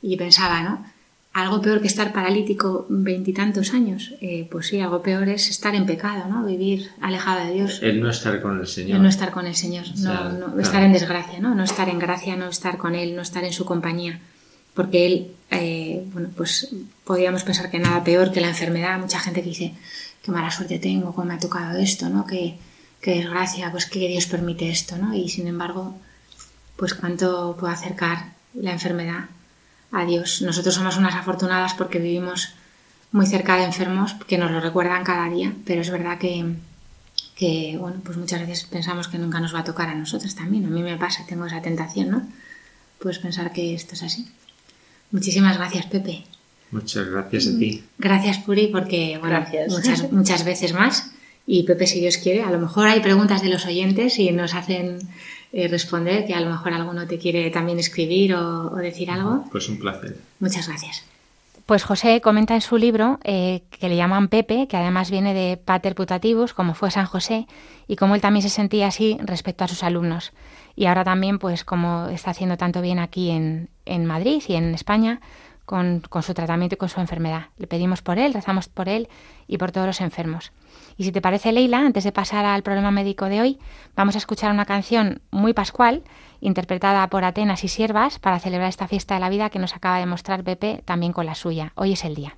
Y 0.01 0.15
pensaba, 0.15 0.61
¿no? 0.61 0.85
Algo 1.33 1.61
peor 1.61 1.81
que 1.81 1.87
estar 1.87 2.13
paralítico 2.13 2.85
veintitantos 2.87 3.73
años. 3.73 4.13
Eh, 4.21 4.47
pues 4.49 4.67
sí, 4.67 4.79
algo 4.79 5.01
peor 5.01 5.27
es 5.27 5.49
estar 5.49 5.75
en 5.75 5.85
pecado, 5.85 6.29
¿no? 6.29 6.45
Vivir 6.45 6.91
alejado 7.01 7.45
de 7.45 7.53
Dios. 7.53 7.81
El 7.83 7.99
no 8.01 8.09
estar 8.09 8.41
con 8.41 8.57
el 8.57 8.67
Señor. 8.67 8.95
El 8.95 9.03
no 9.03 9.09
estar 9.09 9.31
con 9.31 9.45
el 9.45 9.55
Señor, 9.55 9.85
no, 9.97 10.59
estar 10.61 10.81
en 10.81 10.93
desgracia, 10.93 11.39
¿no? 11.41 11.53
No 11.53 11.63
estar 11.65 11.89
en 11.89 11.99
gracia, 11.99 12.37
no 12.37 12.47
estar 12.47 12.77
con 12.77 12.95
Él, 12.95 13.13
no 13.13 13.21
estar 13.21 13.43
en 13.43 13.51
su 13.51 13.65
compañía. 13.65 14.21
Porque 14.73 15.05
Él, 15.05 15.31
eh, 15.51 16.05
bueno, 16.13 16.29
pues 16.37 16.73
podríamos 17.03 17.43
pensar 17.43 17.69
que 17.69 17.79
nada 17.79 18.01
peor 18.01 18.31
que 18.31 18.39
la 18.39 18.47
enfermedad. 18.47 18.97
Mucha 18.97 19.19
gente 19.19 19.41
que 19.41 19.49
dice, 19.49 19.73
qué 20.23 20.31
mala 20.31 20.51
suerte 20.51 20.79
tengo, 20.79 21.13
cómo 21.13 21.27
me 21.27 21.33
ha 21.33 21.39
tocado 21.39 21.77
esto, 21.77 22.07
¿no? 22.07 22.25
Qué, 22.25 22.57
qué 23.05 23.17
desgracia, 23.17 23.69
pues 23.69 23.85
que 23.85 24.07
Dios 24.07 24.25
permite 24.25 24.67
esto, 24.71 24.97
¿no? 24.97 25.13
Y 25.13 25.29
sin 25.29 25.45
embargo, 25.45 25.95
pues 26.75 26.95
cuánto 26.95 27.55
puede 27.59 27.71
acercar 27.71 28.33
la 28.55 28.71
enfermedad 28.71 29.25
a 29.91 30.05
Dios. 30.05 30.41
Nosotros 30.41 30.73
somos 30.73 30.97
unas 30.97 31.13
afortunadas 31.13 31.75
porque 31.75 31.99
vivimos 31.99 32.55
muy 33.11 33.27
cerca 33.27 33.57
de 33.57 33.65
enfermos 33.65 34.15
que 34.27 34.39
nos 34.39 34.49
lo 34.49 34.59
recuerdan 34.59 35.03
cada 35.03 35.29
día, 35.29 35.53
pero 35.65 35.81
es 35.81 35.91
verdad 35.91 36.17
que, 36.17 36.55
que, 37.35 37.77
bueno, 37.79 38.01
pues 38.03 38.17
muchas 38.17 38.41
veces 38.41 38.63
pensamos 38.63 39.07
que 39.07 39.19
nunca 39.19 39.39
nos 39.39 39.53
va 39.53 39.59
a 39.59 39.63
tocar 39.63 39.87
a 39.89 39.93
nosotros 39.93 40.33
también. 40.33 40.65
A 40.65 40.69
mí 40.69 40.81
me 40.81 40.97
pasa, 40.97 41.27
tengo 41.27 41.45
esa 41.45 41.61
tentación, 41.61 42.09
¿no? 42.09 42.27
Pues 42.97 43.19
pensar 43.19 43.53
que 43.53 43.75
esto 43.75 43.93
es 43.93 44.01
así. 44.01 44.27
Muchísimas 45.11 45.59
gracias, 45.59 45.85
Pepe. 45.85 46.23
Muchas 46.71 47.07
gracias 47.07 47.45
a 47.45 47.59
ti. 47.59 47.83
Gracias, 47.99 48.39
Puri, 48.39 48.69
porque 48.69 49.19
bueno, 49.19 49.45
muchas, 49.69 50.11
muchas 50.11 50.43
veces 50.43 50.73
más. 50.73 51.11
Y 51.47 51.63
Pepe, 51.63 51.85
si 51.85 51.99
Dios 51.99 52.17
quiere, 52.17 52.41
a 52.41 52.49
lo 52.49 52.59
mejor 52.59 52.87
hay 52.87 53.01
preguntas 53.01 53.41
de 53.41 53.49
los 53.49 53.65
oyentes 53.65 54.17
y 54.17 54.31
nos 54.31 54.55
hacen 54.55 54.97
eh, 55.53 55.67
responder, 55.67 56.25
que 56.25 56.33
a 56.33 56.41
lo 56.41 56.49
mejor 56.49 56.73
alguno 56.73 57.07
te 57.07 57.19
quiere 57.19 57.49
también 57.51 57.79
escribir 57.79 58.33
o, 58.33 58.75
decir 58.75 59.11
algo. 59.11 59.45
Pues 59.51 59.69
un 59.69 59.77
placer. 59.77 60.17
Muchas 60.39 60.67
gracias. 60.67 61.03
Pues 61.65 61.83
José 61.83 62.21
comenta 62.21 62.55
en 62.55 62.61
su 62.61 62.77
libro 62.77 63.19
eh, 63.23 63.63
que 63.71 63.89
le 63.89 63.95
llaman 63.95 64.27
Pepe, 64.27 64.67
que 64.67 64.77
además 64.77 65.09
viene 65.09 65.33
de 65.33 65.57
Pater 65.57 65.95
Putativus, 65.95 66.53
como 66.53 66.73
fue 66.73 66.91
San 66.91 67.05
José, 67.05 67.47
y 67.87 67.95
cómo 67.95 68.15
él 68.15 68.21
también 68.21 68.43
se 68.43 68.49
sentía 68.49 68.87
así 68.87 69.17
respecto 69.23 69.63
a 69.63 69.67
sus 69.67 69.83
alumnos. 69.83 70.31
Y 70.75 70.87
ahora 70.87 71.03
también, 71.03 71.39
pues 71.39 71.63
como 71.63 72.07
está 72.07 72.31
haciendo 72.31 72.57
tanto 72.57 72.81
bien 72.81 72.99
aquí 72.99 73.31
en, 73.31 73.69
en 73.85 74.05
Madrid 74.05 74.43
y 74.47 74.55
en 74.55 74.75
España, 74.75 75.21
con, 75.65 76.03
su 76.21 76.33
tratamiento 76.33 76.75
y 76.75 76.77
con 76.77 76.89
su 76.89 76.99
enfermedad. 76.99 77.47
Le 77.57 77.67
pedimos 77.67 78.01
por 78.01 78.19
él, 78.19 78.33
rezamos 78.33 78.69
por 78.69 78.87
él 78.89 79.09
y 79.47 79.57
por 79.57 79.71
todos 79.71 79.87
los 79.87 80.01
enfermos. 80.01 80.51
Y 80.97 81.03
si 81.03 81.11
te 81.11 81.21
parece, 81.21 81.51
Leila, 81.51 81.79
antes 81.79 82.03
de 82.03 82.11
pasar 82.11 82.45
al 82.45 82.63
problema 82.63 82.91
médico 82.91 83.25
de 83.25 83.41
hoy, 83.41 83.59
vamos 83.95 84.15
a 84.15 84.19
escuchar 84.19 84.51
una 84.51 84.65
canción 84.65 85.21
muy 85.31 85.53
pascual, 85.53 86.03
interpretada 86.39 87.07
por 87.09 87.23
Atenas 87.23 87.63
y 87.63 87.67
Siervas, 87.67 88.19
para 88.19 88.39
celebrar 88.39 88.69
esta 88.69 88.87
fiesta 88.87 89.15
de 89.15 89.21
la 89.21 89.29
vida 89.29 89.49
que 89.49 89.59
nos 89.59 89.75
acaba 89.75 89.99
de 89.99 90.05
mostrar 90.05 90.43
Pepe 90.43 90.81
también 90.85 91.13
con 91.13 91.25
la 91.25 91.35
suya. 91.35 91.73
Hoy 91.75 91.93
es 91.93 92.05
el 92.05 92.15
día. 92.15 92.37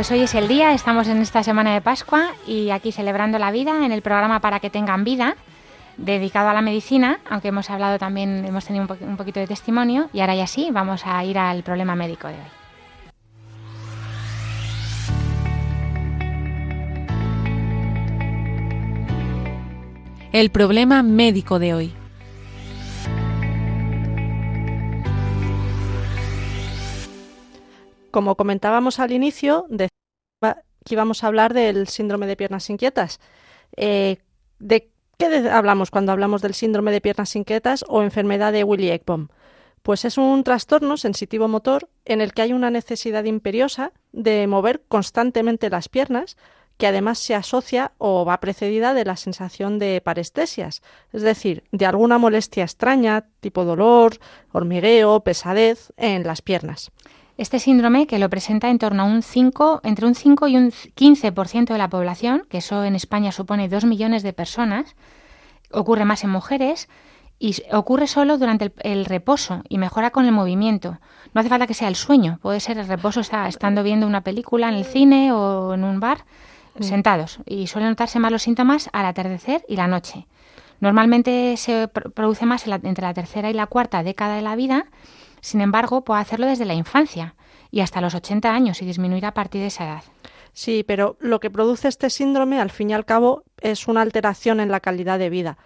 Pues 0.00 0.10
hoy 0.12 0.22
es 0.22 0.34
el 0.34 0.48
día, 0.48 0.72
estamos 0.72 1.08
en 1.08 1.18
esta 1.18 1.42
semana 1.42 1.74
de 1.74 1.82
Pascua 1.82 2.30
y 2.46 2.70
aquí 2.70 2.90
celebrando 2.90 3.38
la 3.38 3.50
vida 3.50 3.84
en 3.84 3.92
el 3.92 4.00
programa 4.00 4.40
Para 4.40 4.58
que 4.58 4.70
tengan 4.70 5.04
vida, 5.04 5.36
dedicado 5.98 6.48
a 6.48 6.54
la 6.54 6.62
medicina, 6.62 7.20
aunque 7.28 7.48
hemos 7.48 7.68
hablado 7.68 7.98
también, 7.98 8.46
hemos 8.46 8.64
tenido 8.64 8.86
un, 8.98 9.16
poquito 9.18 9.40
de 9.40 9.46
testimonio 9.46 10.08
y 10.14 10.20
ahora 10.20 10.34
ya 10.34 10.46
sí, 10.46 10.70
vamos 10.72 11.02
a 11.04 11.22
ir 11.22 11.36
al 11.36 11.62
problema 11.64 11.96
médico 11.96 12.28
de 12.28 12.32
hoy. 12.32 12.40
El 20.32 20.48
problema 20.48 21.02
médico 21.02 21.58
de 21.58 21.74
hoy. 21.74 21.99
Como 28.10 28.36
comentábamos 28.36 28.98
al 28.98 29.12
inicio, 29.12 29.66
que 30.84 30.94
íbamos 30.94 31.22
a 31.22 31.26
hablar 31.26 31.54
del 31.54 31.88
síndrome 31.88 32.26
de 32.26 32.36
piernas 32.36 32.70
inquietas. 32.70 33.20
Eh, 33.76 34.18
¿De 34.58 34.90
qué 35.18 35.48
hablamos 35.50 35.90
cuando 35.90 36.12
hablamos 36.12 36.42
del 36.42 36.54
síndrome 36.54 36.92
de 36.92 37.00
piernas 37.00 37.36
inquietas 37.36 37.84
o 37.88 38.02
enfermedad 38.02 38.52
de 38.52 38.64
Willy 38.64 38.90
Ekbom? 38.90 39.28
Pues 39.82 40.04
es 40.04 40.18
un 40.18 40.44
trastorno 40.44 40.96
sensitivo 40.96 41.48
motor 41.48 41.88
en 42.04 42.20
el 42.20 42.34
que 42.34 42.42
hay 42.42 42.52
una 42.52 42.70
necesidad 42.70 43.24
imperiosa 43.24 43.92
de 44.12 44.46
mover 44.46 44.82
constantemente 44.88 45.70
las 45.70 45.88
piernas, 45.88 46.36
que 46.76 46.86
además 46.86 47.18
se 47.18 47.34
asocia 47.34 47.92
o 47.98 48.24
va 48.24 48.40
precedida 48.40 48.94
de 48.94 49.04
la 49.04 49.16
sensación 49.16 49.78
de 49.78 50.00
parestesias, 50.00 50.82
es 51.12 51.22
decir, 51.22 51.64
de 51.72 51.86
alguna 51.86 52.18
molestia 52.18 52.64
extraña, 52.64 53.26
tipo 53.40 53.64
dolor, 53.64 54.18
hormigueo, 54.52 55.20
pesadez 55.20 55.92
en 55.96 56.24
las 56.24 56.40
piernas. 56.40 56.90
Este 57.40 57.58
síndrome, 57.58 58.06
que 58.06 58.18
lo 58.18 58.28
presenta 58.28 58.68
en 58.68 58.76
torno 58.76 59.04
a 59.04 59.06
un 59.06 59.22
5, 59.22 59.80
entre 59.84 60.04
un 60.04 60.14
5 60.14 60.46
y 60.48 60.58
un 60.58 60.72
15% 60.72 61.72
de 61.72 61.78
la 61.78 61.88
población, 61.88 62.42
que 62.50 62.58
eso 62.58 62.84
en 62.84 62.94
España 62.94 63.32
supone 63.32 63.66
2 63.66 63.86
millones 63.86 64.22
de 64.22 64.34
personas, 64.34 64.94
ocurre 65.72 66.04
más 66.04 66.22
en 66.22 66.28
mujeres 66.28 66.90
y 67.38 67.56
ocurre 67.72 68.08
solo 68.08 68.36
durante 68.36 68.74
el, 68.80 69.06
reposo 69.06 69.62
y 69.70 69.78
mejora 69.78 70.10
con 70.10 70.26
el 70.26 70.32
movimiento. 70.32 70.98
No 71.32 71.40
hace 71.40 71.48
falta 71.48 71.66
que 71.66 71.72
sea 71.72 71.88
el 71.88 71.96
sueño, 71.96 72.38
puede 72.42 72.60
ser 72.60 72.76
el 72.76 72.86
reposo 72.86 73.20
está, 73.20 73.48
estando 73.48 73.82
viendo 73.82 74.06
una 74.06 74.20
película 74.20 74.68
en 74.68 74.74
el 74.74 74.84
cine 74.84 75.32
o 75.32 75.72
en 75.72 75.82
un 75.82 75.98
bar, 75.98 76.26
mm. 76.78 76.82
sentados. 76.82 77.38
Y 77.46 77.68
suelen 77.68 77.88
notarse 77.88 78.18
más 78.18 78.32
los 78.32 78.42
síntomas 78.42 78.90
al 78.92 79.06
atardecer 79.06 79.64
y 79.66 79.76
la 79.76 79.86
noche. 79.86 80.26
Normalmente 80.80 81.56
se 81.56 81.88
produce 81.88 82.44
más 82.44 82.66
entre 82.66 83.02
la 83.02 83.14
tercera 83.14 83.48
y 83.48 83.54
la 83.54 83.66
cuarta 83.66 84.02
década 84.02 84.36
de 84.36 84.42
la 84.42 84.56
vida 84.56 84.88
sin 85.40 85.60
embargo, 85.60 86.04
puede 86.04 86.20
hacerlo 86.20 86.46
desde 86.46 86.64
la 86.64 86.74
infancia 86.74 87.34
y 87.70 87.80
hasta 87.80 88.00
los 88.00 88.14
80 88.14 88.52
años 88.52 88.82
y 88.82 88.86
disminuir 88.86 89.26
a 89.26 89.34
partir 89.34 89.60
de 89.60 89.68
esa 89.68 89.84
edad. 89.84 90.02
Sí, 90.52 90.84
pero 90.86 91.16
lo 91.20 91.40
que 91.40 91.50
produce 91.50 91.88
este 91.88 92.10
síndrome, 92.10 92.60
al 92.60 92.70
fin 92.70 92.90
y 92.90 92.94
al 92.94 93.04
cabo, 93.04 93.44
es 93.60 93.88
una 93.88 94.02
alteración 94.02 94.60
en 94.60 94.70
la 94.70 94.80
calidad 94.80 95.18
de 95.18 95.30
vida. 95.30 95.58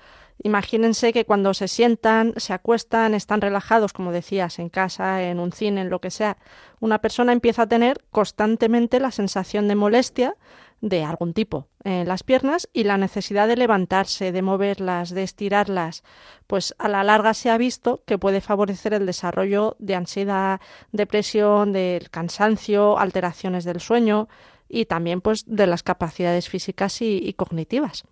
Imagínense 0.43 1.13
que 1.13 1.25
cuando 1.25 1.55
se 1.55 1.69
sientan, 1.69 2.35
se 2.37 2.53
acuestan, 2.53 3.15
están 3.15 3.41
relajados, 3.41 3.93
como 3.93 4.13
decías, 4.13 4.59
en 4.59 4.69
casa, 4.69 5.23
en 5.23 5.39
un 5.39 5.53
cine, 5.53 5.83
en 5.83 5.91
lo 5.91 6.01
que 6.01 6.11
sea, 6.11 6.37
una 6.81 6.99
persona 6.99 7.33
empieza 7.33 7.63
a 7.63 7.69
tener 7.69 8.05
constantemente 8.11 8.99
la 9.01 9.13
sensación 9.13 9.69
de 9.69 9.77
molestia 9.77 10.37
de 10.85 11.03
algún 11.03 11.33
tipo 11.33 11.69
en 11.83 12.07
las 12.07 12.23
piernas 12.23 12.69
y 12.75 12.85
la 12.85 12.99
necesidad 12.99 13.49
de 13.49 13.57
levantarse, 13.57 14.33
de 14.33 14.43
moverlas, 14.43 15.11
de 15.11 15.23
estirarlas, 15.23 16.05
pues 16.47 16.75
a 16.79 16.89
la 16.89 17.03
larga 17.03 17.33
se 17.33 17.49
ha 17.49 17.57
visto 17.57 18.03
que 18.07 18.19
puede 18.19 18.43
favorecer 18.43 18.93
el 18.93 19.07
desarrollo 19.07 19.77
de 19.79 19.95
ansiedad, 19.95 20.61
depresión, 20.93 21.73
del 21.73 22.11
cansancio, 22.11 22.99
alteraciones 22.99 23.65
del 23.65 23.81
sueño 23.81 24.29
y 24.69 24.85
también 24.85 25.23
pues 25.23 25.45
de 25.47 25.67
las 25.67 25.83
capacidades 25.83 26.51
físicas 26.51 27.01
y, 27.01 27.33
cognitivas. 27.33 28.05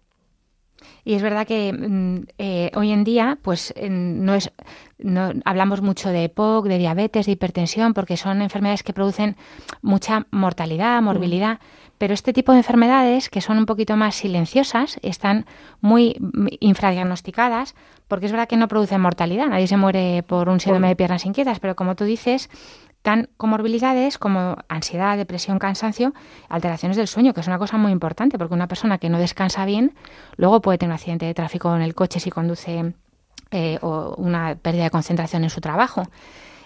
Y 1.04 1.14
es 1.14 1.22
verdad 1.22 1.46
que 1.46 1.72
mm, 1.72 2.26
eh, 2.38 2.70
hoy 2.74 2.92
en 2.92 3.04
día, 3.04 3.38
pues 3.42 3.74
no 3.88 4.34
es, 4.34 4.52
no, 4.98 5.32
hablamos 5.44 5.82
mucho 5.82 6.10
de 6.10 6.24
EPOC, 6.24 6.66
de 6.66 6.78
diabetes, 6.78 7.26
de 7.26 7.32
hipertensión, 7.32 7.94
porque 7.94 8.16
son 8.16 8.42
enfermedades 8.42 8.82
que 8.82 8.92
producen 8.92 9.36
mucha 9.80 10.26
mortalidad, 10.30 11.00
morbilidad. 11.02 11.60
Pero 11.98 12.14
este 12.14 12.32
tipo 12.32 12.50
de 12.52 12.58
enfermedades, 12.58 13.30
que 13.30 13.40
son 13.40 13.58
un 13.58 13.66
poquito 13.66 13.96
más 13.96 14.16
silenciosas, 14.16 14.98
están 15.02 15.46
muy 15.80 16.16
infradiagnosticadas, 16.58 17.76
porque 18.08 18.26
es 18.26 18.32
verdad 18.32 18.48
que 18.48 18.56
no 18.56 18.68
producen 18.68 19.00
mortalidad. 19.00 19.46
Nadie 19.46 19.68
se 19.68 19.76
muere 19.76 20.22
por 20.24 20.48
un 20.48 20.58
síndrome 20.58 20.88
de 20.88 20.96
piernas 20.96 21.24
inquietas, 21.24 21.60
pero 21.60 21.76
como 21.76 21.94
tú 21.94 22.04
dices, 22.04 22.50
tan 23.02 23.28
comorbilidades 23.36 24.16
como 24.16 24.56
ansiedad, 24.68 25.16
depresión, 25.16 25.58
cansancio, 25.58 26.14
alteraciones 26.48 26.96
del 26.96 27.08
sueño, 27.08 27.34
que 27.34 27.40
es 27.40 27.46
una 27.48 27.58
cosa 27.58 27.76
muy 27.76 27.92
importante, 27.92 28.38
porque 28.38 28.54
una 28.54 28.68
persona 28.68 28.98
que 28.98 29.08
no 29.08 29.18
descansa 29.18 29.64
bien, 29.64 29.94
luego 30.36 30.62
puede 30.62 30.78
tener 30.78 30.90
un 30.90 30.94
accidente 30.94 31.26
de 31.26 31.34
tráfico 31.34 31.74
en 31.74 31.82
el 31.82 31.94
coche 31.94 32.20
si 32.20 32.30
conduce 32.30 32.94
eh, 33.50 33.78
o 33.82 34.14
una 34.16 34.54
pérdida 34.54 34.84
de 34.84 34.90
concentración 34.90 35.42
en 35.44 35.50
su 35.50 35.60
trabajo. 35.60 36.04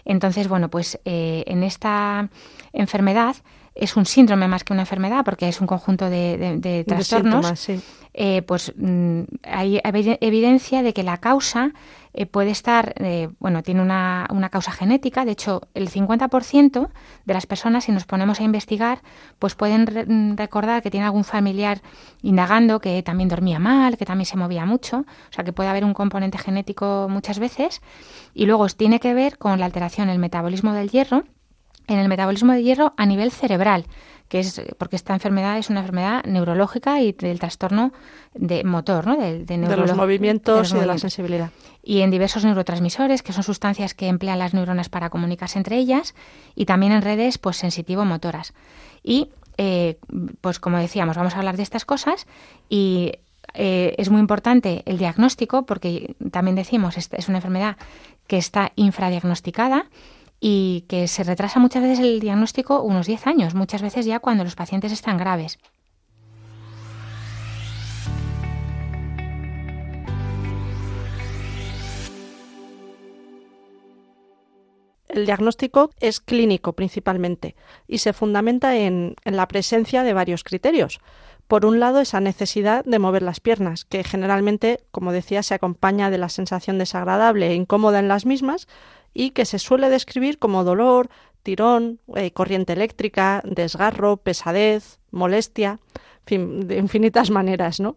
Entonces, 0.05 0.47
bueno, 0.47 0.69
pues 0.69 1.01
eh, 1.05 1.43
en 1.47 1.65
esta 1.65 2.29
enfermedad 2.73 3.37
es 3.75 3.97
un 3.97 4.07
síndrome 4.07 4.49
más 4.49 4.65
que 4.65 4.73
una 4.73 4.83
enfermedad 4.83 5.25
porque 5.25 5.49
es 5.49 5.61
un 5.61 5.67
conjunto 5.67 6.09
de, 6.09 6.85
trastornos. 6.87 7.69
Eh, 8.15 8.41
pues 8.43 8.73
mm, 8.77 9.23
hay 9.43 9.81
evidencia 9.83 10.83
de 10.83 10.95
que 10.95 11.03
la 11.03 11.19
causa 11.19 11.73
eh, 12.17 12.27
puede 12.27 12.51
estar, 12.51 12.95
eh, 12.97 13.29
bueno, 13.39 13.63
tiene 13.63 13.83
una, 13.83 14.27
una, 14.31 14.49
causa 14.49 14.73
genética. 14.73 15.27
De 15.27 15.33
hecho, 15.33 15.61
el 15.75 15.91
50% 15.91 16.89
de 17.27 17.35
las 17.35 17.47
personas, 17.47 17.85
si 17.85 17.93
nos 17.93 18.07
ponemos 18.07 18.41
a 18.41 18.43
investigar, 18.43 19.03
pues 19.39 19.55
pueden 19.55 19.83
mm, 19.85 20.37
recordar 20.37 20.83
que 20.83 20.91
tiene 20.91 21.05
algún 21.05 21.25
familiar 21.25 21.83
indagando 22.23 22.81
que 22.81 23.03
también 23.03 23.29
dormía 23.29 23.59
mal, 23.59 23.99
que 23.99 24.07
también 24.07 24.27
se 24.27 24.39
movía 24.39 24.65
mucho. 24.65 25.01
O 25.01 25.33
sea, 25.33 25.45
que 25.45 25.53
puede 25.53 25.69
haber 25.69 25.85
un 25.85 25.93
componente 25.93 26.39
genético 26.39 27.07
muchas 27.11 27.39
veces. 27.39 27.83
Y 28.33 28.47
luego 28.47 28.67
tiene 28.69 28.99
que 28.99 29.13
ver 29.13 29.37
con 29.37 29.61
la 29.61 29.67
alteración, 29.67 30.09
el 30.09 30.19
metabolismo 30.19 30.73
del 30.73 30.91
hierro 30.91 31.25
en 31.89 31.99
el 31.99 32.09
metabolismo 32.09 32.53
de 32.53 32.63
hierro 32.63 32.95
a 32.97 33.07
nivel 33.07 33.31
cerebral, 33.31 33.87
que 34.29 34.41
es 34.41 34.61
porque 34.79 34.97
esta 34.97 35.15
enfermedad 35.15 35.59
es 35.59 35.71
una 35.71 35.81
enfermedad 35.81 36.25
neurológica 36.25 37.01
y 37.01 37.13
del 37.13 37.39
trastorno 37.39 37.93
de 38.35 38.65
motor, 38.65 39.07
¿no? 39.07 39.17
De, 39.17 39.57
los 39.59 39.97
movimientos 39.97 40.73
y 40.73 40.77
de 40.77 40.87
la 40.87 40.99
sensibilidad. 40.99 41.51
Y 41.83 42.01
en 42.01 42.11
diversos 42.11 42.45
neurotransmisores, 42.45 43.23
que 43.23 43.33
son 43.33 43.45
sustancias 43.45 43.95
que 43.95 44.09
emplean 44.09 44.39
las 44.39 44.55
neuronas 44.55 44.89
para 44.89 45.11
comunicarse 45.11 45.59
entre 45.59 45.77
ellas, 45.77 46.15
y 46.55 46.65
también 46.65 46.93
en 46.93 47.03
redes 47.03 47.39
pues 47.39 47.57
sensitivo-motoras. 47.57 48.55
Y 49.03 49.31
eh, 49.59 49.99
pues 50.41 50.59
como 50.59 50.79
decíamos, 50.79 51.17
vamos 51.17 51.35
a 51.35 51.39
hablar 51.39 51.57
de 51.57 51.63
estas 51.63 51.85
cosas 51.85 52.27
y 52.69 53.13
eh, 53.55 53.95
es 53.97 54.11
muy 54.11 54.21
importante 54.21 54.83
el 54.87 54.99
diagnóstico 54.99 55.65
porque 55.65 56.15
también 56.31 56.57
decimos, 56.57 56.99
esta 56.99 57.17
es 57.17 57.29
una 57.29 57.39
enfermedad 57.39 57.77
que 58.27 58.37
está 58.37 58.73
infradiagnosticada 58.77 59.87
y 60.41 60.85
que 60.89 61.09
se 61.09 61.25
retrasa 61.25 61.61
muchas 61.61 61.83
veces 61.83 62.01
el 62.01 62.21
diagnóstico 62.21 62.83
unos 62.83 63.07
10 63.07 63.27
años, 63.27 63.55
muchas 63.55 63.83
veces 63.83 64.07
ya 64.07 64.21
cuando 64.21 64.45
los 64.45 64.55
pacientes 64.55 64.93
están 64.93 65.19
graves. 65.19 65.59
El 75.09 75.25
diagnóstico 75.25 75.91
es 75.99 76.21
clínico 76.21 76.75
principalmente 76.75 77.57
y 77.89 77.99
se 77.99 78.13
fundamenta 78.13 78.77
en, 78.77 79.17
en, 79.25 79.37
la 79.37 79.49
presencia 79.49 80.03
de 80.03 80.13
varios 80.13 80.45
criterios. 80.45 81.01
Por 81.49 81.65
un 81.65 81.81
lado, 81.81 82.01
esa 82.01 82.21
necesidad 82.21 82.85
de 82.85 82.99
mover 82.99 83.23
las 83.23 83.41
piernas, 83.41 83.85
que 83.85 84.05
generalmente, 84.05 84.81
como 84.91 85.13
decía, 85.13 85.43
se 85.43 85.55
acompaña 85.55 86.11
de 86.11 86.19
la 86.19 86.29
sensación 86.29 86.77
desagradable 86.77 87.47
e 87.49 87.55
incómoda 87.55 88.01
en 88.01 88.09
las 88.09 88.27
mismas, 88.27 88.67
y 89.17 89.31
que 89.31 89.47
se 89.47 89.59
suele 89.59 89.89
describir 89.89 90.39
como 90.39 90.63
dolor, 90.63 91.09
tirón, 91.43 92.01
eh, 92.15 92.33
corriente 92.33 92.75
eléctrica, 92.75 93.41
desgarro, 93.45 94.19
pesadez, 94.19 94.99
molestia, 95.11 95.81
fin, 96.27 96.69
de 96.69 96.77
infinitas 96.77 97.31
maneras, 97.39 97.81
¿no? 97.81 97.97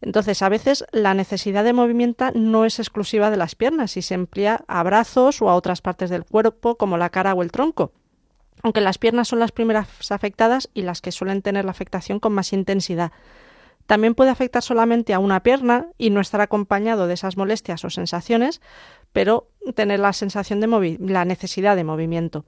Entonces, 0.00 0.40
a 0.42 0.48
veces 0.48 0.84
la 0.92 1.12
necesidad 1.12 1.64
de 1.64 1.72
movimiento 1.72 2.30
no 2.34 2.64
es 2.64 2.78
exclusiva 2.78 3.30
de 3.30 3.36
las 3.36 3.56
piernas 3.56 3.96
y 3.96 4.02
se 4.02 4.14
emplea 4.14 4.64
a 4.68 4.82
brazos 4.84 5.42
o 5.42 5.50
a 5.50 5.56
otras 5.56 5.82
partes 5.82 6.08
del 6.08 6.24
cuerpo 6.24 6.76
como 6.76 6.96
la 6.96 7.10
cara 7.10 7.34
o 7.34 7.42
el 7.42 7.50
tronco. 7.50 7.92
Aunque 8.62 8.80
las 8.80 8.98
piernas 8.98 9.26
son 9.26 9.40
las 9.40 9.52
primeras 9.52 9.88
afectadas 10.12 10.70
y 10.72 10.82
las 10.82 11.00
que 11.00 11.12
suelen 11.12 11.42
tener 11.42 11.64
la 11.64 11.72
afectación 11.72 12.20
con 12.20 12.32
más 12.32 12.52
intensidad. 12.52 13.10
También 13.90 14.14
puede 14.14 14.30
afectar 14.30 14.62
solamente 14.62 15.14
a 15.14 15.18
una 15.18 15.42
pierna 15.42 15.88
y 15.98 16.10
no 16.10 16.20
estar 16.20 16.40
acompañado 16.40 17.08
de 17.08 17.14
esas 17.14 17.36
molestias 17.36 17.84
o 17.84 17.90
sensaciones, 17.90 18.60
pero 19.12 19.48
tener 19.74 19.98
la 19.98 20.12
sensación 20.12 20.60
de 20.60 20.96
la 21.00 21.24
necesidad 21.24 21.74
de 21.74 21.82
movimiento. 21.82 22.44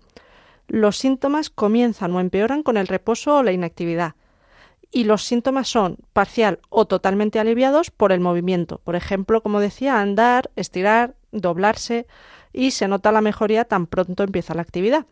Los 0.69 0.99
síntomas 0.99 1.51
comienzan 1.51 2.13
o 2.13 2.21
empeoran 2.21 2.63
con 2.63 2.77
el 2.77 2.87
reposo 2.87 3.39
o 3.39 3.43
la 3.43 3.51
inactividad. 3.51 4.15
Y 4.93 5.03
los 5.03 5.25
síntomas 5.25 5.67
son 5.67 5.97
parcial 6.13 6.61
o 6.69 6.85
totalmente 6.85 7.41
aliviados 7.41 7.91
por 7.91 8.13
el 8.13 8.21
movimiento. 8.21 8.81
Por 8.85 8.95
ejemplo, 8.95 9.43
como 9.43 9.59
decía, 9.59 10.01
andar, 10.01 10.49
estirar, 10.55 11.17
doblarse 11.33 12.07
y 12.53 12.71
se 12.71 12.87
nota 12.87 13.11
la 13.11 13.21
mejoría 13.21 13.65
tan 13.65 13.89
pronto 13.89 14.23
empieza 14.23 14.55
la 14.55 14.63
actividad. 14.63 15.07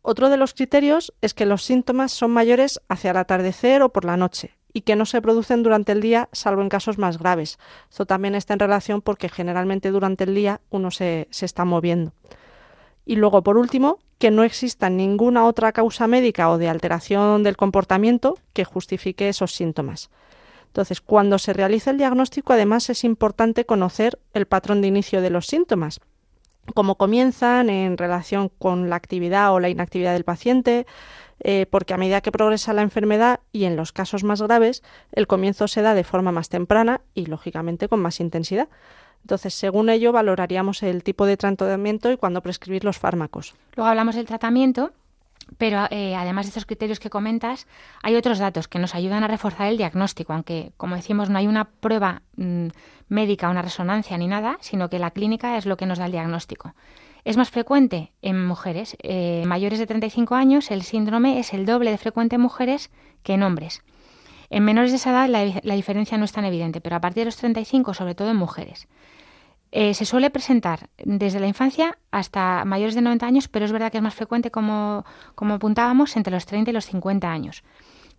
Otro 0.00 0.30
de 0.30 0.38
los 0.38 0.54
criterios 0.54 1.12
es 1.20 1.34
que 1.34 1.44
los 1.44 1.62
síntomas 1.62 2.10
son 2.10 2.30
mayores 2.30 2.80
hacia 2.88 3.10
el 3.10 3.18
atardecer 3.18 3.82
o 3.82 3.90
por 3.90 4.06
la 4.06 4.16
noche 4.16 4.57
y 4.72 4.82
que 4.82 4.96
no 4.96 5.06
se 5.06 5.22
producen 5.22 5.62
durante 5.62 5.92
el 5.92 6.00
día 6.00 6.28
salvo 6.32 6.62
en 6.62 6.68
casos 6.68 6.98
más 6.98 7.18
graves. 7.18 7.58
Esto 7.90 8.06
también 8.06 8.34
está 8.34 8.52
en 8.52 8.60
relación 8.60 9.02
porque 9.02 9.28
generalmente 9.28 9.90
durante 9.90 10.24
el 10.24 10.34
día 10.34 10.60
uno 10.70 10.90
se, 10.90 11.28
se 11.30 11.46
está 11.46 11.64
moviendo. 11.64 12.12
Y 13.04 13.16
luego, 13.16 13.42
por 13.42 13.56
último, 13.56 13.98
que 14.18 14.30
no 14.30 14.42
exista 14.44 14.90
ninguna 14.90 15.46
otra 15.46 15.72
causa 15.72 16.06
médica 16.06 16.50
o 16.50 16.58
de 16.58 16.68
alteración 16.68 17.42
del 17.42 17.56
comportamiento 17.56 18.36
que 18.52 18.64
justifique 18.64 19.28
esos 19.28 19.54
síntomas. 19.54 20.10
Entonces, 20.66 21.00
cuando 21.00 21.38
se 21.38 21.54
realiza 21.54 21.90
el 21.90 21.98
diagnóstico, 21.98 22.52
además 22.52 22.90
es 22.90 23.04
importante 23.04 23.64
conocer 23.64 24.18
el 24.34 24.46
patrón 24.46 24.82
de 24.82 24.88
inicio 24.88 25.22
de 25.22 25.30
los 25.30 25.46
síntomas, 25.46 26.00
cómo 26.74 26.96
comienzan 26.96 27.70
en 27.70 27.96
relación 27.96 28.50
con 28.58 28.90
la 28.90 28.96
actividad 28.96 29.52
o 29.52 29.60
la 29.60 29.70
inactividad 29.70 30.12
del 30.12 30.24
paciente, 30.24 30.86
eh, 31.40 31.66
porque 31.70 31.94
a 31.94 31.96
medida 31.96 32.20
que 32.20 32.32
progresa 32.32 32.72
la 32.72 32.82
enfermedad 32.82 33.40
y 33.52 33.64
en 33.64 33.76
los 33.76 33.92
casos 33.92 34.24
más 34.24 34.42
graves, 34.42 34.82
el 35.12 35.26
comienzo 35.26 35.68
se 35.68 35.82
da 35.82 35.94
de 35.94 36.04
forma 36.04 36.32
más 36.32 36.48
temprana 36.48 37.00
y, 37.14 37.26
lógicamente, 37.26 37.88
con 37.88 38.00
más 38.00 38.20
intensidad. 38.20 38.68
Entonces, 39.22 39.54
según 39.54 39.90
ello, 39.90 40.12
valoraríamos 40.12 40.82
el 40.82 41.02
tipo 41.02 41.26
de 41.26 41.36
tratamiento 41.36 42.10
y 42.10 42.16
cuándo 42.16 42.42
prescribir 42.42 42.84
los 42.84 42.98
fármacos. 42.98 43.54
Luego 43.76 43.88
hablamos 43.88 44.14
del 44.14 44.26
tratamiento, 44.26 44.92
pero 45.56 45.86
eh, 45.90 46.14
además 46.14 46.46
de 46.46 46.48
estos 46.48 46.66
criterios 46.66 47.00
que 47.00 47.10
comentas, 47.10 47.66
hay 48.02 48.16
otros 48.16 48.38
datos 48.38 48.68
que 48.68 48.78
nos 48.78 48.94
ayudan 48.94 49.24
a 49.24 49.28
reforzar 49.28 49.68
el 49.68 49.76
diagnóstico, 49.76 50.32
aunque, 50.32 50.72
como 50.76 50.96
decimos, 50.96 51.30
no 51.30 51.38
hay 51.38 51.46
una 51.46 51.64
prueba 51.64 52.22
mm, 52.36 52.68
médica, 53.08 53.48
una 53.48 53.62
resonancia 53.62 54.16
ni 54.18 54.26
nada, 54.26 54.58
sino 54.60 54.90
que 54.90 54.98
la 54.98 55.10
clínica 55.10 55.56
es 55.56 55.66
lo 55.66 55.76
que 55.76 55.86
nos 55.86 55.98
da 55.98 56.06
el 56.06 56.12
diagnóstico. 56.12 56.74
Es 57.28 57.36
más 57.36 57.50
frecuente 57.50 58.10
en 58.22 58.46
mujeres 58.46 58.96
eh, 59.02 59.42
mayores 59.44 59.78
de 59.78 59.86
35 59.86 60.34
años, 60.34 60.70
el 60.70 60.82
síndrome 60.82 61.38
es 61.38 61.52
el 61.52 61.66
doble 61.66 61.90
de 61.90 61.98
frecuente 61.98 62.36
en 62.36 62.40
mujeres 62.40 62.90
que 63.22 63.34
en 63.34 63.42
hombres. 63.42 63.82
En 64.48 64.64
menores 64.64 64.92
de 64.92 64.96
esa 64.96 65.10
edad 65.10 65.28
la, 65.62 65.74
diferencia 65.74 66.16
no 66.16 66.24
es 66.24 66.32
tan 66.32 66.46
evidente, 66.46 66.80
pero 66.80 66.96
a 66.96 67.02
partir 67.02 67.20
de 67.20 67.24
los 67.26 67.36
35, 67.36 67.92
sobre 67.92 68.14
todo 68.14 68.30
en 68.30 68.36
mujeres. 68.38 68.88
Eh, 69.72 69.92
se 69.92 70.06
suele 70.06 70.30
presentar 70.30 70.88
desde 71.04 71.38
la 71.38 71.46
infancia 71.46 71.98
hasta 72.10 72.64
mayores 72.64 72.94
de 72.94 73.02
90 73.02 73.26
años, 73.26 73.48
pero 73.48 73.66
es 73.66 73.72
verdad 73.72 73.92
que 73.92 73.98
es 73.98 74.02
más 74.02 74.14
frecuente, 74.14 74.50
como, 74.50 75.04
como 75.34 75.52
apuntábamos, 75.52 76.16
entre 76.16 76.32
los 76.32 76.46
30 76.46 76.70
y 76.70 76.72
los 76.72 76.86
50 76.86 77.30
años. 77.30 77.62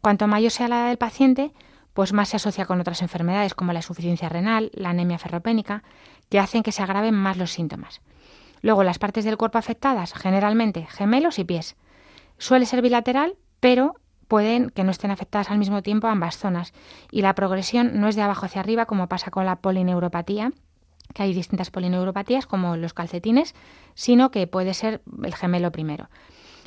Cuanto 0.02 0.28
mayor 0.28 0.52
sea 0.52 0.68
la 0.68 0.82
edad 0.82 0.88
del 0.90 1.00
paciente, 1.00 1.52
pues 1.96 2.14
más 2.14 2.30
se 2.30 2.36
asocia 2.36 2.68
con 2.68 2.80
otras 2.80 3.02
enfermedades 3.02 3.56
como 3.56 3.74
la 3.74 3.80
insuficiencia 3.80 4.30
renal, 4.30 4.70
la 4.76 4.92
anemia 4.92 5.18
ferropénica, 5.18 5.82
que 6.30 6.38
hacen 6.38 6.62
que 6.62 6.72
se 6.72 6.84
agraven 6.84 7.16
más 7.16 7.38
los 7.38 7.50
síntomas. 7.50 8.02
Luego, 8.62 8.84
las 8.84 9.00
partes 9.00 9.26
del 9.26 9.38
cuerpo 9.38 9.58
afectadas, 9.58 10.14
generalmente 10.14 10.86
gemelos 10.88 11.40
y 11.40 11.44
pies. 11.44 11.76
Suele 12.38 12.66
ser 12.66 12.82
bilateral, 12.82 13.36
pero 13.60 13.96
pueden 14.28 14.70
que 14.70 14.84
no 14.84 14.92
estén 14.92 15.12
afectadas 15.12 15.50
al 15.50 15.58
mismo 15.58 15.82
tiempo 15.82 16.08
ambas 16.08 16.38
zonas. 16.38 16.74
Y 17.12 17.22
la 17.22 17.36
progresión 17.36 18.00
no 18.00 18.08
es 18.08 18.16
de 18.16 18.22
abajo 18.22 18.46
hacia 18.46 18.62
arriba, 18.62 18.86
como 18.86 19.10
pasa 19.10 19.32
con 19.32 19.46
la 19.46 19.58
polineuropatia, 19.58 20.52
que 21.14 21.24
hay 21.24 21.34
distintas 21.34 21.72
polineuropatías 21.72 22.46
como 22.46 22.78
los 22.78 22.94
calcetines, 22.94 23.56
sino 23.96 24.32
que 24.32 24.48
puede 24.48 24.74
ser 24.74 25.02
el 25.24 25.36
gemelo 25.36 25.72
primero. 25.72 26.10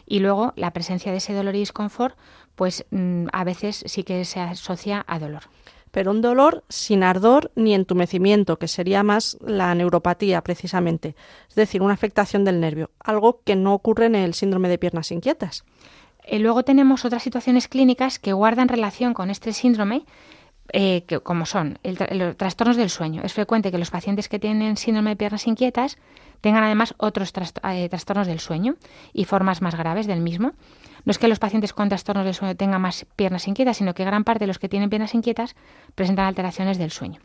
Y 0.04 0.18
luego 0.18 0.52
la 0.56 0.72
presencia 0.72 1.12
de 1.12 1.18
ese 1.18 1.32
dolor 1.32 1.54
y 1.54 1.60
disconfort, 1.60 2.18
pues 2.56 2.84
mm, 2.90 3.26
a 3.32 3.44
veces 3.44 3.84
sí 3.86 4.02
que 4.02 4.24
se 4.24 4.40
asocia 4.40 5.04
a 5.06 5.18
dolor. 5.18 5.44
Pero 5.92 6.10
un 6.10 6.20
dolor 6.20 6.64
sin 6.68 7.04
ardor 7.04 7.52
ni 7.54 7.74
entumecimiento, 7.74 8.58
que 8.58 8.66
sería 8.66 9.04
más 9.04 9.38
la 9.40 9.72
neuropatía 9.74 10.42
precisamente, 10.42 11.14
es 11.48 11.54
decir, 11.54 11.82
una 11.82 11.94
afectación 11.94 12.44
del 12.44 12.58
nervio, 12.58 12.90
algo 12.98 13.42
que 13.44 13.54
no 13.54 13.74
ocurre 13.74 14.06
en 14.06 14.16
el 14.16 14.34
síndrome 14.34 14.68
de 14.68 14.78
piernas 14.78 15.12
inquietas. 15.12 15.64
Y 16.24 16.36
eh, 16.36 16.38
luego 16.38 16.64
tenemos 16.64 17.04
otras 17.04 17.22
situaciones 17.22 17.68
clínicas 17.68 18.18
que 18.18 18.32
guardan 18.32 18.68
relación 18.68 19.14
con 19.14 19.30
este 19.30 19.52
síndrome, 19.52 20.04
eh, 20.72 21.04
que, 21.06 21.20
como 21.20 21.44
son 21.44 21.78
los 21.82 22.36
trastornos 22.36 22.76
del 22.76 22.88
sueño. 22.88 23.22
Es 23.22 23.34
frecuente 23.34 23.70
que 23.70 23.78
los 23.78 23.90
pacientes 23.90 24.28
que 24.28 24.38
tienen 24.38 24.76
síndrome 24.76 25.10
de 25.10 25.16
piernas 25.16 25.46
inquietas 25.46 25.98
tengan 26.40 26.64
además 26.64 26.94
otros 26.96 27.32
eh, 27.64 27.88
trastornos 27.88 28.26
del 28.26 28.40
sueño 28.40 28.76
y 29.12 29.24
formas 29.24 29.60
más 29.60 29.74
graves 29.74 30.06
del 30.06 30.20
mismo. 30.20 30.52
No 31.04 31.10
es 31.10 31.18
que 31.18 31.28
los 31.28 31.38
pacientes 31.38 31.72
con 31.72 31.88
trastornos 31.88 32.24
del 32.24 32.34
sueño 32.34 32.56
tengan 32.56 32.80
más 32.80 33.06
piernas 33.16 33.48
inquietas, 33.48 33.76
sino 33.76 33.94
que 33.94 34.04
gran 34.04 34.24
parte 34.24 34.40
de 34.40 34.46
los 34.46 34.58
que 34.58 34.68
tienen 34.68 34.90
piernas 34.90 35.14
inquietas 35.14 35.56
presentan 35.94 36.26
alteraciones 36.26 36.78
del 36.78 36.90
sueño. 36.90 37.20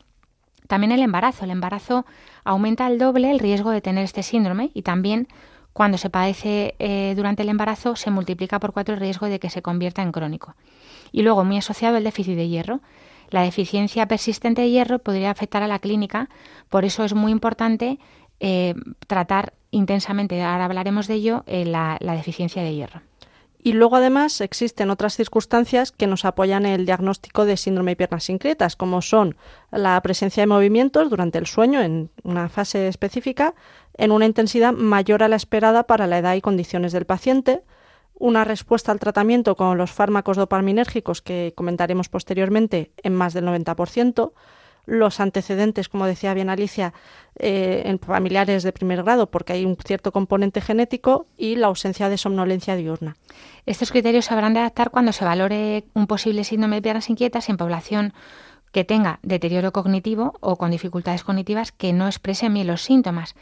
También 0.68 0.92
el 0.92 1.02
embarazo. 1.02 1.46
El 1.46 1.52
embarazo 1.52 2.06
aumenta 2.44 2.86
al 2.86 2.98
doble 2.98 3.32
el 3.32 3.40
riesgo 3.40 3.72
de 3.72 3.82
tener 3.82 4.04
este 4.04 4.24
síndrome 4.24 4.72
y 4.74 4.82
también 4.82 5.28
cuando 5.74 5.98
se 5.98 6.10
padece 6.10 6.76
eh, 6.80 7.14
durante 7.16 7.44
el 7.44 7.50
embarazo 7.50 7.96
se 7.96 8.10
multiplica 8.10 8.60
por 8.60 8.74
cuatro 8.74 8.96
el 8.96 9.00
riesgo 9.00 9.28
de 9.28 9.40
que 9.40 9.50
se 9.50 9.62
convierta 9.62 10.02
en 10.02 10.12
crónico. 10.12 10.56
Y 11.12 11.22
luego, 11.22 11.44
muy 11.46 11.58
asociado, 11.58 11.98
el 11.98 12.04
déficit 12.04 12.36
de 12.36 12.50
hierro. 12.50 12.82
La 13.30 13.44
deficiencia 13.44 14.08
persistente 14.08 14.62
de 14.62 14.72
hierro 14.72 15.00
podría 15.00 15.32
afectar 15.32 15.62
a 15.62 15.68
la 15.68 15.80
clínica, 15.80 16.30
por 16.70 16.86
eso 16.86 17.04
es 17.04 17.14
muy 17.14 17.32
importante 17.32 18.00
eh, 18.40 18.74
tratar 19.06 19.54
intensamente, 19.72 20.42
ahora 20.42 20.66
hablaremos 20.66 21.08
de 21.08 21.16
ello, 21.16 21.44
eh, 21.46 21.66
la, 21.66 21.98
deficiencia 22.00 22.64
de 22.64 22.74
hierro. 22.74 23.02
Y 23.60 23.74
luego 23.74 23.96
además 23.96 24.40
existen 24.42 24.92
otras 24.92 25.16
circunstancias 25.16 25.92
que 25.92 26.08
nos 26.08 26.26
apoyan 26.26 26.66
el 26.66 26.86
diagnóstico 26.86 27.46
de 27.46 27.58
síndrome 27.58 27.92
de 27.92 27.96
piernas 27.96 28.30
inquietas, 28.30 28.76
como 28.76 29.02
son 29.02 29.36
la 29.72 30.00
presencia 30.02 30.42
de 30.42 30.48
movimientos 30.48 31.10
durante 31.10 31.38
el 31.38 31.48
sueño 31.48 31.82
en 31.82 32.10
una 32.24 32.50
fase 32.50 32.88
específica 32.88 33.56
en 33.98 34.12
una 34.12 34.26
intensidad 34.26 34.74
mayor 34.74 35.24
a 35.24 35.28
la 35.28 35.36
esperada 35.36 35.84
para 35.84 36.08
la 36.08 36.20
edad 36.20 36.36
y 36.36 36.42
condiciones 36.42 36.92
del 36.92 37.06
paciente, 37.06 37.64
una 38.14 38.44
respuesta 38.44 38.92
al 38.92 39.00
tratamiento 39.00 39.56
con 39.56 39.78
los 39.78 39.92
fármacos 39.92 40.38
dopaminérgicos 40.38 41.22
que 41.22 41.54
comentaremos 41.56 42.10
posteriormente 42.10 42.92
en 43.04 43.14
más 43.14 43.34
del 43.34 43.46
90%, 43.46 44.32
los 44.88 45.20
antecedentes, 45.20 45.90
como 45.90 46.08
decía 46.08 46.34
bien 46.34 46.50
Alicia, 46.50 46.94
eh, 47.38 47.84
en 47.86 48.00
familiares 48.00 48.64
de 48.64 48.72
primer 48.72 49.04
grado, 49.04 49.30
porque 49.30 49.54
hay 49.54 49.66
un 49.66 49.76
cierto 49.76 50.12
componente 50.12 50.62
genético, 50.62 51.28
y 51.38 51.58
la 51.58 51.68
ausencia 51.68 52.10
de 52.10 52.18
somnolencia 52.18 52.76
diurna. 52.76 53.16
Estos 53.68 53.92
criterios 53.92 54.26
se 54.26 54.34
habrán 54.34 54.56
de 54.56 54.62
adaptar 54.62 54.90
cuando 54.90 55.12
se 55.12 55.26
valore 55.26 55.84
un 55.94 56.08
posible 56.08 56.44
síndrome 56.44 56.78
de 56.78 56.82
piernas 56.82 57.10
inquietas 57.10 57.50
en 57.50 57.58
población 57.58 58.14
que 58.72 58.84
tenga 58.84 59.20
deterioro 59.24 59.72
cognitivo 59.72 60.34
o 60.40 60.56
con 60.56 60.72
dificultades 60.72 61.24
cognitivas 61.24 61.72
que 61.72 61.94
no 61.94 62.08
expresen 62.08 62.54
bien 62.54 62.68
los 62.68 62.82
síntomas 62.82 63.36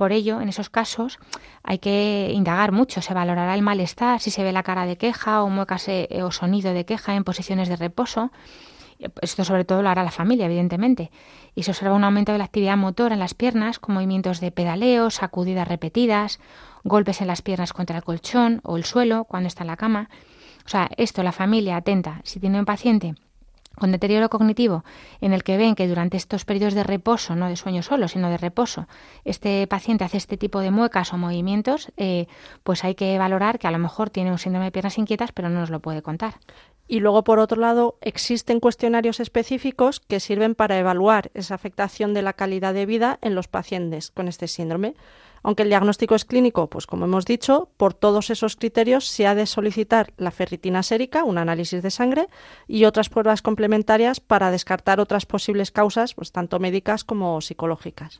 por 0.00 0.12
ello, 0.12 0.40
en 0.40 0.48
esos 0.48 0.70
casos 0.70 1.18
hay 1.62 1.78
que 1.78 2.30
indagar 2.32 2.72
mucho. 2.72 3.02
Se 3.02 3.12
valorará 3.12 3.54
el 3.54 3.60
malestar, 3.60 4.18
si 4.18 4.30
se 4.30 4.42
ve 4.42 4.50
la 4.50 4.62
cara 4.62 4.86
de 4.86 4.96
queja 4.96 5.42
o 5.42 5.50
muecas 5.50 5.88
eh, 5.88 6.08
o 6.22 6.30
sonido 6.30 6.72
de 6.72 6.86
queja 6.86 7.16
en 7.16 7.22
posiciones 7.22 7.68
de 7.68 7.76
reposo. 7.76 8.32
Esto 9.22 9.44
sobre 9.44 9.64
todo 9.64 9.82
lo 9.82 9.88
hará 9.88 10.04
la 10.04 10.10
familia, 10.10 10.46
evidentemente. 10.46 11.10
Y 11.54 11.62
se 11.62 11.70
observa 11.70 11.94
un 11.94 12.04
aumento 12.04 12.32
de 12.32 12.38
la 12.38 12.44
actividad 12.44 12.76
motora 12.76 13.14
en 13.14 13.20
las 13.20 13.34
piernas, 13.34 13.78
con 13.78 13.94
movimientos 13.94 14.40
de 14.40 14.50
pedaleo, 14.50 15.10
sacudidas 15.10 15.68
repetidas, 15.68 16.40
golpes 16.84 17.20
en 17.20 17.26
las 17.26 17.42
piernas 17.42 17.72
contra 17.72 17.96
el 17.96 18.04
colchón 18.04 18.60
o 18.62 18.76
el 18.76 18.84
suelo 18.84 19.24
cuando 19.24 19.46
está 19.46 19.64
en 19.64 19.68
la 19.68 19.76
cama. 19.76 20.10
O 20.64 20.68
sea, 20.68 20.90
esto 20.96 21.22
la 21.22 21.32
familia 21.32 21.76
atenta. 21.76 22.20
Si 22.24 22.40
tiene 22.40 22.58
un 22.58 22.64
paciente 22.64 23.14
con 23.80 23.92
deterioro 23.92 24.28
cognitivo, 24.28 24.84
en 25.20 25.32
el 25.32 25.42
que 25.42 25.56
ven 25.56 25.74
que 25.74 25.88
durante 25.88 26.16
estos 26.16 26.44
periodos 26.44 26.74
de 26.74 26.82
reposo, 26.82 27.34
no 27.34 27.48
de 27.48 27.56
sueño 27.56 27.82
solo, 27.82 28.08
sino 28.08 28.28
de 28.28 28.36
reposo, 28.36 28.86
este 29.24 29.66
paciente 29.66 30.04
hace 30.04 30.18
este 30.18 30.36
tipo 30.36 30.60
de 30.60 30.70
muecas 30.70 31.12
o 31.12 31.18
movimientos, 31.18 31.90
eh, 31.96 32.26
pues 32.62 32.84
hay 32.84 32.94
que 32.94 33.16
valorar 33.16 33.58
que 33.58 33.66
a 33.66 33.70
lo 33.70 33.78
mejor 33.78 34.10
tiene 34.10 34.30
un 34.30 34.38
síndrome 34.38 34.66
de 34.66 34.72
piernas 34.72 34.98
inquietas, 34.98 35.32
pero 35.32 35.48
no 35.48 35.60
nos 35.60 35.70
lo 35.70 35.80
puede 35.80 36.02
contar. 36.02 36.34
Y 36.90 36.98
luego, 36.98 37.22
por 37.22 37.38
otro 37.38 37.60
lado, 37.60 37.98
existen 38.00 38.58
cuestionarios 38.58 39.20
específicos 39.20 40.00
que 40.00 40.18
sirven 40.18 40.56
para 40.56 40.76
evaluar 40.76 41.30
esa 41.34 41.54
afectación 41.54 42.14
de 42.14 42.22
la 42.22 42.32
calidad 42.32 42.74
de 42.74 42.84
vida 42.84 43.20
en 43.22 43.36
los 43.36 43.46
pacientes 43.46 44.10
con 44.10 44.26
este 44.26 44.48
síndrome. 44.48 44.96
Aunque 45.44 45.62
el 45.62 45.68
diagnóstico 45.68 46.16
es 46.16 46.24
clínico, 46.24 46.66
pues 46.66 46.88
como 46.88 47.04
hemos 47.04 47.26
dicho, 47.26 47.68
por 47.76 47.94
todos 47.94 48.28
esos 48.30 48.56
criterios 48.56 49.06
se 49.06 49.28
ha 49.28 49.36
de 49.36 49.46
solicitar 49.46 50.12
la 50.16 50.32
ferritina 50.32 50.82
sérica, 50.82 51.22
un 51.22 51.38
análisis 51.38 51.80
de 51.80 51.92
sangre, 51.92 52.26
y 52.66 52.84
otras 52.86 53.08
pruebas 53.08 53.40
complementarias 53.40 54.18
para 54.18 54.50
descartar 54.50 54.98
otras 54.98 55.26
posibles 55.26 55.70
causas, 55.70 56.14
pues 56.14 56.32
tanto 56.32 56.58
médicas 56.58 57.04
como 57.04 57.40
psicológicas. 57.40 58.18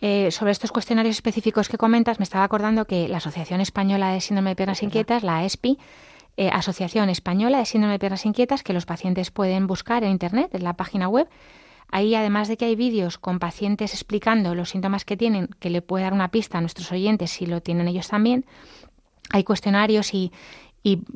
Eh, 0.00 0.30
sobre 0.30 0.52
estos 0.52 0.70
cuestionarios 0.70 1.16
específicos 1.16 1.68
que 1.68 1.76
comentas, 1.76 2.20
me 2.20 2.24
estaba 2.24 2.44
acordando 2.44 2.84
que 2.84 3.08
la 3.08 3.16
Asociación 3.16 3.60
Española 3.60 4.12
de 4.12 4.20
Síndrome 4.20 4.50
de 4.50 4.56
Piernas 4.56 4.84
Inquietas, 4.84 5.24
la 5.24 5.44
ESPI, 5.44 5.76
eh, 6.42 6.50
Asociación 6.52 7.08
Española 7.08 7.58
de 7.58 7.66
Síndrome 7.66 7.94
de 7.94 7.98
Piernas 7.98 8.26
Inquietas, 8.26 8.62
que 8.62 8.72
los 8.72 8.86
pacientes 8.86 9.30
pueden 9.30 9.66
buscar 9.66 10.04
en 10.04 10.10
Internet, 10.10 10.54
en 10.54 10.64
la 10.64 10.74
página 10.74 11.08
web, 11.08 11.28
Ahí, 11.92 12.14
además 12.14 12.48
de 12.48 12.56
que 12.56 12.64
hay 12.64 12.74
vídeos 12.74 13.18
con 13.18 13.38
pacientes 13.38 13.92
explicando 13.92 14.54
los 14.54 14.70
síntomas 14.70 15.04
que 15.04 15.18
tienen, 15.18 15.48
que 15.60 15.68
le 15.68 15.82
puede 15.82 16.04
dar 16.04 16.14
una 16.14 16.28
pista 16.28 16.56
a 16.56 16.62
nuestros 16.62 16.90
oyentes 16.90 17.30
si 17.30 17.44
lo 17.44 17.60
tienen 17.60 17.86
ellos 17.86 18.08
también, 18.08 18.46
hay 19.30 19.44
cuestionarios 19.44 20.14
y, 20.14 20.32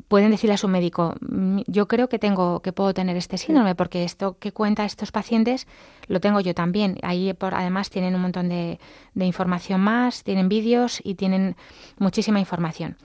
pueden 0.07 0.31
decirle 0.31 0.53
a 0.53 0.57
su 0.57 0.69
médico, 0.69 1.15
mm, 1.19 1.61
yo 1.65 1.87
creo 1.87 2.07
que 2.07 2.19
tengo, 2.19 2.61
que 2.61 2.71
puedo 2.71 2.93
tener 2.93 3.17
este 3.17 3.37
síndrome, 3.37 3.75
porque 3.75 4.05
esto 4.05 4.37
que 4.39 4.53
cuenta 4.53 4.85
estos 4.85 5.11
pacientes 5.11 5.67
lo 6.07 6.21
tengo 6.21 6.39
yo 6.39 6.53
también. 6.53 6.97
Ahí 7.01 7.33
por, 7.33 7.53
además 7.53 7.89
tienen 7.89 8.15
un 8.15 8.21
montón 8.21 8.47
de, 8.47 8.79
de 9.13 9.25
información 9.25 9.81
más, 9.81 10.23
tienen 10.23 10.47
vídeos 10.47 11.01
y 11.03 11.15
tienen 11.15 11.57
muchísima 11.97 12.39
información. 12.39 12.97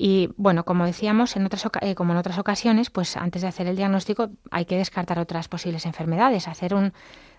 Y 0.00 0.30
bueno, 0.36 0.64
como 0.64 0.86
decíamos, 0.86 1.34
en 1.34 1.44
otras, 1.44 1.66
eh, 1.80 1.96
como 1.96 2.12
en 2.12 2.18
otras 2.18 2.38
ocasiones, 2.38 2.88
pues 2.88 3.16
antes 3.16 3.42
de 3.42 3.48
hacer 3.48 3.66
el 3.66 3.74
diagnóstico 3.74 4.30
hay 4.52 4.64
que 4.64 4.76
descartar 4.76 5.18
otras 5.18 5.48
posibles 5.48 5.86
enfermedades, 5.86 6.46
hacer 6.46 6.72
un 6.72 6.92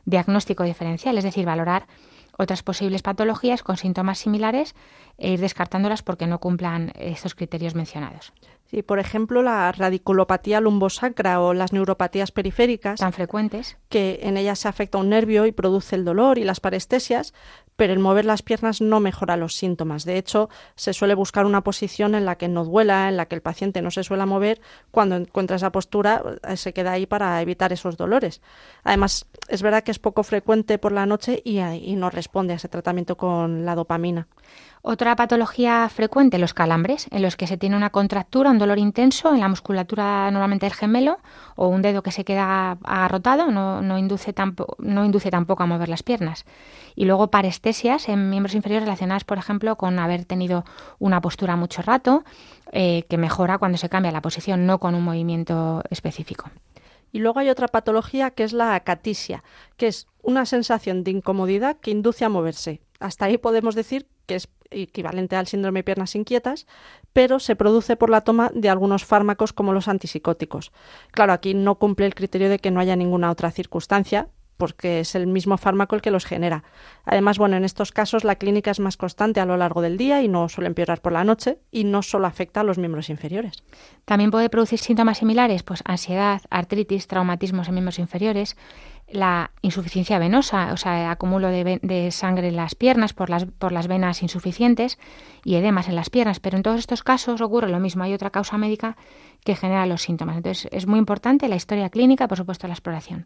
diagnóstico 0.03 0.65
diferencial, 0.65 1.17
es 1.17 1.23
decir, 1.23 1.45
valorar 1.45 1.87
otras 2.37 2.61
posibles 2.61 3.01
patologías 3.01 3.63
con 3.63 3.77
síntomas 3.77 4.19
similares 4.19 4.75
e 5.17 5.31
ir 5.31 5.39
descartándolas 5.39 6.03
porque 6.03 6.27
no 6.27 6.39
cumplan 6.39 6.91
estos 6.95 7.33
criterios 7.33 7.75
mencionados. 7.75 8.33
Sí, 8.69 8.83
por 8.83 8.99
ejemplo, 8.99 9.41
la 9.41 9.71
radiculopatía 9.71 10.61
lumbosacra 10.61 11.41
o 11.41 11.55
las 11.55 11.73
neuropatías 11.73 12.31
periféricas. 12.31 12.99
Tan 12.99 13.13
frecuentes. 13.13 13.77
Que 13.89 14.19
en 14.21 14.37
ellas 14.37 14.59
se 14.59 14.67
afecta 14.67 14.99
un 14.99 15.09
nervio 15.09 15.47
y 15.47 15.51
produce 15.51 15.95
el 15.95 16.05
dolor 16.05 16.37
y 16.37 16.43
las 16.43 16.59
parestesias, 16.59 17.33
pero 17.75 17.93
el 17.93 17.99
mover 17.99 18.25
las 18.25 18.43
piernas 18.43 18.79
no 18.79 18.99
mejora 18.99 19.37
los 19.37 19.55
síntomas. 19.55 20.05
De 20.05 20.17
hecho, 20.17 20.49
se 20.75 20.93
suele 20.93 21.15
buscar 21.15 21.47
una 21.47 21.63
posición 21.63 22.13
en 22.13 22.25
la 22.25 22.37
que 22.37 22.47
no 22.47 22.63
duela, 22.63 23.09
en 23.09 23.17
la 23.17 23.25
que 23.25 23.33
el 23.33 23.41
paciente 23.41 23.81
no 23.81 23.89
se 23.89 24.03
suele 24.03 24.27
mover. 24.27 24.61
Cuando 24.91 25.15
encuentra 25.15 25.55
esa 25.55 25.71
postura, 25.71 26.21
eh, 26.47 26.55
se 26.55 26.71
queda 26.71 26.91
ahí 26.91 27.07
para 27.07 27.41
evitar 27.41 27.73
esos 27.73 27.97
dolores. 27.97 28.39
Además, 28.83 29.25
es 29.47 29.63
verdad 29.63 29.81
que 29.83 29.89
es 29.89 29.97
poco 29.97 30.21
frecuente 30.21 30.77
por 30.77 30.91
la 30.91 31.07
noche 31.07 31.41
y, 31.43 31.59
y 31.59 31.95
no 31.95 32.11
responde 32.11 32.53
a 32.53 32.57
ese 32.57 32.69
tratamiento 32.69 33.17
con 33.17 33.65
la 33.65 33.73
dopamina. 33.73 34.27
Otra 34.81 35.15
patología 35.17 35.89
frecuente, 35.89 36.39
los 36.39 36.53
calambres, 36.53 37.07
en 37.11 37.21
los 37.21 37.35
que 37.35 37.47
se 37.47 37.57
tiene 37.57 37.75
una 37.75 37.89
contractura, 37.89 38.49
un 38.49 38.59
dolor 38.59 38.79
intenso 38.79 39.33
en 39.33 39.41
la 39.41 39.49
musculatura 39.49 40.31
normalmente 40.31 40.65
del 40.67 40.73
gemelo 40.73 41.19
o 41.57 41.67
un 41.67 41.81
dedo 41.81 42.01
que 42.01 42.11
se 42.11 42.23
queda 42.23 42.77
agarrotado, 42.83 43.51
no, 43.51 43.81
no, 43.81 43.97
induce, 43.97 44.33
no 44.77 45.03
induce 45.03 45.31
tampoco 45.31 45.63
a 45.63 45.65
mover 45.65 45.89
las 45.89 46.01
piernas. 46.01 46.45
Y 46.95 47.05
luego 47.05 47.29
parestesias 47.29 48.07
en 48.07 48.29
miembros 48.29 48.55
inferiores 48.55 48.85
relacionadas, 48.85 49.25
por 49.25 49.37
ejemplo, 49.37 49.75
con 49.75 49.99
haber 49.99 50.23
tenido 50.23 50.63
una 50.97 51.19
postura 51.19 51.57
mucho 51.57 51.81
rato, 51.81 52.23
eh, 52.71 53.03
que 53.09 53.17
mejora 53.17 53.57
cuando 53.57 53.77
se 53.77 53.89
cambia 53.89 54.13
la 54.13 54.21
posición, 54.21 54.65
no 54.65 54.79
con 54.79 54.95
un 54.95 55.03
movimiento 55.03 55.83
específico. 55.89 56.49
Y 57.11 57.19
luego 57.19 57.39
hay 57.39 57.49
otra 57.49 57.67
patología 57.67 58.31
que 58.31 58.43
es 58.43 58.53
la 58.53 58.75
acatisia, 58.75 59.43
que 59.75 59.87
es 59.87 60.07
una 60.21 60.45
sensación 60.45 61.03
de 61.03 61.11
incomodidad 61.11 61.77
que 61.77 61.91
induce 61.91 62.23
a 62.23 62.29
moverse. 62.29 62.81
Hasta 62.99 63.25
ahí 63.25 63.37
podemos 63.37 63.75
decir 63.75 64.07
que 64.25 64.35
es 64.35 64.47
equivalente 64.71 65.35
al 65.35 65.47
síndrome 65.47 65.79
de 65.79 65.83
piernas 65.83 66.15
inquietas, 66.15 66.67
pero 67.13 67.39
se 67.39 67.55
produce 67.55 67.95
por 67.95 68.09
la 68.09 68.21
toma 68.21 68.51
de 68.53 68.69
algunos 68.69 69.05
fármacos 69.05 69.53
como 69.53 69.73
los 69.73 69.87
antipsicóticos. 69.87 70.71
Claro, 71.11 71.33
aquí 71.33 71.53
no 71.53 71.75
cumple 71.75 72.05
el 72.05 72.15
criterio 72.15 72.49
de 72.49 72.59
que 72.59 72.71
no 72.71 72.79
haya 72.79 72.95
ninguna 72.95 73.31
otra 73.31 73.51
circunstancia, 73.51 74.29
porque 74.59 74.99
es 74.99 75.15
el 75.15 75.25
mismo 75.25 75.57
fármaco 75.57 75.95
el 75.95 76.01
que 76.01 76.11
los 76.11 76.25
genera. 76.25 76.65
Además, 77.05 77.37
bueno, 77.37 77.55
en 77.55 77.63
estos 77.63 77.93
casos 77.93 78.25
la 78.25 78.35
clínica 78.35 78.71
es 78.71 78.81
más 78.81 78.97
constante 78.97 79.39
a 79.39 79.45
lo 79.45 79.55
largo 79.55 79.81
del 79.81 79.97
día 79.97 80.21
y 80.21 80.27
no 80.27 80.49
suele 80.49 80.67
empeorar 80.67 81.01
por 81.01 81.13
la 81.13 81.23
noche 81.23 81.59
y 81.71 81.85
no 81.85 82.03
solo 82.03 82.27
afecta 82.27 82.59
a 82.59 82.63
los 82.63 82.77
miembros 82.77 83.09
inferiores. 83.09 83.63
También 84.03 84.31
puede 84.31 84.49
producir 84.49 84.77
síntomas 84.77 85.19
similares, 85.19 85.63
pues 85.63 85.81
ansiedad, 85.85 86.41
artritis, 86.49 87.07
traumatismos 87.07 87.69
en 87.69 87.73
miembros 87.75 87.99
inferiores, 87.99 88.57
la 89.07 89.51
insuficiencia 89.61 90.19
venosa, 90.19 90.73
o 90.73 90.77
sea, 90.77 91.09
acumulo 91.09 91.47
de, 91.47 92.09
sangre 92.11 92.49
en 92.49 92.57
las 92.57 92.75
piernas 92.75 93.13
por 93.13 93.29
las, 93.29 93.45
por 93.45 93.71
las 93.71 93.87
venas 93.87 94.21
insuficientes 94.21 94.99
y 95.45 95.55
edemas 95.55 95.87
en 95.87 95.95
las 95.95 96.09
piernas. 96.09 96.41
Pero 96.41 96.57
en 96.57 96.63
todos 96.63 96.79
estos 96.79 97.01
casos 97.01 97.39
ocurre 97.39 97.69
lo 97.69 97.79
mismo, 97.79 98.03
hay 98.03 98.13
otra 98.13 98.29
causa 98.29 98.57
médica 98.57 98.97
que 99.45 99.55
genera 99.55 99.85
los 99.85 100.01
síntomas. 100.01 100.35
Entonces, 100.35 100.67
es 100.73 100.85
muy 100.85 100.99
importante 100.99 101.47
la 101.47 101.55
historia 101.55 101.89
clínica 101.89 102.27
por 102.27 102.37
supuesto, 102.37 102.67
la 102.67 102.73
exploración. 102.73 103.25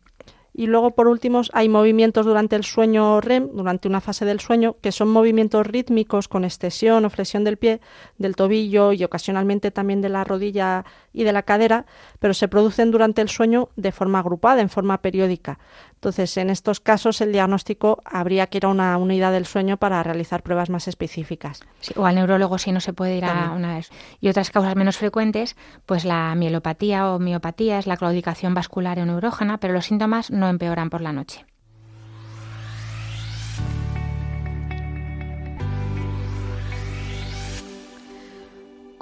Y 0.56 0.68
luego, 0.68 0.92
por 0.92 1.08
último, 1.08 1.42
hay 1.52 1.68
movimientos 1.68 2.28
durante 2.28 2.56
el 2.56 2.64
sueño 2.64 3.20
REM, 3.22 3.50
durante 3.54 3.88
una 3.88 4.02
fase 4.02 4.24
del 4.24 4.40
sueño, 4.40 4.76
que 4.82 4.92
son 4.92 5.10
movimientos 5.10 5.66
rítmicos 5.66 6.28
con 6.28 6.46
extensión 6.46 7.06
o 7.06 7.10
flexión 7.10 7.44
del 7.44 7.58
pie, 7.58 7.82
del 8.20 8.36
tobillo 8.36 8.94
y 8.94 9.04
ocasionalmente 9.04 9.72
también 9.72 10.02
de 10.02 10.10
la 10.10 10.24
rodilla 10.24 10.86
y 11.12 11.24
de 11.24 11.34
la 11.34 11.42
cadera, 11.42 11.88
pero 12.20 12.36
se 12.36 12.48
producen 12.48 12.92
durante 12.92 13.22
el 13.22 13.30
sueño 13.30 13.70
de 13.76 13.92
forma 13.92 14.20
agrupada, 14.20 14.62
en 14.62 14.70
forma 14.70 15.02
periódica. 15.02 15.58
Entonces, 16.04 16.36
en 16.36 16.50
estos 16.50 16.82
casos, 16.82 17.22
el 17.22 17.32
diagnóstico 17.32 18.02
habría 18.04 18.48
que 18.48 18.58
ir 18.58 18.66
a 18.66 18.68
una 18.68 18.98
unidad 18.98 19.32
del 19.32 19.46
sueño 19.46 19.78
para 19.78 20.04
realizar 20.04 20.44
pruebas 20.44 20.70
más 20.70 20.90
específicas. 20.90 21.62
o 21.96 22.06
al 22.06 22.16
neurólogo 22.16 22.58
si 22.58 22.74
no 22.74 22.82
se 22.82 22.92
puede 22.92 23.16
ir 23.16 23.24
a 23.24 23.52
una 23.52 23.76
vez. 23.76 23.90
Y 24.20 24.28
otras 24.28 24.52
causas 24.52 24.76
menos 24.76 24.98
frecuentes, 24.98 25.56
pues 25.86 26.04
la 26.04 26.36
mielopatía 26.36 27.10
o 27.10 27.20
miopatía 27.20 27.80
es 27.80 27.88
la 27.88 27.96
claudicación 27.96 28.54
vascular 28.54 29.00
o 29.00 29.06
neurógena, 29.06 29.60
pero 29.60 29.72
los 29.74 29.86
síntomas 29.86 30.30
no 30.30 30.50
empeoran 30.50 30.90
por 30.90 31.00
la 31.00 31.14
noche. 31.14 31.46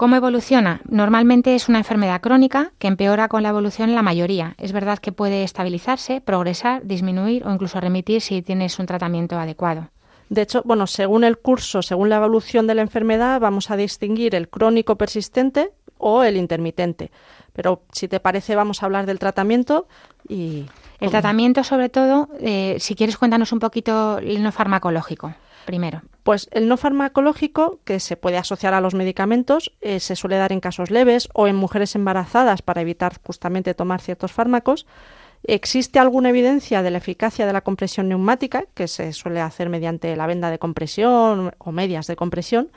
¿Cómo 0.02 0.16
evoluciona? 0.16 0.82
Normalmente 0.90 1.54
es 1.54 1.70
una 1.70 1.78
enfermedad 1.78 2.22
crónica 2.22 2.72
que 2.80 2.88
empeora 2.88 3.28
con 3.28 3.44
la 3.44 3.50
evolución 3.50 3.90
en 3.90 3.96
la 3.96 4.02
mayoría. 4.02 4.56
Es 4.58 4.72
verdad 4.72 4.98
que 4.98 5.12
puede 5.12 5.44
estabilizarse, 5.44 6.22
progresar, 6.22 6.84
disminuir 6.84 7.46
o 7.46 7.54
incluso 7.54 7.80
remitir 7.80 8.20
si 8.20 8.42
tienes 8.42 8.80
un 8.80 8.88
tratamiento 8.88 9.38
adecuado. 9.38 9.90
De 10.28 10.42
hecho, 10.42 10.64
bueno, 10.66 10.88
según 10.88 11.24
el 11.24 11.38
curso, 11.38 11.84
según 11.84 12.10
la 12.10 12.16
evolución 12.16 12.66
de 12.66 12.74
la 12.74 12.82
enfermedad, 12.82 13.40
vamos 13.40 13.70
a 13.70 13.76
distinguir 13.76 14.34
el 14.34 14.50
crónico 14.50 14.98
persistente 14.98 15.72
o 16.00 16.24
el 16.24 16.36
intermitente. 16.36 17.12
Pero 17.54 17.84
si 17.92 18.08
te 18.08 18.20
parece, 18.20 18.56
vamos 18.56 18.82
a 18.82 18.88
hablar 18.88 19.06
del 19.06 19.20
tratamiento 19.20 19.88
y... 20.28 20.66
El 21.00 21.12
tratamiento, 21.12 21.64
sobre 21.64 21.90
todo, 21.90 22.28
eh, 22.40 22.78
si 22.80 22.96
quieres, 22.96 23.18
cuéntanos 23.18 23.52
un 23.52 23.60
poquito 23.60 24.18
el 24.18 24.42
no 24.42 24.52
farmacológico 24.52 25.36
primero. 25.66 26.02
Pues 26.24 26.50
el 26.52 26.68
no 26.68 26.78
farmacológico, 26.78 27.80
que 27.84 28.00
se 28.00 28.16
puede 28.16 28.38
asociar 28.38 28.74
a 28.74 28.82
los 28.82 28.94
medicamentos, 28.94 29.74
eh, 29.82 30.00
se 30.00 30.16
suele 30.16 30.38
dar 30.38 30.52
en 30.52 30.60
casos 30.60 30.92
leves 30.92 31.30
o 31.34 31.48
en 31.48 31.56
mujeres 31.56 31.96
embarazadas 31.96 32.62
para 32.62 32.82
evitar 32.82 33.20
justamente 33.26 33.74
tomar 33.74 34.02
ciertos 34.02 34.32
fármacos. 34.32 34.86
Existe 35.44 35.98
alguna 35.98 36.30
evidencia 36.30 36.84
de 36.84 36.92
la 36.92 37.00
eficacia 37.00 37.48
de 37.48 37.54
la 37.54 37.62
compresión 37.62 38.08
neumática, 38.08 38.66
que 38.76 38.88
se 38.88 39.12
suele 39.14 39.42
hacer 39.42 39.70
mediante 39.70 40.16
la 40.16 40.28
venda 40.28 40.52
de 40.52 40.60
compresión 40.60 41.56
o 41.58 41.72
medias 41.72 42.06
de 42.06 42.16
compresión, 42.16 42.72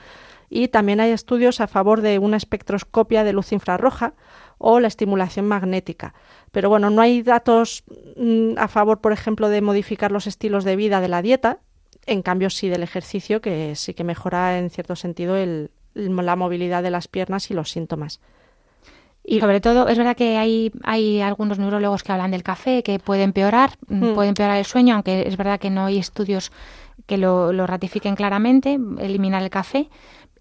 y 0.48 0.68
también 0.68 1.00
hay 1.00 1.10
estudios 1.10 1.60
a 1.60 1.66
favor 1.66 2.00
de 2.00 2.18
una 2.18 2.36
espectroscopia 2.36 3.24
de 3.24 3.32
luz 3.32 3.52
infrarroja 3.52 4.14
o 4.56 4.80
la 4.80 4.88
estimulación 4.88 5.46
magnética. 5.46 6.14
Pero 6.52 6.70
bueno, 6.70 6.88
no 6.88 7.02
hay 7.02 7.22
datos 7.22 7.84
mm, 8.16 8.52
a 8.56 8.68
favor, 8.68 9.00
por 9.00 9.12
ejemplo, 9.12 9.48
de 9.48 9.60
modificar 9.60 10.12
los 10.12 10.26
estilos 10.26 10.64
de 10.64 10.76
vida 10.76 11.00
de 11.00 11.08
la 11.08 11.22
dieta, 11.22 11.58
en 12.06 12.22
cambio, 12.22 12.50
sí 12.50 12.68
del 12.68 12.82
ejercicio, 12.82 13.40
que 13.40 13.74
sí 13.76 13.94
que 13.94 14.04
mejora 14.04 14.58
en 14.58 14.70
cierto 14.70 14.96
sentido 14.96 15.36
el, 15.36 15.70
la 15.94 16.36
movilidad 16.36 16.82
de 16.82 16.90
las 16.90 17.08
piernas 17.08 17.50
y 17.50 17.54
los 17.54 17.70
síntomas. 17.70 18.20
Y 19.26 19.40
sobre 19.40 19.62
todo, 19.62 19.88
es 19.88 19.96
verdad 19.96 20.16
que 20.16 20.36
hay, 20.36 20.70
hay 20.82 21.22
algunos 21.22 21.58
neurólogos 21.58 22.02
que 22.02 22.12
hablan 22.12 22.30
del 22.30 22.42
café, 22.42 22.82
que 22.82 22.98
puede 22.98 23.22
empeorar, 23.22 23.70
mm, 23.88 24.10
mm. 24.10 24.14
puede 24.14 24.28
empeorar 24.28 24.58
el 24.58 24.66
sueño, 24.66 24.94
aunque 24.94 25.26
es 25.26 25.36
verdad 25.38 25.58
que 25.58 25.70
no 25.70 25.86
hay 25.86 25.98
estudios 25.98 26.52
que 27.06 27.16
lo, 27.16 27.52
lo 27.52 27.66
ratifiquen 27.66 28.16
claramente, 28.16 28.78
eliminar 28.98 29.42
el 29.42 29.50
café, 29.50 29.88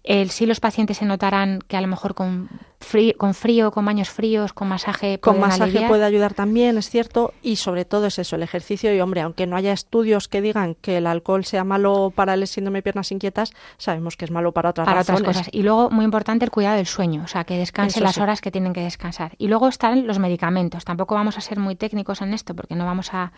el, 0.04 0.30
sí 0.30 0.44
los 0.44 0.60
pacientes 0.60 0.98
se 0.98 1.06
notarán 1.06 1.60
que 1.66 1.78
a 1.78 1.80
lo 1.80 1.86
mejor 1.86 2.14
con 2.14 2.50
frío, 2.78 3.14
con 3.16 3.32
frío, 3.32 3.70
con 3.70 3.86
baños 3.86 4.10
fríos, 4.10 4.52
con 4.52 4.68
masaje 4.68 5.18
Con 5.18 5.40
masaje 5.40 5.86
puede 5.88 6.04
ayudar 6.04 6.34
también, 6.34 6.76
es 6.76 6.90
cierto, 6.90 7.32
y 7.42 7.56
sobre 7.56 7.86
todo 7.86 8.06
es 8.06 8.18
eso, 8.18 8.36
el 8.36 8.42
ejercicio 8.42 8.94
y 8.94 9.00
hombre, 9.00 9.22
aunque 9.22 9.46
no 9.46 9.56
haya 9.56 9.72
estudios 9.72 10.28
que 10.28 10.42
digan 10.42 10.74
que 10.74 10.98
el 10.98 11.06
alcohol 11.06 11.46
sea 11.46 11.64
malo 11.64 12.12
para 12.14 12.34
el 12.34 12.46
síndrome 12.46 12.78
de 12.78 12.82
piernas 12.82 13.10
inquietas, 13.12 13.54
sabemos 13.78 14.18
que 14.18 14.26
es 14.26 14.30
malo 14.30 14.52
para 14.52 14.70
otras 14.70 14.86
para 14.86 15.00
otras 15.00 15.22
cosas. 15.22 15.48
Y 15.52 15.62
luego 15.62 15.88
muy 15.88 16.04
importante 16.04 16.44
el 16.44 16.50
cuidado 16.50 16.76
del 16.76 16.86
sueño, 16.86 17.22
o 17.24 17.28
sea, 17.28 17.44
que 17.44 17.56
descanse 17.56 18.02
las 18.02 18.18
horas 18.18 18.42
que 18.42 18.50
tienen 18.50 18.74
que 18.74 18.82
descansar. 18.82 19.32
Y 19.38 19.48
luego 19.48 19.68
están 19.68 20.06
los 20.06 20.18
medicamentos. 20.18 20.84
Tampoco 20.84 21.14
vamos 21.14 21.38
a 21.38 21.40
ser 21.40 21.58
muy 21.58 21.76
técnicos 21.76 22.20
en 22.20 22.34
esto 22.34 22.54
porque 22.54 22.74
no 22.74 22.84
vamos 22.84 23.14
a 23.14 23.32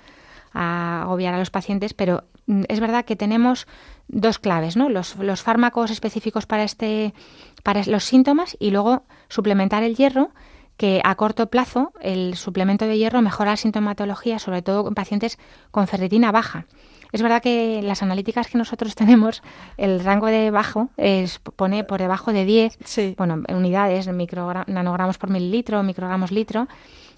a 0.56 1.02
agobiar 1.02 1.34
a 1.34 1.38
los 1.38 1.50
pacientes, 1.50 1.92
pero 1.94 2.24
mm, 2.46 2.64
es 2.68 2.80
verdad 2.80 3.04
que 3.04 3.14
tenemos 3.14 3.66
dos 4.08 4.38
claves, 4.38 4.76
¿no? 4.76 4.88
Los, 4.88 5.16
los 5.16 5.42
fármacos 5.42 5.90
específicos 5.90 6.46
para 6.46 6.64
este, 6.64 7.14
para 7.62 7.82
los 7.84 8.04
síntomas 8.04 8.56
y 8.60 8.70
luego 8.70 9.04
suplementar 9.28 9.82
el 9.82 9.96
hierro 9.96 10.30
que 10.76 11.00
a 11.04 11.14
corto 11.14 11.48
plazo 11.48 11.92
el 12.00 12.36
suplemento 12.36 12.86
de 12.86 12.98
hierro 12.98 13.22
mejora 13.22 13.52
la 13.52 13.56
sintomatología, 13.56 14.38
sobre 14.38 14.62
todo 14.62 14.86
en 14.86 14.94
pacientes 14.94 15.38
con 15.70 15.86
ferritina 15.86 16.32
baja. 16.32 16.66
Es 17.12 17.22
verdad 17.22 17.40
que 17.40 17.80
las 17.82 18.02
analíticas 18.02 18.48
que 18.48 18.58
nosotros 18.58 18.94
tenemos, 18.96 19.42
el 19.76 20.00
rango 20.00 20.26
de 20.26 20.50
bajo 20.50 20.90
es, 20.96 21.38
pone 21.38 21.84
por 21.84 22.00
debajo 22.00 22.32
de 22.32 22.44
10 22.44 22.78
bueno, 23.16 23.42
unidades, 23.48 24.06
nanogramos 24.06 25.18
por 25.18 25.30
mililitro, 25.30 25.82
microgramos 25.82 26.30
litro, 26.30 26.68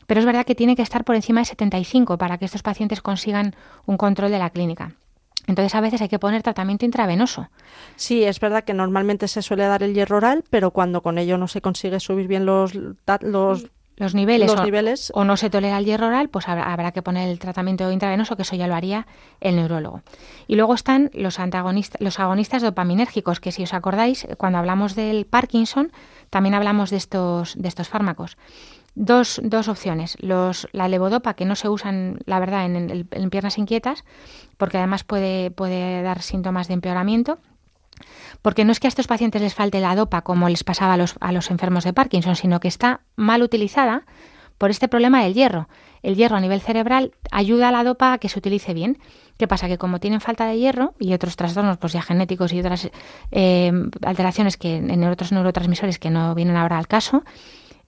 pero 0.07 0.20
es 0.20 0.26
verdad 0.26 0.47
que 0.47 0.55
tiene 0.55 0.76
que 0.76 0.82
estar 0.82 1.05
por 1.05 1.16
encima 1.16 1.41
de 1.41 1.47
75 1.47 2.16
para 2.16 2.39
que 2.39 2.45
estos 2.45 2.62
pacientes 2.62 3.03
consigan 3.03 3.55
un 3.86 3.97
control 3.97 4.30
de 4.30 4.39
la 4.39 4.51
clínica. 4.51 4.93
Entonces 5.49 5.75
a 5.75 5.81
veces 5.81 6.01
hay 6.03 6.09
que 6.09 6.19
poner 6.19 6.43
tratamiento 6.43 6.85
intravenoso. 6.85 7.49
Sí, 7.97 8.23
es 8.23 8.39
verdad 8.39 8.63
que 8.65 8.75
normalmente 8.75 9.27
se 9.27 9.43
suele 9.43 9.65
dar 9.65 9.83
el 9.83 9.95
hierro 9.95 10.19
oral, 10.19 10.45
pero 10.51 10.71
cuando 10.71 11.03
con 11.03 11.19
ello 11.19 11.39
no 11.39 11.49
se 11.49 11.63
consigue 11.63 11.99
subir 11.99 12.29
bien 12.29 12.47
los, 12.47 12.75
los 12.75 13.67
los 13.99 14.15
niveles, 14.15 14.53
los 14.53 14.61
o, 14.61 14.65
niveles. 14.65 15.13
o 15.13 15.25
no 15.25 15.37
se 15.37 15.51
tolera 15.51 15.77
el 15.79 15.85
hierro 15.85 16.07
oral, 16.07 16.29
pues 16.29 16.49
habrá, 16.49 16.93
que 16.93 17.03
poner 17.03 17.29
el 17.29 17.41
tratamiento 17.41 17.91
intravenoso, 17.91 18.37
que 18.37 18.43
eso 18.43 18.55
ya 18.55 18.69
lo 18.69 18.77
haría 18.77 19.09
el 19.41 19.57
neurólogo. 19.57 20.03
Y 20.47 20.55
luego 20.55 20.75
están 20.75 21.11
los 21.15 21.41
antagonistas, 21.41 22.01
los 22.01 22.21
agonistas 22.21 22.63
dopaminérgicos, 22.63 23.41
que 23.41 23.51
si 23.51 23.65
os 23.65 23.75
acordáis, 23.75 24.29
cuando 24.37 24.59
hablamos 24.59 24.95
del 24.95 25.27
Parkinson, 25.27 25.91
también 26.31 26.55
hablamos 26.55 26.91
de 26.91 26.97
estos, 26.97 27.61
de 27.61 27.67
estos 27.67 27.89
fármacos. 27.89 28.37
Dos, 29.01 29.41
dos 29.45 29.69
opciones. 29.69 30.17
Los, 30.19 30.67
la 30.73 30.89
levodopa, 30.89 31.35
que 31.35 31.45
no 31.45 31.55
se 31.55 31.69
usan, 31.69 32.19
la 32.27 32.41
verdad, 32.41 32.67
en, 32.67 33.07
en 33.09 33.31
piernas 33.31 33.57
inquietas, 33.57 34.05
porque 34.57 34.77
además 34.77 35.05
puede, 35.05 35.53
puede 35.53 36.03
dar 36.03 36.21
síntomas 36.21 36.67
de 36.67 36.75
empeoramiento 36.75 37.39
porque 38.43 38.65
no 38.65 38.73
es 38.73 38.81
que 38.81 38.87
a 38.87 38.89
estos 38.89 39.07
pacientes 39.07 39.43
les 39.43 39.55
falte 39.55 39.81
la 39.81 39.95
dopa 39.97 40.23
como 40.23 40.49
les 40.49 40.65
pasaba 40.65 40.95
a 40.95 40.97
los, 40.97 41.17
a 41.21 41.33
los 41.33 41.51
enfermos 41.51 41.85
de 41.85 41.93
Parkinson, 41.93 42.37
sino 42.37 42.61
que 42.61 42.69
está 42.69 43.01
mal 43.17 43.43
utilizada 43.43 44.05
por 44.57 44.71
este 44.71 44.89
problema 44.89 45.23
del 45.23 45.35
hierro. 45.35 45.69
El 46.03 46.17
hierro 46.17 46.37
a 46.37 46.41
nivel 46.41 46.61
cerebral 46.61 47.13
ayuda 47.31 47.69
a 47.69 47.73
la 47.73 47.85
dopa 47.85 48.13
a 48.13 48.19
que 48.19 48.29
se 48.29 48.39
utilice 48.39 48.75
bien. 48.75 48.99
¿Qué 49.37 49.47
pasa? 49.47 49.69
Que 49.69 49.79
como 49.79 50.01
tienen 50.01 50.21
falta 50.21 50.47
de 50.47 50.59
hierro 50.59 50.95
y 50.99 51.13
otros 51.13 51.37
trastornos 51.37 51.79
pues 51.79 51.93
ya 51.93 52.03
genéticos 52.03 52.53
y 52.53 52.61
otras 52.61 52.91
eh, 53.31 53.73
alteraciones 54.03 54.57
que 54.57 54.77
en 54.77 55.05
otros 55.05 55.33
neurotransmisores 55.33 55.99
que 55.99 56.11
no 56.11 56.35
vienen 56.35 56.57
ahora 56.57 56.79
al 56.79 56.89
caso, 56.89 57.25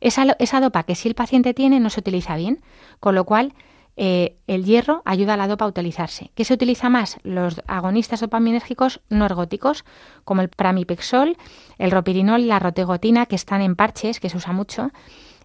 esa, 0.00 0.36
esa 0.38 0.60
dopa 0.60 0.82
que 0.82 0.94
si 0.94 1.08
el 1.08 1.14
paciente 1.14 1.54
tiene 1.54 1.80
no 1.80 1.90
se 1.90 2.00
utiliza 2.00 2.36
bien, 2.36 2.62
con 3.00 3.14
lo 3.14 3.24
cual 3.24 3.54
eh, 3.96 4.36
el 4.46 4.64
hierro 4.64 5.02
ayuda 5.04 5.34
a 5.34 5.36
la 5.36 5.48
dopa 5.48 5.66
a 5.66 5.68
utilizarse. 5.68 6.30
¿Qué 6.34 6.44
se 6.44 6.54
utiliza 6.54 6.88
más? 6.88 7.18
Los 7.22 7.60
agonistas 7.66 8.20
dopaminérgicos 8.20 9.00
no 9.10 9.26
ergóticos, 9.26 9.84
como 10.24 10.40
el 10.40 10.48
pramipexol, 10.48 11.36
el 11.78 11.90
ropirinol, 11.90 12.48
la 12.48 12.58
rotegotina, 12.58 13.26
que 13.26 13.36
están 13.36 13.60
en 13.60 13.76
parches, 13.76 14.20
que 14.20 14.30
se 14.30 14.38
usa 14.38 14.52
mucho, 14.52 14.90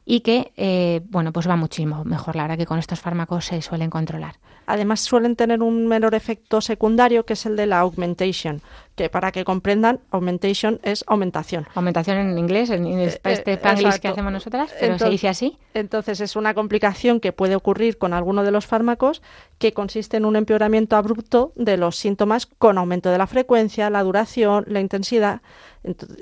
y 0.06 0.22
que, 0.22 0.54
eh, 0.56 1.02
bueno, 1.10 1.34
pues 1.34 1.50
va 1.50 1.56
muchísimo 1.56 2.06
mejor, 2.06 2.36
la 2.36 2.44
verdad 2.44 2.58
que 2.58 2.68
con 2.68 2.78
estos 2.78 3.00
fármacos 3.00 3.46
se 3.46 3.62
suelen 3.62 3.90
controlar. 3.90 4.36
Además 4.68 5.02
suelen 5.02 5.36
tener 5.36 5.62
un 5.62 5.88
menor 5.88 6.16
efecto 6.16 6.62
secundario 6.62 7.26
que 7.26 7.34
es 7.34 7.46
el 7.46 7.56
de 7.56 7.66
la 7.66 7.80
augmentation, 7.80 8.62
que 8.96 9.10
para 9.10 9.32
que 9.32 9.44
comprendan, 9.44 10.00
augmentation 10.12 10.80
es 10.84 11.04
aumentación. 11.08 11.68
Aumentación 11.76 12.18
en 12.18 12.38
inglés, 12.38 12.70
en 12.70 12.86
eh, 12.88 13.06
este 13.24 13.54
eh, 13.54 13.60
que 14.02 14.08
hacemos 14.08 14.32
nosotras, 14.32 14.74
pero 14.80 14.98
se 14.98 15.10
dice 15.10 15.28
así. 15.28 15.58
Entonces 15.74 16.22
es 16.22 16.36
una 16.36 16.54
complicación 16.54 17.20
que 17.20 17.32
puede 17.34 17.56
ocurrir 17.56 17.98
con 17.98 18.14
alguno 18.14 18.44
de 18.44 18.52
los 18.52 18.66
fármacos 18.66 19.22
que 19.58 19.74
consiste 19.74 20.18
en 20.18 20.26
un 20.26 20.36
empeoramiento 20.36 20.96
abrupto 20.96 21.52
de 21.56 21.78
los 21.78 21.96
síntomas 21.98 22.46
con 22.46 22.78
aumento 22.78 23.10
de 23.10 23.18
la 23.18 23.28
frecuencia, 23.28 23.90
la 23.90 24.04
duración, 24.04 24.66
la 24.68 24.80
intensidad 24.80 25.42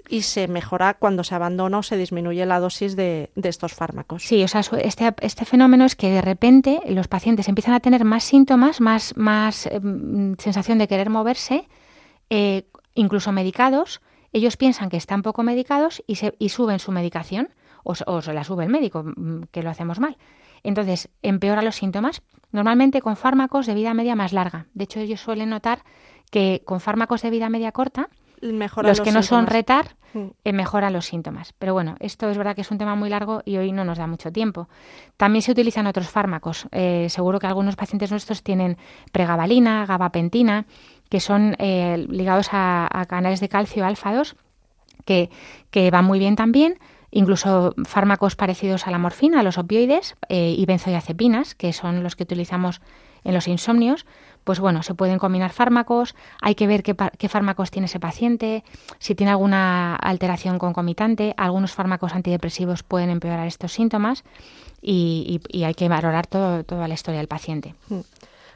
y 0.09 0.23
se 0.23 0.47
mejora 0.47 0.95
cuando 0.95 1.23
se 1.23 1.35
abandona 1.35 1.79
o 1.79 1.83
se 1.83 1.97
disminuye 1.97 2.45
la 2.45 2.59
dosis 2.59 2.95
de, 2.95 3.31
estos 3.35 3.73
fármacos. 3.73 4.23
Sí, 4.23 4.43
o 4.43 4.47
sea, 4.47 4.61
este, 4.81 5.13
este, 5.21 5.45
fenómeno 5.45 5.85
es 5.85 5.95
que 5.95 6.09
de 6.09 6.21
repente 6.21 6.81
los 6.87 7.07
pacientes 7.07 7.47
empiezan 7.47 7.73
a 7.73 7.79
tener 7.79 8.03
más 8.03 8.23
síntomas, 8.23 8.81
más, 8.81 9.15
más 9.15 9.67
em, 9.67 10.35
sensación 10.37 10.77
de 10.77 10.87
querer 10.87 11.09
moverse, 11.09 11.67
eh, 12.35 12.65
incluso 12.95 13.31
medicados. 13.31 14.01
Ellos 14.31 14.57
piensan 14.57 14.89
que 14.89 14.97
están 14.97 15.21
poco 15.21 15.43
medicados 15.43 16.01
y, 16.07 16.15
se, 16.15 16.33
y 16.39 16.49
suben 16.49 16.79
su 16.79 16.91
medicación 16.91 17.49
o, 17.83 17.93
o 18.07 18.21
se 18.23 18.33
la 18.33 18.43
sube 18.43 18.63
el 18.63 18.71
médico, 18.71 19.03
mm, 19.03 19.43
que 19.51 19.61
lo 19.61 19.69
hacemos 19.69 19.99
mal. 19.99 20.17
Entonces, 20.63 21.09
empeora 21.21 21.61
los 21.61 21.75
síntomas, 21.75 22.23
normalmente 22.51 23.03
con 23.03 23.17
fármacos 23.17 23.67
de 23.67 23.75
vida 23.75 23.93
media 23.93 24.15
más 24.15 24.33
larga. 24.33 24.65
De 24.73 24.85
hecho, 24.85 24.99
ellos 24.99 25.21
suelen 25.21 25.51
notar 25.51 25.83
que 26.31 26.63
con 26.65 26.79
fármacos 26.79 27.21
de 27.21 27.29
vida 27.29 27.49
media 27.49 27.71
corta, 27.71 28.09
los, 28.41 29.01
que 29.01 29.11
no 29.11 29.23
son 29.23 29.47
retar 29.47 29.95
mm. 30.13 30.19
eh, 30.43 30.53
mejoran 30.53 30.91
los 30.91 31.05
síntomas. 31.05 31.53
Pero 31.59 31.73
bueno, 31.73 31.95
esto 31.99 32.29
es 32.29 32.37
verdad 32.37 32.55
que 32.55 32.61
es 32.61 32.71
un 32.71 32.77
tema 32.77 32.95
muy 32.95 33.09
largo 33.09 33.41
y 33.45 33.57
hoy 33.57 33.71
no 33.71 33.85
nos 33.85 33.97
da 33.97 34.07
mucho 34.07 34.31
tiempo. 34.31 34.67
También 35.17 35.41
se 35.41 35.51
utilizan 35.51 35.87
otros 35.87 36.09
fármacos. 36.09 36.67
Eh, 36.71 37.07
seguro 37.09 37.39
que 37.39 37.47
algunos 37.47 37.75
pacientes 37.75 38.11
nuestros 38.11 38.43
tienen 38.43 38.77
pregabalina, 39.11 39.85
gabapentina, 39.85 40.65
que 41.13 41.19
son 41.19 41.55
eh, 41.59 42.07
ligados 42.09 42.47
a, 42.53 43.05
canales 43.07 43.39
de 43.39 43.47
calcio 43.47 43.85
alfa 43.85 44.15
2, 44.15 44.35
que, 45.05 45.29
que 45.69 45.91
van 45.91 46.05
muy 46.05 46.17
bien 46.17 46.35
también 46.35 46.79
incluso 47.11 47.75
fármacos 47.85 48.35
parecidos 48.35 48.87
a 48.87 48.89
la 48.89 48.97
morfina, 48.97 49.41
a 49.41 49.43
los 49.43 49.59
opioides 49.59 50.15
y 50.27 50.65
benzodiazepinas, 50.65 51.53
que 51.53 51.71
son 51.71 52.01
los 52.01 52.15
que 52.15 52.23
utilizamos 52.23 52.81
en 53.23 53.35
los 53.35 53.47
insomnios, 53.47 54.07
pues 54.43 54.59
bueno, 54.59 54.81
se 54.81 54.95
pueden 54.95 55.19
combinar 55.19 55.51
fármacos, 55.51 56.15
hay 56.41 56.55
que 56.55 56.65
ver 56.65 56.81
qué, 56.81 57.29
fármacos 57.29 57.69
tiene 57.69 57.85
ese 57.85 57.99
paciente, 57.99 58.63
si 58.97 59.13
tiene 59.13 59.29
alguna 59.29 59.95
alteración 59.95 60.57
concomitante, 60.57 61.35
algunos 61.37 61.73
fármacos 61.73 62.15
antidepresivos 62.15 62.81
pueden 62.81 63.11
empeorar 63.11 63.45
estos 63.45 63.73
síntomas 63.73 64.23
y, 64.81 65.39
hay 65.63 65.75
que 65.75 65.87
valorar 65.87 66.25
todo, 66.25 66.63
toda 66.63 66.87
la 66.87 66.95
historia 66.95 67.19
del 67.19 67.27
paciente. 67.27 67.75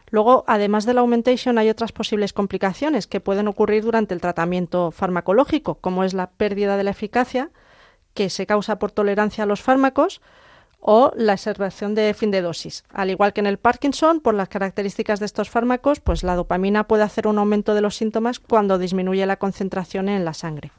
Luego, 0.10 0.46
además 0.48 0.86
de 0.86 0.94
la 0.94 1.02
augmentation, 1.02 1.58
hay 1.58 1.70
otras 1.70 1.92
posibles 1.92 2.34
complicaciones 2.34 3.08
que 3.08 3.20
pueden 3.20 3.48
ocurrir 3.48 3.84
durante 3.84 4.14
el 4.14 4.22
tratamiento 4.22 4.92
farmacológico, 4.92 5.76
como 5.76 6.04
es 6.04 6.14
la 6.14 6.30
pérdida 6.32 6.78
de 6.78 6.84
la 6.84 6.92
eficacia, 6.92 7.52
que 8.14 8.30
se 8.30 8.46
causa 8.46 8.80
por 8.80 8.92
tolerancia 8.92 9.44
a 9.44 9.48
los 9.48 9.62
fármacos, 9.62 10.22
o 10.80 11.12
la 11.16 11.34
exacerbación 11.34 11.96
de 11.96 12.14
fin 12.14 12.32
de 12.32 12.42
dosis. 12.42 12.84
Al 12.90 13.10
igual 13.10 13.34
que 13.34 13.42
en 13.42 13.48
el 13.48 13.58
Parkinson, 13.58 14.22
por 14.22 14.36
las 14.36 14.48
características 14.48 15.20
de 15.20 15.26
estos 15.26 15.50
fármacos, 15.50 16.00
pues 16.00 16.24
la 16.24 16.36
dopamina 16.36 16.88
puede 16.88 17.04
hacer 17.04 17.28
un 17.28 17.40
aumento 17.40 17.74
de 17.74 17.82
los 17.82 17.96
síntomas 17.96 18.40
cuando 18.40 18.78
disminuye 18.78 19.26
la 19.26 19.38
concentración 19.38 20.08
en 20.08 20.24
la 20.24 20.34
sangre. 20.34 20.72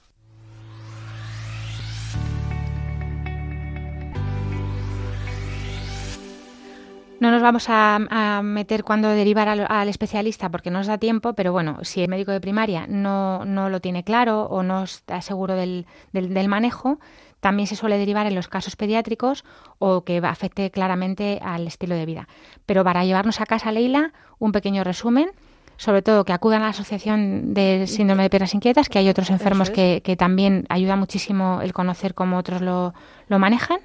No 7.21 7.33
nos 7.33 7.43
vamos 7.43 7.67
a, 7.69 8.41
meter 8.45 8.85
cuando 8.85 9.09
derivar 9.09 9.49
al, 9.49 9.89
especialista 9.89 10.51
porque 10.51 10.71
no 10.71 10.79
nos 10.79 10.87
da 10.87 10.99
tiempo, 10.99 11.33
pero 11.33 11.53
bueno, 11.53 11.79
si 11.83 12.03
el 12.03 12.09
médico 12.09 12.31
de 12.31 12.41
primaria 12.41 12.87
no, 12.87 13.45
no 13.45 13.69
lo 13.71 13.81
tiene 13.81 14.05
claro 14.05 14.43
o 14.45 14.63
no 14.63 14.85
está 14.85 15.21
seguro 15.21 15.55
del, 15.55 15.87
del 16.13 16.49
manejo, 16.49 17.01
también 17.41 17.67
se 17.67 17.77
suele 17.77 17.99
derivar 17.99 18.27
en 18.27 18.35
los 18.35 18.49
casos 18.49 18.77
pediátricos 18.77 19.45
o 19.79 20.03
que 20.05 20.19
afecte 20.19 20.71
claramente 20.71 21.41
al 21.43 21.67
estilo 21.67 21.95
de 21.95 22.07
vida. 22.07 22.29
Pero 22.67 22.85
para 22.85 23.05
llevarnos 23.05 23.41
a 23.41 23.47
casa, 23.47 23.73
Leila, 23.73 24.13
un 24.39 24.53
pequeño 24.53 24.85
resumen 24.85 25.31
sobre 25.79 26.03
todo 26.03 26.25
que 26.25 26.33
acudan 26.33 26.63
a 26.63 26.65
la 26.65 26.71
Asociación 26.71 27.55
de 27.55 27.87
Síndrome 27.87 28.25
de 28.25 28.31
Piernas 28.31 28.53
Inquietas, 28.53 28.89
que 28.89 28.99
hay 28.99 29.09
otros 29.09 29.31
enfermos 29.31 29.71
que, 29.71 30.17
también 30.19 30.67
ayuda 30.69 30.97
muchísimo 30.97 31.61
el 31.63 31.73
conocer 31.73 32.15
cómo 32.15 32.37
otros 32.37 32.61
lo, 32.61 32.95
lo, 33.29 33.39
manejan. 33.39 33.79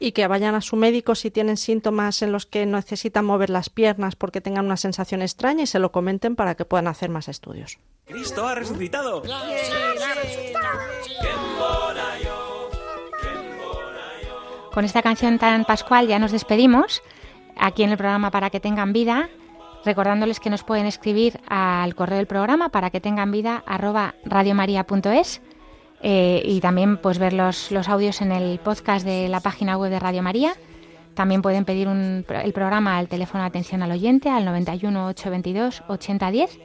Y 0.00 0.12
que 0.12 0.26
vayan 0.28 0.54
a 0.54 0.60
su 0.60 0.76
médico 0.76 1.14
si 1.14 1.30
tienen 1.30 1.56
síntomas 1.56 2.22
en 2.22 2.32
los 2.32 2.46
que 2.46 2.64
necesitan 2.66 3.24
mover 3.24 3.50
las 3.50 3.68
piernas 3.68 4.14
porque 4.16 4.40
tengan 4.40 4.66
una 4.66 4.76
sensación 4.76 5.22
extraña 5.22 5.64
y 5.64 5.66
se 5.66 5.78
lo 5.78 5.90
comenten 5.90 6.36
para 6.36 6.54
que 6.54 6.64
puedan 6.64 6.86
hacer 6.86 7.10
más 7.10 7.28
estudios. 7.28 7.78
¡Cristo 8.06 8.46
ha 8.46 8.54
resucitado! 8.54 9.22
Con 14.72 14.84
esta 14.84 15.02
canción 15.02 15.38
tan 15.38 15.64
pascual 15.64 16.06
ya 16.06 16.20
nos 16.20 16.30
despedimos 16.30 17.02
aquí 17.56 17.82
en 17.82 17.90
el 17.90 17.98
programa 17.98 18.30
para 18.30 18.50
que 18.50 18.60
tengan 18.60 18.92
vida, 18.92 19.28
recordándoles 19.84 20.38
que 20.38 20.50
nos 20.50 20.62
pueden 20.62 20.86
escribir 20.86 21.40
al 21.48 21.94
correo 21.96 22.18
del 22.18 22.26
programa 22.26 22.68
para 22.68 22.90
que 22.90 23.00
tengan 23.00 23.32
vida 23.32 23.64
arroba 23.66 24.14
radiomaria.es 24.24 25.42
eh, 26.02 26.42
y 26.44 26.60
también 26.60 26.96
pues 26.96 27.18
ver 27.18 27.32
los, 27.32 27.70
los, 27.70 27.88
audios 27.88 28.20
en 28.20 28.32
el 28.32 28.58
podcast 28.58 29.04
de 29.04 29.28
la 29.28 29.40
página 29.40 29.76
web 29.76 29.90
de 29.90 29.98
Radio 29.98 30.22
María. 30.22 30.52
También 31.14 31.42
pueden 31.42 31.64
pedir 31.64 31.88
el 31.88 32.52
programa 32.52 32.96
al 32.96 33.08
teléfono 33.08 33.42
de 33.42 33.48
atención 33.48 33.82
al 33.82 33.90
oyente 33.90 34.30
al 34.30 34.44
91 34.44 35.06
822 35.08 35.82
8010. 35.88 36.58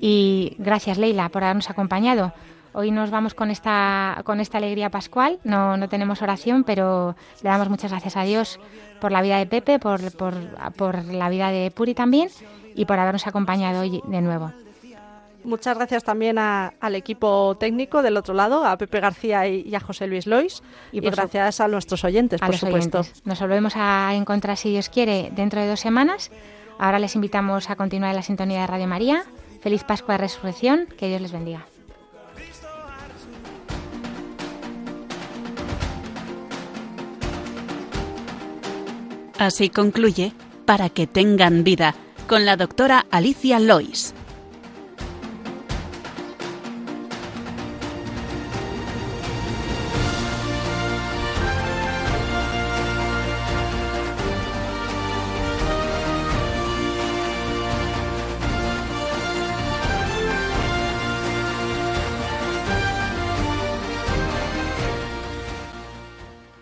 Y 0.00 0.56
gracias 0.58 0.98
Leila 0.98 1.28
por 1.28 1.44
habernos 1.44 1.70
acompañado. 1.70 2.32
Hoy 2.72 2.90
nos 2.90 3.10
vamos 3.10 3.32
con 3.32 3.50
esta, 3.50 4.20
con 4.24 4.40
esta 4.40 4.58
alegría 4.58 4.90
pascual. 4.90 5.38
No, 5.44 5.76
no 5.76 5.88
tenemos 5.88 6.20
oración, 6.20 6.64
pero 6.64 7.16
le 7.42 7.48
damos 7.48 7.70
muchas 7.70 7.90
gracias 7.90 8.16
a 8.16 8.24
Dios 8.24 8.60
por 9.00 9.12
la 9.12 9.22
vida 9.22 9.38
de 9.38 9.46
Pepe, 9.46 9.78
por, 9.78 10.12
por, 10.16 10.34
por 10.76 11.04
la 11.04 11.30
vida 11.30 11.50
de 11.50 11.70
Puri 11.70 11.94
también 11.94 12.28
y 12.74 12.84
por 12.84 12.98
habernos 12.98 13.26
acompañado 13.26 13.80
hoy 13.80 14.02
de 14.06 14.20
nuevo. 14.20 14.52
Muchas 15.46 15.76
gracias 15.76 16.02
también 16.02 16.38
al 16.38 16.94
equipo 16.96 17.56
técnico 17.56 18.02
del 18.02 18.16
otro 18.16 18.34
lado, 18.34 18.64
a 18.64 18.76
Pepe 18.76 18.98
García 18.98 19.46
y, 19.46 19.72
a 19.76 19.80
José 19.80 20.08
Luis 20.08 20.26
Lois. 20.26 20.60
Y, 20.90 20.98
gracias 20.98 21.60
a 21.60 21.68
nuestros 21.68 22.02
oyentes, 22.02 22.40
por 22.40 22.56
supuesto. 22.56 23.02
Nos 23.24 23.38
volvemos 23.38 23.74
a 23.76 24.12
encontrar, 24.14 24.56
si 24.56 24.70
Dios 24.70 24.88
quiere, 24.88 25.30
dentro 25.32 25.60
de 25.60 25.68
dos 25.68 25.78
semanas. 25.78 26.32
Ahora 26.80 26.98
les 26.98 27.14
invitamos 27.14 27.70
a 27.70 27.76
continuar 27.76 28.10
en 28.10 28.16
la 28.16 28.22
sintonía 28.22 28.62
de 28.62 28.66
Radio 28.66 28.88
María. 28.88 29.22
Feliz 29.60 29.84
Pascua 29.84 30.14
de 30.14 30.18
Resurrección. 30.18 30.88
Que 30.98 31.06
Dios 31.06 31.20
les 31.20 31.30
bendiga. 31.30 31.64
Así 39.38 39.68
concluye 39.68 40.32
Para 40.64 40.88
que 40.88 41.06
tengan 41.06 41.62
vida 41.62 41.94
con 42.26 42.44
la 42.46 42.56
doctora 42.56 43.06
Alicia 43.12 43.60
Lois. 43.60 44.15